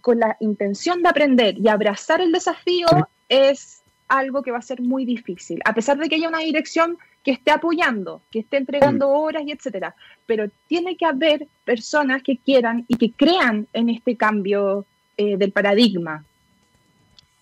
con 0.01 0.19
la 0.19 0.37
intención 0.39 1.03
de 1.03 1.09
aprender 1.09 1.57
y 1.57 1.67
abrazar 1.67 2.21
el 2.21 2.31
desafío, 2.31 2.87
es 3.27 3.83
algo 4.07 4.41
que 4.41 4.51
va 4.51 4.59
a 4.59 4.61
ser 4.61 4.81
muy 4.81 5.03
difícil. 5.03 5.59
A 5.65 5.73
pesar 5.73 5.97
de 5.97 6.07
que 6.07 6.15
haya 6.15 6.29
una 6.29 6.39
dirección 6.39 6.97
que 7.27 7.33
esté 7.33 7.51
apoyando, 7.51 8.21
que 8.31 8.39
esté 8.39 8.55
entregando 8.55 9.09
horas 9.09 9.43
y 9.45 9.51
etcétera. 9.51 9.93
Pero 10.25 10.49
tiene 10.69 10.95
que 10.95 11.05
haber 11.05 11.45
personas 11.65 12.23
que 12.23 12.37
quieran 12.37 12.85
y 12.87 12.95
que 12.95 13.11
crean 13.11 13.67
en 13.73 13.89
este 13.89 14.15
cambio 14.15 14.85
eh, 15.17 15.35
del 15.35 15.51
paradigma. 15.51 16.23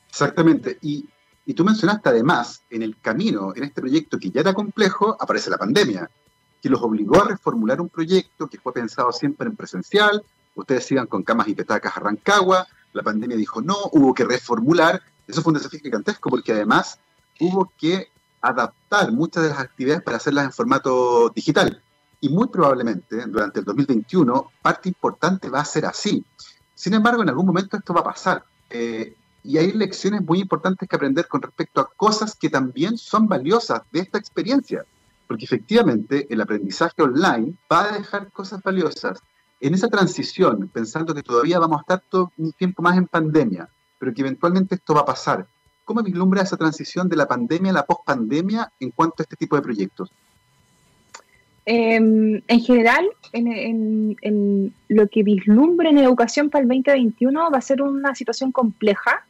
Exactamente. 0.09 0.79
Y, 0.81 1.05
y 1.45 1.53
tú 1.53 1.63
mencionaste 1.63 2.09
además, 2.09 2.63
en 2.71 2.81
el 2.81 2.97
camino, 2.99 3.53
en 3.55 3.63
este 3.63 3.79
proyecto 3.79 4.17
que 4.17 4.31
ya 4.31 4.41
era 4.41 4.55
complejo, 4.55 5.15
aparece 5.19 5.51
la 5.51 5.59
pandemia, 5.59 6.09
que 6.63 6.69
los 6.69 6.81
obligó 6.81 7.21
a 7.21 7.27
reformular 7.27 7.79
un 7.79 7.89
proyecto 7.89 8.47
que 8.47 8.57
fue 8.57 8.73
pensado 8.73 9.11
siempre 9.11 9.47
en 9.47 9.55
presencial, 9.55 10.23
ustedes 10.55 10.83
sigan 10.83 11.05
con 11.05 11.21
camas 11.21 11.47
y 11.47 11.53
petacas 11.53 11.95
a 11.95 11.99
Rancagua, 11.99 12.65
la 12.91 13.03
pandemia 13.03 13.37
dijo 13.37 13.61
no, 13.61 13.75
hubo 13.91 14.15
que 14.15 14.25
reformular, 14.25 14.99
eso 15.27 15.43
fue 15.43 15.51
un 15.51 15.59
desafío 15.59 15.79
gigantesco 15.79 16.31
porque 16.31 16.53
además 16.53 16.97
hubo 17.39 17.71
que 17.77 18.09
adaptar 18.49 19.11
muchas 19.11 19.43
de 19.43 19.49
las 19.49 19.59
actividades 19.59 20.03
para 20.03 20.17
hacerlas 20.17 20.45
en 20.45 20.51
formato 20.51 21.29
digital. 21.29 21.81
Y 22.21 22.29
muy 22.29 22.47
probablemente 22.47 23.25
durante 23.27 23.59
el 23.59 23.65
2021 23.65 24.51
parte 24.61 24.89
importante 24.89 25.49
va 25.49 25.59
a 25.59 25.65
ser 25.65 25.85
así. 25.85 26.23
Sin 26.73 26.93
embargo, 26.93 27.23
en 27.23 27.29
algún 27.29 27.45
momento 27.45 27.77
esto 27.77 27.93
va 27.93 28.01
a 28.01 28.05
pasar. 28.05 28.43
Eh, 28.69 29.15
y 29.43 29.57
hay 29.57 29.71
lecciones 29.73 30.21
muy 30.23 30.39
importantes 30.39 30.89
que 30.89 30.95
aprender 30.95 31.27
con 31.27 31.41
respecto 31.41 31.79
a 31.79 31.89
cosas 31.95 32.35
que 32.35 32.49
también 32.49 32.97
son 32.97 33.27
valiosas 33.27 33.81
de 33.91 33.99
esta 33.99 34.17
experiencia. 34.17 34.85
Porque 35.27 35.45
efectivamente 35.45 36.27
el 36.29 36.41
aprendizaje 36.41 37.01
online 37.01 37.53
va 37.71 37.89
a 37.89 37.97
dejar 37.97 38.31
cosas 38.31 38.61
valiosas 38.63 39.19
en 39.59 39.73
esa 39.73 39.87
transición, 39.87 40.69
pensando 40.73 41.13
que 41.13 41.23
todavía 41.23 41.59
vamos 41.59 41.79
a 41.79 41.81
estar 41.81 42.03
un 42.37 42.51
tiempo 42.53 42.81
más 42.81 42.97
en 42.97 43.07
pandemia, 43.07 43.69
pero 43.97 44.13
que 44.13 44.21
eventualmente 44.21 44.75
esto 44.75 44.93
va 44.93 45.01
a 45.01 45.05
pasar. 45.05 45.47
¿Cómo 45.85 46.01
vislumbra 46.01 46.41
esa 46.41 46.57
transición 46.57 47.07
de 47.07 47.15
la 47.15 47.27
pandemia 47.27 47.71
a 47.71 47.75
la 47.75 47.85
pospandemia 47.85 48.71
en 48.79 48.89
cuanto 48.89 49.17
a 49.19 49.23
este 49.23 49.35
tipo 49.35 49.55
de 49.55 49.61
proyectos? 49.61 50.11
Em, 51.67 52.41
en 52.47 52.59
general, 52.61 53.05
en, 53.33 54.73
lo 54.87 55.07
que 55.07 55.23
vislumbra 55.23 55.89
en 55.89 55.99
educación 55.99 56.49
para 56.49 56.63
el 56.63 56.69
2021 56.69 57.51
va 57.51 57.57
a 57.57 57.61
ser 57.61 57.83
una 57.83 58.15
situación 58.15 58.51
compleja, 58.51 59.25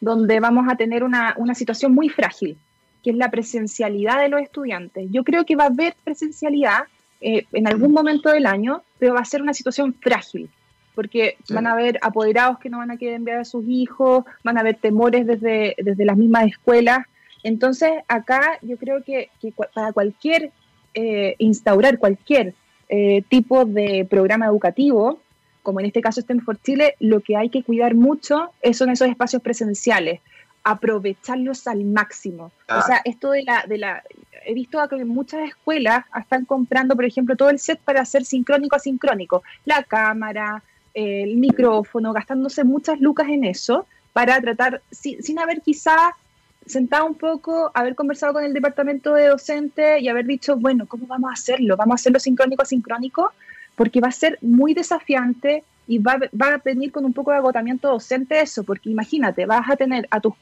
donde 0.00 0.40
vamos 0.40 0.66
a 0.70 0.76
tener 0.76 1.04
una, 1.04 1.34
situación 1.54 1.94
muy 1.94 2.08
frágil, 2.08 2.56
que 3.02 3.10
es 3.10 3.16
la 3.16 3.30
presencialidad 3.30 4.20
de 4.20 4.30
los 4.30 4.40
estudiantes. 4.40 5.06
Yo 5.10 5.22
creo 5.22 5.44
que 5.44 5.56
va 5.56 5.64
a 5.64 5.68
haber 5.68 5.94
presencialidad 6.02 6.84
eh, 7.20 7.44
en 7.52 7.68
algún 7.68 7.92
momento 7.92 8.30
del 8.30 8.46
año, 8.46 8.82
pero 8.98 9.14
va 9.14 9.20
a 9.20 9.24
ser 9.26 9.42
una 9.42 9.52
situación 9.52 9.94
frágil 9.94 10.48
porque 10.94 11.36
van 11.48 11.66
a 11.66 11.72
haber 11.72 11.98
apoderados 12.02 12.58
que 12.58 12.68
no 12.68 12.78
van 12.78 12.90
a 12.90 12.96
querer 12.96 13.14
enviar 13.14 13.38
a 13.38 13.44
sus 13.44 13.66
hijos, 13.68 14.24
van 14.42 14.56
a 14.56 14.60
haber 14.60 14.76
temores 14.76 15.26
desde, 15.26 15.74
desde 15.78 16.04
las 16.04 16.16
mismas 16.16 16.46
escuelas. 16.46 17.06
Entonces, 17.42 17.90
acá 18.08 18.58
yo 18.62 18.76
creo 18.76 19.02
que, 19.02 19.30
para 19.74 19.92
cualquier, 19.92 20.50
eh, 20.94 21.36
instaurar 21.38 21.98
cualquier 21.98 22.54
eh, 22.88 23.22
tipo 23.28 23.64
de 23.64 24.06
programa 24.08 24.46
educativo, 24.46 25.20
como 25.62 25.80
en 25.80 25.86
este 25.86 26.00
caso 26.00 26.20
STEM 26.20 26.40
Chile, 26.62 26.96
lo 27.00 27.20
que 27.20 27.36
hay 27.36 27.48
que 27.48 27.62
cuidar 27.62 27.94
mucho 27.94 28.50
son 28.72 28.90
esos 28.90 29.08
espacios 29.08 29.42
presenciales, 29.42 30.20
aprovecharlos 30.64 31.66
al 31.66 31.84
máximo. 31.84 32.44
O 32.44 32.50
ah. 32.68 32.82
sea, 32.82 33.00
esto 33.04 33.30
de 33.30 33.44
la, 33.44 33.64
de 33.66 33.78
la, 33.78 34.02
he 34.44 34.54
visto 34.54 34.78
que 34.88 35.04
muchas 35.04 35.48
escuelas 35.48 36.04
están 36.18 36.44
comprando, 36.44 36.96
por 36.96 37.04
ejemplo, 37.04 37.36
todo 37.36 37.50
el 37.50 37.58
set 37.58 37.80
para 37.80 38.00
hacer 38.00 38.24
sincrónico 38.24 38.76
asincrónico, 38.76 39.42
la 39.64 39.82
cámara, 39.82 40.62
el 40.94 41.36
micrófono, 41.36 42.12
gastándose 42.12 42.64
muchas 42.64 43.00
lucas 43.00 43.28
en 43.28 43.44
eso, 43.44 43.86
para 44.12 44.40
tratar, 44.40 44.82
sin, 44.90 45.38
haber 45.38 45.62
quizá 45.62 46.14
sentado 46.66 47.06
un 47.06 47.14
poco, 47.14 47.70
haber 47.74 47.94
conversado 47.94 48.32
con 48.32 48.44
el 48.44 48.52
departamento 48.52 49.14
de 49.14 49.28
docente 49.28 50.00
y 50.00 50.08
haber 50.08 50.26
dicho, 50.26 50.56
bueno, 50.56 50.86
¿cómo 50.86 51.06
vamos 51.06 51.30
a 51.30 51.34
hacerlo? 51.34 51.76
¿Vamos 51.76 51.94
a 51.94 52.00
hacerlo 52.00 52.18
sincrónico 52.18 52.62
a 52.62 52.66
sincrónico? 52.66 53.32
Porque 53.76 54.00
va 54.00 54.08
a 54.08 54.12
ser 54.12 54.38
muy 54.42 54.74
desafiante 54.74 55.64
y 55.86 55.98
va, 55.98 56.18
va 56.40 56.54
a 56.54 56.58
venir 56.58 56.92
con 56.92 57.04
un 57.04 57.12
poco 57.12 57.30
de 57.30 57.38
agotamiento 57.38 57.88
docente 57.88 58.40
eso, 58.40 58.62
porque 58.64 58.90
imagínate, 58.90 59.46
vas 59.46 59.68
a 59.68 59.76
tener 59.76 60.06
a 60.10 60.20
tus 60.20 60.34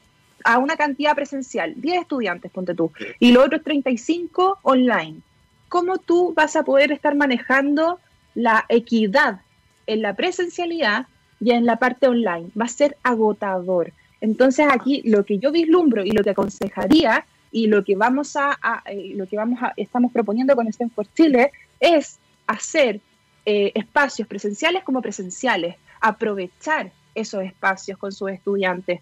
a 0.43 0.57
una 0.57 0.75
cantidad 0.77 1.15
presencial, 1.15 1.73
10 1.75 2.01
estudiantes, 2.01 2.51
ponte 2.51 2.73
tú, 2.73 2.91
y 3.19 3.31
los 3.31 3.45
otros 3.45 3.63
35 3.63 4.59
online. 4.61 5.19
¿Cómo 5.67 5.97
tú 5.97 6.33
vas 6.33 6.55
a 6.55 6.63
poder 6.63 6.91
estar 6.91 7.15
manejando 7.15 7.99
la 8.35 8.65
equidad 8.69 9.41
en 9.89 10.01
la 10.01 10.13
presencialidad 10.13 11.07
y 11.39 11.51
en 11.51 11.65
la 11.65 11.77
parte 11.77 12.07
online. 12.07 12.49
Va 12.59 12.65
a 12.65 12.69
ser 12.69 12.95
agotador. 13.03 13.91
Entonces 14.21 14.67
aquí 14.69 15.01
lo 15.05 15.25
que 15.25 15.39
yo 15.39 15.51
vislumbro 15.51 16.05
y 16.05 16.11
lo 16.11 16.23
que 16.23 16.31
aconsejaría 16.31 17.25
y 17.51 17.67
lo 17.67 17.83
que 17.83 17.95
vamos 17.95 18.35
a, 18.35 18.57
eh, 18.85 19.13
lo 19.15 19.25
que 19.27 19.37
vamos 19.37 19.59
a, 19.63 19.73
estamos 19.75 20.11
proponiendo 20.11 20.55
con 20.55 20.67
Stanford 20.67 21.07
Chile 21.15 21.51
es 21.79 22.19
hacer 22.45 23.01
eh, 23.45 23.71
espacios 23.73 24.27
presenciales 24.27 24.83
como 24.83 25.01
presenciales, 25.01 25.75
aprovechar 26.01 26.91
esos 27.15 27.43
espacios 27.43 27.97
con 27.97 28.11
sus 28.11 28.29
estudiantes, 28.29 29.01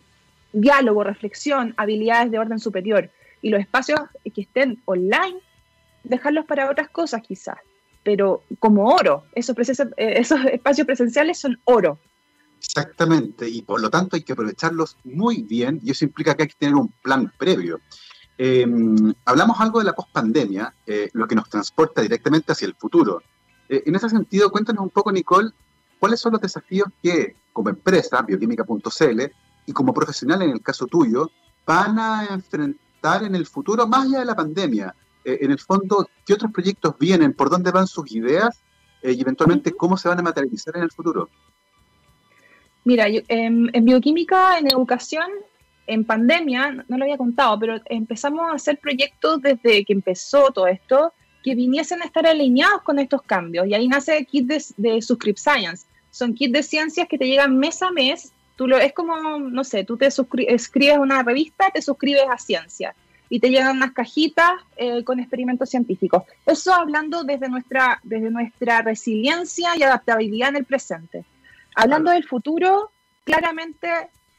diálogo, 0.54 1.04
reflexión, 1.04 1.74
habilidades 1.76 2.32
de 2.32 2.40
orden 2.40 2.60
superior 2.60 3.10
y 3.42 3.50
los 3.50 3.60
espacios 3.60 4.00
que 4.24 4.42
estén 4.42 4.82
online, 4.86 5.38
dejarlos 6.04 6.46
para 6.46 6.70
otras 6.70 6.90
cosas 6.90 7.22
quizás. 7.22 7.58
Pero 8.08 8.46
como 8.60 8.86
oro. 8.86 9.26
Esos, 9.34 9.58
eh, 9.60 10.14
esos 10.16 10.40
espacios 10.46 10.88
presenciales 10.88 11.40
son 11.40 11.60
oro. 11.66 12.00
Exactamente, 12.58 13.50
y 13.50 13.64
por 13.64 13.82
lo 13.82 13.90
tanto 13.90 14.16
hay 14.16 14.24
que 14.24 14.32
aprovecharlos 14.32 14.96
muy 15.04 15.44
bien 15.44 15.82
y 15.84 15.92
eso 15.92 16.06
implica 16.06 16.34
que 16.34 16.44
hay 16.44 16.48
que 16.48 16.56
tener 16.58 16.76
un 16.76 16.88
plan 17.04 17.30
previo. 17.38 17.82
Em, 18.38 19.14
hablamos 19.26 19.60
algo 19.60 19.80
de 19.80 19.86
la 19.86 19.94
pospandemia, 19.94 20.74
eh, 20.86 21.10
lo 21.12 21.28
que 21.28 21.36
nos 21.36 21.50
transporta 21.50 22.02
directamente 22.02 22.54
hacia 22.54 22.68
el 22.68 22.76
futuro. 22.76 23.22
Eh, 23.68 23.84
en 23.86 23.96
ese 23.96 24.08
sentido, 24.08 24.52
cuéntanos 24.52 24.84
un 24.84 24.90
poco, 24.90 25.12
Nicole, 25.12 25.52
cuáles 26.00 26.22
son 26.22 26.32
los 26.32 26.42
desafíos 26.42 26.88
que, 27.04 27.36
como 27.52 27.68
empresa, 27.68 28.22
bioquímica.cl, 28.22 29.22
y 29.66 29.74
como 29.74 29.94
profesional 29.94 30.44
en 30.44 30.52
el 30.52 30.62
caso 30.62 30.88
tuyo, 30.88 31.30
van 31.66 32.00
a 32.00 32.26
enfrentar 32.28 33.26
en 33.26 33.36
el 33.36 33.46
futuro, 33.46 33.86
más 33.86 34.06
allá 34.06 34.20
de 34.20 34.26
la 34.26 34.36
pandemia. 34.36 34.96
Eh, 35.28 35.40
en 35.42 35.52
el 35.52 35.60
fondo, 35.60 36.10
¿qué 36.26 36.34
otros 36.34 36.54
proyectos 36.54 36.98
vienen? 36.98 37.34
¿Por 37.34 37.50
dónde 37.50 37.72
van 37.72 37.86
sus 37.86 38.10
ideas? 38.12 38.64
y 39.04 39.22
eventualmente, 39.22 39.72
¿cómo 39.72 39.96
se 39.96 40.10
van 40.10 40.20
a 40.20 40.24
materializar 40.24 40.76
en 40.76 40.84
el 40.84 40.92
futuro? 40.92 41.30
Mira, 42.84 43.06
en, 43.08 43.72
bioquímica, 43.86 44.58
en 44.58 44.68
educación, 44.68 45.28
en 45.86 46.04
pandemia, 46.04 46.84
no 46.88 46.98
lo 46.98 47.04
había 47.04 47.16
contado, 47.16 47.58
pero 47.60 47.80
empezamos 47.86 48.52
a 48.52 48.56
hacer 48.56 48.80
proyectos 48.80 49.42
desde 49.42 49.86
que 49.86 49.94
empezó 49.94 50.52
todo 50.52 50.68
esto 50.68 51.14
que 51.44 51.56
viniesen 51.56 52.02
a 52.02 52.06
estar 52.06 52.26
alineados 52.26 52.82
con 52.82 53.00
estos 53.00 53.22
cambios. 53.22 53.68
Y 53.68 53.76
ahí 53.76 53.88
nace 53.88 54.18
el 54.18 54.26
kit 54.26 54.48
de, 54.48 54.62
de 54.76 55.02
Subscript 55.02 55.40
Science. 55.40 55.86
Son 56.10 56.34
kits 56.34 56.52
de 56.52 56.64
ciencias 56.64 57.08
que 57.08 57.18
te 57.18 57.28
llegan 57.28 57.58
mes 57.58 57.82
a 57.84 57.92
mes. 57.92 58.34
Tú 58.58 58.68
lo, 58.68 58.78
es 58.78 58.92
como, 58.94 59.38
no 59.38 59.64
sé, 59.64 59.86
tú 59.86 59.96
te 59.96 60.08
escribes 60.08 60.98
una 60.98 61.24
revista, 61.24 61.70
te 61.72 61.82
suscribes 61.82 62.26
a 62.30 62.38
ciencia 62.38 62.96
y 63.30 63.40
te 63.40 63.50
llegan 63.50 63.78
unas 63.78 63.92
cajitas 63.92 64.52
eh, 64.78 65.04
con 65.04 65.20
experimentos 65.20 65.70
científicos. 65.70 66.24
Eso 66.46 66.74
hablando 66.74 67.24
desde 67.24 67.50
nuestra, 67.50 68.00
desde 68.04 68.30
nuestra 68.30 68.82
resiliencia 68.82 69.76
y 69.76 69.84
adaptabilidad 69.84 70.50
en 70.50 70.58
el 70.58 70.66
presente. 70.66 71.26
Hablando 71.76 72.12
del 72.12 72.24
futuro, 72.24 72.92
claramente 73.24 73.88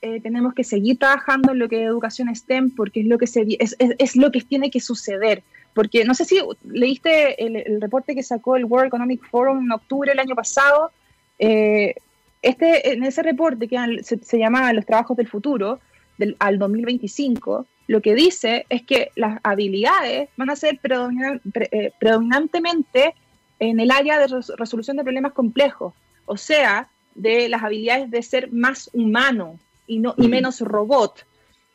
eh, 0.01 0.21
tenemos 0.21 0.55
que 0.55 0.65
seguir 0.65 0.99
trabajando 0.99 1.53
en 1.53 1.59
lo 1.59 1.69
que 1.69 1.83
es 1.83 1.89
educación 1.89 2.35
STEM 2.35 2.71
porque 2.75 3.01
es 3.01 3.07
lo 3.07 3.19
que, 3.19 3.27
se, 3.27 3.47
es, 3.59 3.77
es, 3.79 4.17
lo 4.17 4.31
que 4.31 4.41
tiene 4.41 4.71
que 4.71 4.81
suceder. 4.81 5.43
Porque 5.75 6.05
no 6.05 6.15
sé 6.15 6.25
si 6.25 6.41
leíste 6.65 7.45
el, 7.45 7.81
reporte 7.81 8.15
que 8.15 8.23
sacó 8.23 8.57
el 8.57 8.65
World 8.65 8.89
Economic 8.89 9.25
Forum 9.29 9.65
en 9.65 9.73
octubre 9.73 10.11
del 10.11 10.19
año 10.19 10.35
pasado. 10.35 10.91
Eh, 11.39 11.95
este, 12.41 12.93
en 12.93 13.05
ese 13.05 13.23
reporte 13.23 13.69
que 13.69 13.77
se, 14.03 14.19
se 14.19 14.39
llama 14.39 14.73
Los 14.73 14.87
trabajos 14.87 15.17
del 15.17 15.29
futuro, 15.29 15.81
del, 16.17 16.37
al 16.39 16.59
2025, 16.59 17.67
lo 17.89 18.03
que 18.03 18.15
dice 18.15 18.67
es 18.69 18.83
que 18.83 19.11
las 19.17 19.41
habilidades 19.43 20.29
van 20.37 20.51
a 20.51 20.57
ser 20.57 20.79
eh, 20.85 21.91
predominantemente 21.99 23.15
en 23.59 23.81
el 23.81 23.91
área 23.91 24.19
de 24.19 24.43
resolución 24.57 24.99
de 24.99 25.03
problemas 25.03 25.33
complejos. 25.33 25.95
O 26.27 26.37
sea, 26.37 26.89
de 27.15 27.49
las 27.49 27.63
habilidades 27.63 28.11
de 28.11 28.23
ser 28.23 28.53
más 28.53 28.91
humano 28.93 29.59
y, 29.87 30.01
no, 30.01 30.15
y 30.19 30.29
mm. 30.29 30.31
menos 30.31 30.61
robot. 30.61 31.27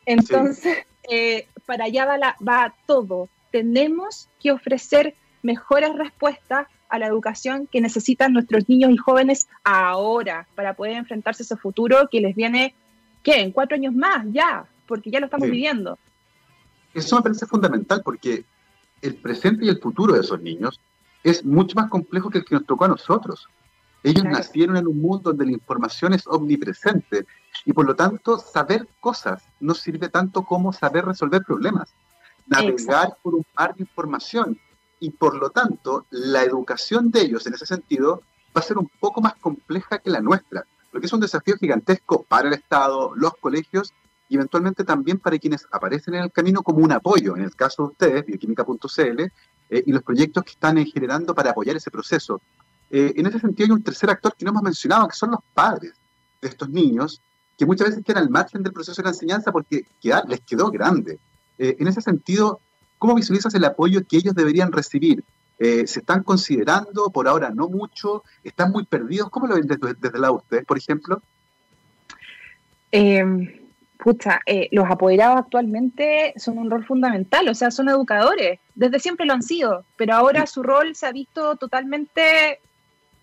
Entonces, 0.06 0.86
eh, 1.10 1.48
para 1.66 1.86
allá 1.86 2.06
va, 2.06 2.36
va 2.48 2.76
todo. 2.86 3.28
Tenemos 3.52 4.30
que 4.40 4.52
ofrecer 4.52 5.16
mejores 5.42 5.96
respuestas 5.96 6.68
a 6.90 7.00
la 7.00 7.08
educación 7.08 7.68
que 7.72 7.82
necesitan 7.82 8.34
nuestros 8.34 8.70
niños 8.70 8.92
y 8.92 8.98
jóvenes 8.98 9.48
ahora 9.64 10.48
para 10.54 10.76
poder 10.76 10.94
enfrentarse 10.94 11.42
a 11.42 11.46
ese 11.46 11.58
futuro 11.58 12.08
que 12.12 12.22
les 12.22 12.36
viene, 12.36 12.76
¿qué? 13.24 13.42
En 13.42 13.52
cuatro 13.52 13.76
años 13.76 13.96
más, 13.96 14.28
ya, 14.30 14.68
porque 14.88 15.12
ya 15.12 15.20
lo 15.20 15.26
estamos 15.26 15.50
viviendo. 15.50 15.98
Eso 16.94 17.16
me 17.18 17.24
parece 17.24 17.46
fundamental 17.46 18.02
porque 18.04 18.46
el 19.02 19.16
presente 19.16 19.66
y 19.66 19.70
el 19.70 19.80
futuro 19.80 20.14
de 20.14 20.22
esos 20.22 20.42
niños 20.42 20.80
es 21.24 21.44
mucho 21.44 21.76
más 21.76 21.90
complejo 21.90 22.30
que 22.30 22.40
el 22.40 22.46
que 22.46 22.56
nos 22.56 22.66
tocó 22.66 22.86
a 22.86 22.90
nosotros. 22.90 23.48
Ellos 24.04 24.26
nacieron 24.26 24.76
en 24.76 24.88
un 24.88 25.02
mundo 25.02 25.30
donde 25.30 25.46
la 25.46 25.54
información 25.54 26.14
es 26.14 26.28
omnipresente 26.28 27.26
y 27.66 27.72
por 27.72 27.86
lo 27.86 27.96
tanto 27.96 28.38
saber 28.38 28.88
cosas 29.00 29.44
no 29.62 29.74
sirve 29.74 30.10
tanto 30.10 30.44
como 30.44 30.74
saber 30.74 31.06
resolver 31.06 31.44
problemas. 31.44 31.94
Navegar 32.46 33.16
por 33.22 33.36
un 33.36 33.46
mar 33.58 33.74
de 33.76 33.84
información 33.84 34.60
y 35.00 35.10
por 35.10 35.36
lo 35.36 35.50
tanto 35.50 36.06
la 36.10 36.44
educación 36.44 37.12
de 37.12 37.22
ellos 37.22 37.48
en 37.48 37.54
ese 37.54 37.66
sentido 37.66 38.22
va 38.56 38.60
a 38.60 38.64
ser 38.64 38.78
un 38.78 38.90
poco 39.00 39.22
más 39.22 39.36
compleja 39.36 40.00
que 40.00 40.10
la 40.10 40.20
nuestra, 40.20 40.66
porque 40.92 41.08
es 41.08 41.14
un 41.14 41.22
desafío 41.22 41.58
gigantesco 41.58 42.24
para 42.24 42.50
el 42.50 42.54
Estado, 42.54 43.14
los 43.16 43.34
colegios 43.38 43.94
y 44.30 44.36
eventualmente 44.36 44.84
también 44.84 45.20
para 45.20 45.38
quienes 45.38 45.68
aparecen 45.72 46.16
en 46.16 46.24
el 46.24 46.32
camino 46.32 46.64
como 46.64 46.80
un 46.80 46.92
apoyo, 46.92 47.36
en 47.36 47.44
el 47.44 47.56
caso 47.56 47.84
de 47.84 47.90
ustedes, 47.90 48.26
bioquímica.cl, 48.26 49.22
eh, 49.70 49.84
y 49.86 49.92
los 49.92 50.04
proyectos 50.04 50.44
que 50.44 50.52
están 50.52 50.78
eh, 50.78 50.86
generando 50.86 51.34
para 51.34 51.52
apoyar 51.52 51.76
ese 51.76 51.92
proceso. 51.92 52.42
Eh, 52.90 53.14
en 53.16 53.26
ese 53.26 53.40
sentido 53.40 53.68
hay 53.68 53.72
un 53.72 53.84
tercer 53.84 54.10
actor 54.10 54.36
que 54.38 54.46
no 54.46 54.52
hemos 54.52 54.64
mencionado, 54.64 55.08
que 55.08 55.16
son 55.16 55.32
los 55.32 55.40
padres 55.54 55.94
de 56.42 56.48
estos 56.48 56.70
niños, 56.70 57.22
que 57.58 57.66
muchas 57.66 57.90
veces 57.90 58.04
quedan 58.04 58.24
al 58.24 58.30
margen 58.30 58.64
del 58.64 58.74
proceso 58.74 59.02
de 59.02 59.06
la 59.06 59.12
enseñanza 59.12 59.52
porque 59.52 59.86
les 60.28 60.42
quedó 60.42 60.70
grande. 60.72 61.20
En 61.58 61.88
ese 61.88 62.02
sentido, 62.02 62.60
¿cómo 62.98 63.16
visualizas 63.16 63.54
el 63.54 63.64
apoyo 63.64 64.04
que 64.06 64.18
ellos 64.18 64.34
deberían 64.34 64.72
recibir? 64.72 65.24
¿Se 65.60 65.84
están 65.84 66.24
considerando? 66.24 67.12
Por 67.12 67.28
ahora 67.28 67.52
no 67.52 67.70
mucho. 67.70 68.24
¿Están 68.44 68.72
muy 68.72 68.86
perdidos? 68.86 69.30
¿Cómo 69.30 69.46
lo 69.46 69.56
ven 69.56 69.68
desde, 69.68 69.94
desde 69.94 70.16
el 70.16 70.22
lado 70.22 70.34
de 70.34 70.40
ustedes, 70.40 70.66
por 70.66 70.78
ejemplo? 70.80 71.22
Eh, 72.92 73.63
los 74.72 74.86
apoderados 74.90 75.38
actualmente 75.38 76.34
son 76.38 76.58
un 76.58 76.70
rol 76.70 76.86
fundamental, 76.86 77.48
o 77.50 77.54
sea, 77.54 77.72
son 77.72 77.90
educadores, 77.90 78.60
desde 78.76 79.00
siempre 79.00 79.26
lo 79.26 79.34
han 79.34 79.44
sido, 79.44 79.86
pero 79.96 80.14
ahora 80.16 80.46
su 80.48 80.64
rol 80.64 80.96
se 80.96 81.08
ha 81.08 81.12
visto 81.12 81.56
totalmente 81.56 82.60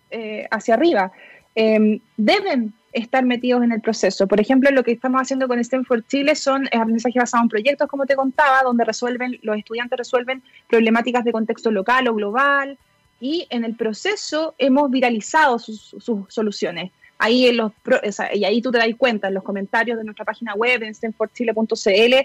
eh, 0.09 0.47
hacia 0.51 0.73
arriba, 0.73 1.11
em, 1.55 1.99
deben 2.17 2.73
estar 2.93 3.23
metidos 3.23 3.63
en 3.63 3.71
el 3.71 3.81
proceso. 3.81 4.27
Por 4.27 4.41
ejemplo, 4.41 4.69
lo 4.71 4.83
que 4.83 4.91
estamos 4.91 5.21
haciendo 5.21 5.47
con 5.47 5.59
Stanford 5.59 6.03
Chile 6.07 6.35
son 6.35 6.67
aprendizaje 6.67 7.19
basado 7.19 7.43
en 7.43 7.49
proyectos, 7.49 7.87
como 7.87 8.05
te 8.05 8.15
contaba, 8.15 8.63
donde 8.63 8.83
resuelven, 8.83 9.39
los 9.43 9.57
estudiantes 9.57 9.97
resuelven 9.97 10.43
problemáticas 10.67 11.23
de 11.23 11.31
contexto 11.31 11.71
local 11.71 12.07
o 12.07 12.15
global, 12.15 12.77
y 13.21 13.47
en 13.51 13.63
el 13.63 13.75
proceso 13.75 14.55
hemos 14.57 14.89
viralizado 14.89 15.59
sus, 15.59 15.95
soluciones. 16.27 16.91
Ahí, 17.23 17.45
en 17.45 17.57
los, 17.57 17.71
y 18.33 18.45
ahí 18.45 18.63
tú 18.63 18.71
te 18.71 18.79
das 18.79 18.87
cuenta 18.97 19.27
en 19.27 19.35
los 19.35 19.43
comentarios 19.43 19.95
de 19.95 20.03
nuestra 20.03 20.25
página 20.25 20.55
web 20.55 20.81
en 20.81 20.89
stanfordchile.cl 20.89 22.15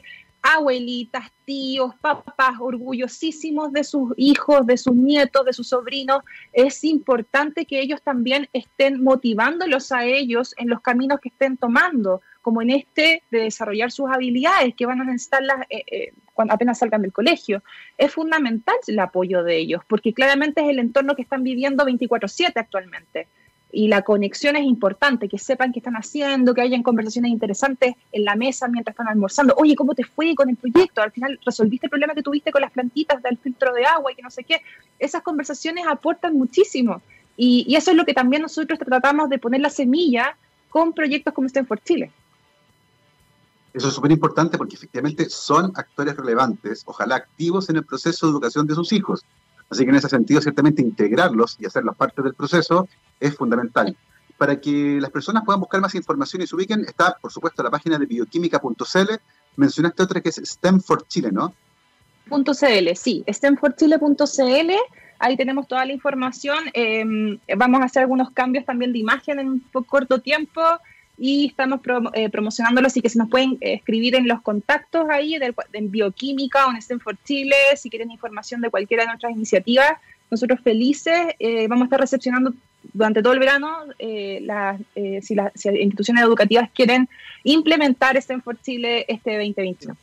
abuelitas, 0.55 1.31
tíos, 1.45 1.95
papás 2.01 2.55
orgullosísimos 2.61 3.73
de 3.73 3.85
sus 3.85 4.13
hijos, 4.17 4.67
de 4.67 4.77
sus 4.77 4.95
nietos, 4.95 5.45
de 5.45 5.53
sus 5.53 5.69
sobrinos. 5.69 6.23
Es 6.53 6.85
importante 6.85 7.67
que 7.67 7.81
ellos 7.81 8.01
también 8.01 8.49
estén 8.53 9.03
motivándolos 9.03 9.93
a 9.93 10.05
ellos 10.05 10.55
en 10.57 10.69
los 10.69 10.81
caminos 10.81 11.21
que 11.21 11.29
estén 11.31 11.57
tomando, 11.57 12.23
como 12.43 12.63
en 12.63 12.71
este 12.71 13.23
de 13.31 13.41
desarrollar 13.41 13.91
sus 13.91 14.09
habilidades 14.09 14.75
que 14.75 14.87
van 14.87 15.01
a 15.01 15.05
necesitarlas 15.05 15.67
eh, 15.69 15.83
eh, 15.91 16.13
cuando 16.33 16.55
apenas 16.55 16.79
salgan 16.79 17.03
del 17.03 17.13
colegio. 17.13 17.63
Es 17.99 18.13
fundamental 18.13 18.77
el 18.87 18.99
apoyo 19.01 19.43
de 19.43 19.59
ellos, 19.59 19.83
porque 19.87 20.15
claramente 20.15 20.63
es 20.63 20.69
el 20.69 20.79
entorno 20.79 21.17
que 21.17 21.23
están 21.23 21.43
viviendo 21.43 21.85
24/7 21.85 22.53
actualmente 22.57 23.27
y 23.73 23.89
la 23.89 24.03
conexión 24.03 24.57
es 24.57 24.64
importante, 24.64 25.29
que 25.29 25.39
sepan 25.39 25.73
qué 25.73 25.81
están 25.81 25.97
haciendo, 25.97 26.55
que 26.55 26.62
hayan 26.62 26.83
conversaciones 26.83 27.31
interesantes 27.31 27.95
en 28.12 28.25
la 28.25 28.37
mesa 28.37 28.69
mientras 28.69 28.95
están 28.95 29.09
almorzando. 29.09 29.55
Oye, 29.59 29.75
¿cómo 29.75 29.95
te 29.95 30.05
fue 30.05 30.35
con 30.35 30.49
el 30.49 30.57
proyecto? 30.57 31.03
Al 31.03 31.11
final 31.11 31.39
resolviste 31.45 31.87
el 31.87 31.91
problema 31.91 32.14
que 32.14 32.23
tuviste 32.23 32.53
con 32.53 32.62
las 32.62 32.71
plantitas 32.71 33.23
del 33.23 33.39
filtro 33.39 33.73
de 33.73 33.85
agua 33.85 34.12
y 34.12 34.14
que 34.14 34.23
no 34.23 34.31
sé 34.31 34.45
qué. 34.45 34.62
Esas 34.99 35.23
conversaciones 35.23 35.85
aportan 35.87 36.37
muchísimo. 36.37 37.03
Y, 37.37 37.75
eso 37.77 37.91
es 37.91 37.97
lo 37.97 38.05
que 38.05 38.14
también 38.14 38.43
nosotros 38.43 38.79
tratamos 38.79 39.29
de 39.29 39.39
poner 39.39 39.61
la 39.61 39.71
semilla 39.71 40.37
con 40.71 40.93
proyectos 40.93 41.35
como 41.35 41.47
Stanford 41.47 41.81
Chile. 41.85 42.11
Eso 43.75 43.89
es 43.89 43.95
súper 43.95 44.12
importante 44.12 44.57
porque 44.57 44.77
efectivamente 44.77 45.29
son 45.29 45.73
actores 45.75 46.17
relevantes, 46.17 46.83
ojalá 46.87 47.17
activos 47.17 47.69
en 47.69 47.77
el 47.77 47.85
proceso 47.85 48.27
de 48.27 48.33
educación 48.33 48.67
de 48.67 48.75
sus 48.75 48.91
hijos. 48.93 49.23
Así 49.71 49.85
que 49.85 49.91
en 49.91 49.97
ese 49.97 50.09
sentido, 50.09 50.41
ciertamente 50.41 50.83
integrarlos 50.83 51.57
y 51.59 51.67
hacerlos 51.67 51.97
parte 51.97 52.23
del 52.23 52.35
proceso 52.35 52.89
es 53.19 53.35
fundamental. 53.35 53.97
Para 54.39 54.61
que 54.61 54.99
las 55.01 55.11
personas 55.11 55.45
puedan 55.45 55.61
buscar 55.61 55.81
más 55.81 55.95
información 55.95 56.43
y 56.43 56.47
se 56.47 56.55
ubiquen, 56.55 56.81
está, 56.81 57.17
por 57.21 57.33
supuesto, 57.33 57.62
la 57.62 57.71
página 57.71 57.99
de 57.99 58.07
bioquímica.cl. 58.07 59.14
Mencionaste 59.57 60.03
otra 60.03 60.21
que 60.21 60.29
es 60.29 60.37
STEM 60.37 60.81
for 60.81 61.07
Chile, 61.09 61.31
¿no? 61.33 61.55
.cl, 62.29 62.97
sí, 62.97 63.25
stemforchile.cl. 63.29 64.71
Ahí 65.19 65.37
tenemos 65.37 65.67
toda 65.67 65.85
la 65.85 65.93
información. 65.93 66.59
Em, 66.75 67.39
vamos 67.57 67.81
a 67.81 67.85
hacer 67.85 68.03
algunos 68.03 68.31
cambios 68.33 68.64
también 68.64 68.93
de 68.93 68.99
imagen 68.99 69.39
en 69.39 69.49
un 69.49 69.64
corto 69.87 70.21
tiempo 70.21 70.61
y 71.19 71.47
estamos 71.47 71.81
eh, 72.14 72.29
promocionándolo, 72.29 72.87
así 72.87 73.01
que 73.01 73.09
se 73.09 73.19
nos 73.19 73.29
pueden 73.29 73.53
eh, 73.61 73.75
escribir 73.75 74.14
en 74.14 74.29
los 74.29 74.43
contactos 74.43 75.09
ahí 75.09 75.39
en 75.73 75.91
Bioquímica 75.91 76.67
o 76.67 76.71
en 76.71 76.77
Stanford 76.77 77.17
Chile, 77.25 77.57
si 77.77 77.89
quieren 77.89 78.11
información 78.11 78.61
de 78.61 78.71
cualquiera 78.71 79.05
de 79.05 79.09
nuestras 79.09 79.33
iniciativas. 79.33 79.93
Nosotros 80.31 80.61
felices 80.61 81.35
eh, 81.39 81.69
vamos 81.69 81.83
a 81.83 81.87
estar 81.87 82.01
recepcionando 82.01 82.53
durante 82.93 83.23
todo 83.23 83.33
el 83.33 83.39
verano 83.39 83.79
las, 83.99 84.81
si 85.23 85.35
las 85.35 85.53
instituciones 85.67 86.23
educativas 86.23 86.71
quieren 86.73 87.09
implementar 87.43 88.17
Stanford 88.17 88.59
Chile 88.62 89.05
este 89.09 89.33
2021. 89.33 89.97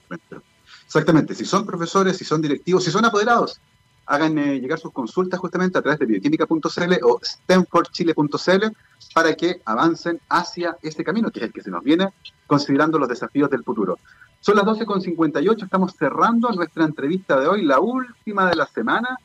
Exactamente, 0.85 1.33
si 1.33 1.45
son 1.45 1.65
profesores, 1.65 2.17
si 2.17 2.25
son 2.25 2.41
directivos, 2.41 2.83
si 2.83 2.91
son 2.91 3.05
apoderados, 3.05 3.59
hagan 4.05 4.37
eh, 4.37 4.59
llegar 4.59 4.79
sus 4.79 4.91
consultas 4.91 5.39
justamente 5.39 5.77
a 5.77 5.81
través 5.81 5.99
de 5.99 6.05
bioquímica.cl 6.05 6.93
o 7.03 7.19
stanfordchile.cl 7.21 8.65
para 9.13 9.33
que 9.35 9.61
avancen 9.65 10.19
hacia 10.29 10.77
este 10.81 11.03
camino, 11.03 11.31
que 11.31 11.39
es 11.39 11.45
el 11.45 11.53
que 11.53 11.61
se 11.61 11.71
nos 11.71 11.83
viene, 11.83 12.09
considerando 12.47 12.97
los 12.99 13.07
desafíos 13.07 13.49
del 13.49 13.63
futuro. 13.63 13.97
Son 14.39 14.55
las 14.55 14.65
12.58, 14.65 15.63
estamos 15.63 15.93
cerrando 15.97 16.49
nuestra 16.51 16.83
entrevista 16.83 17.39
de 17.39 17.47
hoy, 17.47 17.63
la 17.63 17.79
última 17.79 18.49
de 18.49 18.55
la 18.55 18.65
semana. 18.65 19.17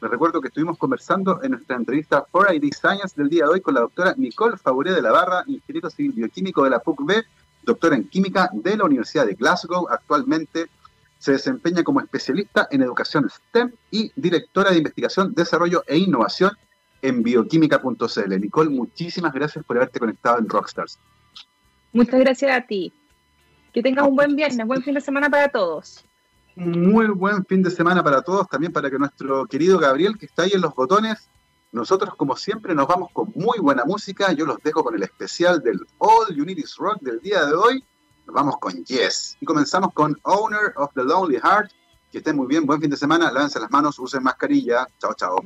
Les 0.00 0.10
recuerdo 0.10 0.40
que 0.40 0.48
estuvimos 0.48 0.78
conversando 0.78 1.42
en 1.42 1.52
nuestra 1.52 1.76
entrevista 1.76 2.24
For 2.30 2.52
ID 2.52 2.72
Science 2.72 3.14
del 3.16 3.28
día 3.28 3.44
de 3.44 3.50
hoy 3.50 3.60
con 3.60 3.74
la 3.74 3.80
doctora 3.80 4.14
Nicole 4.16 4.56
Favoré 4.56 4.92
de 4.92 5.02
la 5.02 5.12
Barra, 5.12 5.44
ingeniero 5.46 5.90
civil 5.90 6.12
bioquímico 6.12 6.64
de 6.64 6.70
la 6.70 6.80
PUC-B, 6.80 7.22
doctora 7.62 7.96
en 7.96 8.08
química 8.08 8.50
de 8.52 8.76
la 8.76 8.84
Universidad 8.84 9.26
de 9.26 9.34
Glasgow, 9.34 9.86
actualmente 9.90 10.70
se 11.22 11.30
desempeña 11.30 11.84
como 11.84 12.00
especialista 12.00 12.66
en 12.72 12.82
educación 12.82 13.30
STEM 13.30 13.70
y 13.92 14.10
directora 14.16 14.72
de 14.72 14.78
investigación, 14.78 15.32
desarrollo 15.34 15.84
e 15.86 15.96
innovación 15.96 16.50
en 17.00 17.22
bioquímica.cl. 17.22 18.40
Nicole, 18.40 18.70
muchísimas 18.70 19.32
gracias 19.32 19.64
por 19.64 19.76
haberte 19.76 20.00
conectado 20.00 20.40
en 20.40 20.48
Rockstars. 20.48 20.98
Muchas 21.92 22.18
gracias 22.18 22.50
a 22.50 22.66
ti. 22.66 22.92
Que 23.72 23.84
tengas 23.84 24.08
un 24.08 24.16
buen 24.16 24.34
viernes, 24.34 24.66
buen 24.66 24.82
fin 24.82 24.94
de 24.94 25.00
semana 25.00 25.30
para 25.30 25.48
todos. 25.48 26.04
Muy 26.56 27.06
buen 27.06 27.46
fin 27.46 27.62
de 27.62 27.70
semana 27.70 28.02
para 28.02 28.22
todos, 28.22 28.48
también 28.48 28.72
para 28.72 28.90
que 28.90 28.98
nuestro 28.98 29.46
querido 29.46 29.78
Gabriel, 29.78 30.18
que 30.18 30.26
está 30.26 30.42
ahí 30.42 30.50
en 30.54 30.60
los 30.60 30.74
botones, 30.74 31.28
nosotros 31.70 32.16
como 32.16 32.34
siempre 32.34 32.74
nos 32.74 32.88
vamos 32.88 33.10
con 33.12 33.30
muy 33.36 33.60
buena 33.60 33.84
música. 33.84 34.32
Yo 34.32 34.44
los 34.44 34.58
dejo 34.64 34.82
con 34.82 34.96
el 34.96 35.04
especial 35.04 35.62
del 35.62 35.78
All 35.98 36.36
Unities 36.36 36.74
Rock 36.78 37.00
del 37.00 37.20
día 37.20 37.46
de 37.46 37.54
hoy 37.54 37.84
vamos 38.26 38.56
con 38.58 38.84
Yes. 38.84 39.36
Y 39.40 39.46
comenzamos 39.46 39.92
con 39.94 40.18
Owner 40.22 40.72
of 40.76 40.92
the 40.94 41.04
Lonely 41.04 41.38
Heart. 41.38 41.70
Que 42.10 42.18
estén 42.18 42.36
muy 42.36 42.46
bien, 42.46 42.66
buen 42.66 42.80
fin 42.80 42.90
de 42.90 42.96
semana, 42.96 43.32
lávense 43.32 43.58
las 43.58 43.70
manos, 43.70 43.98
usen 43.98 44.22
mascarilla. 44.22 44.86
Chao, 44.98 45.14
chao. 45.14 45.36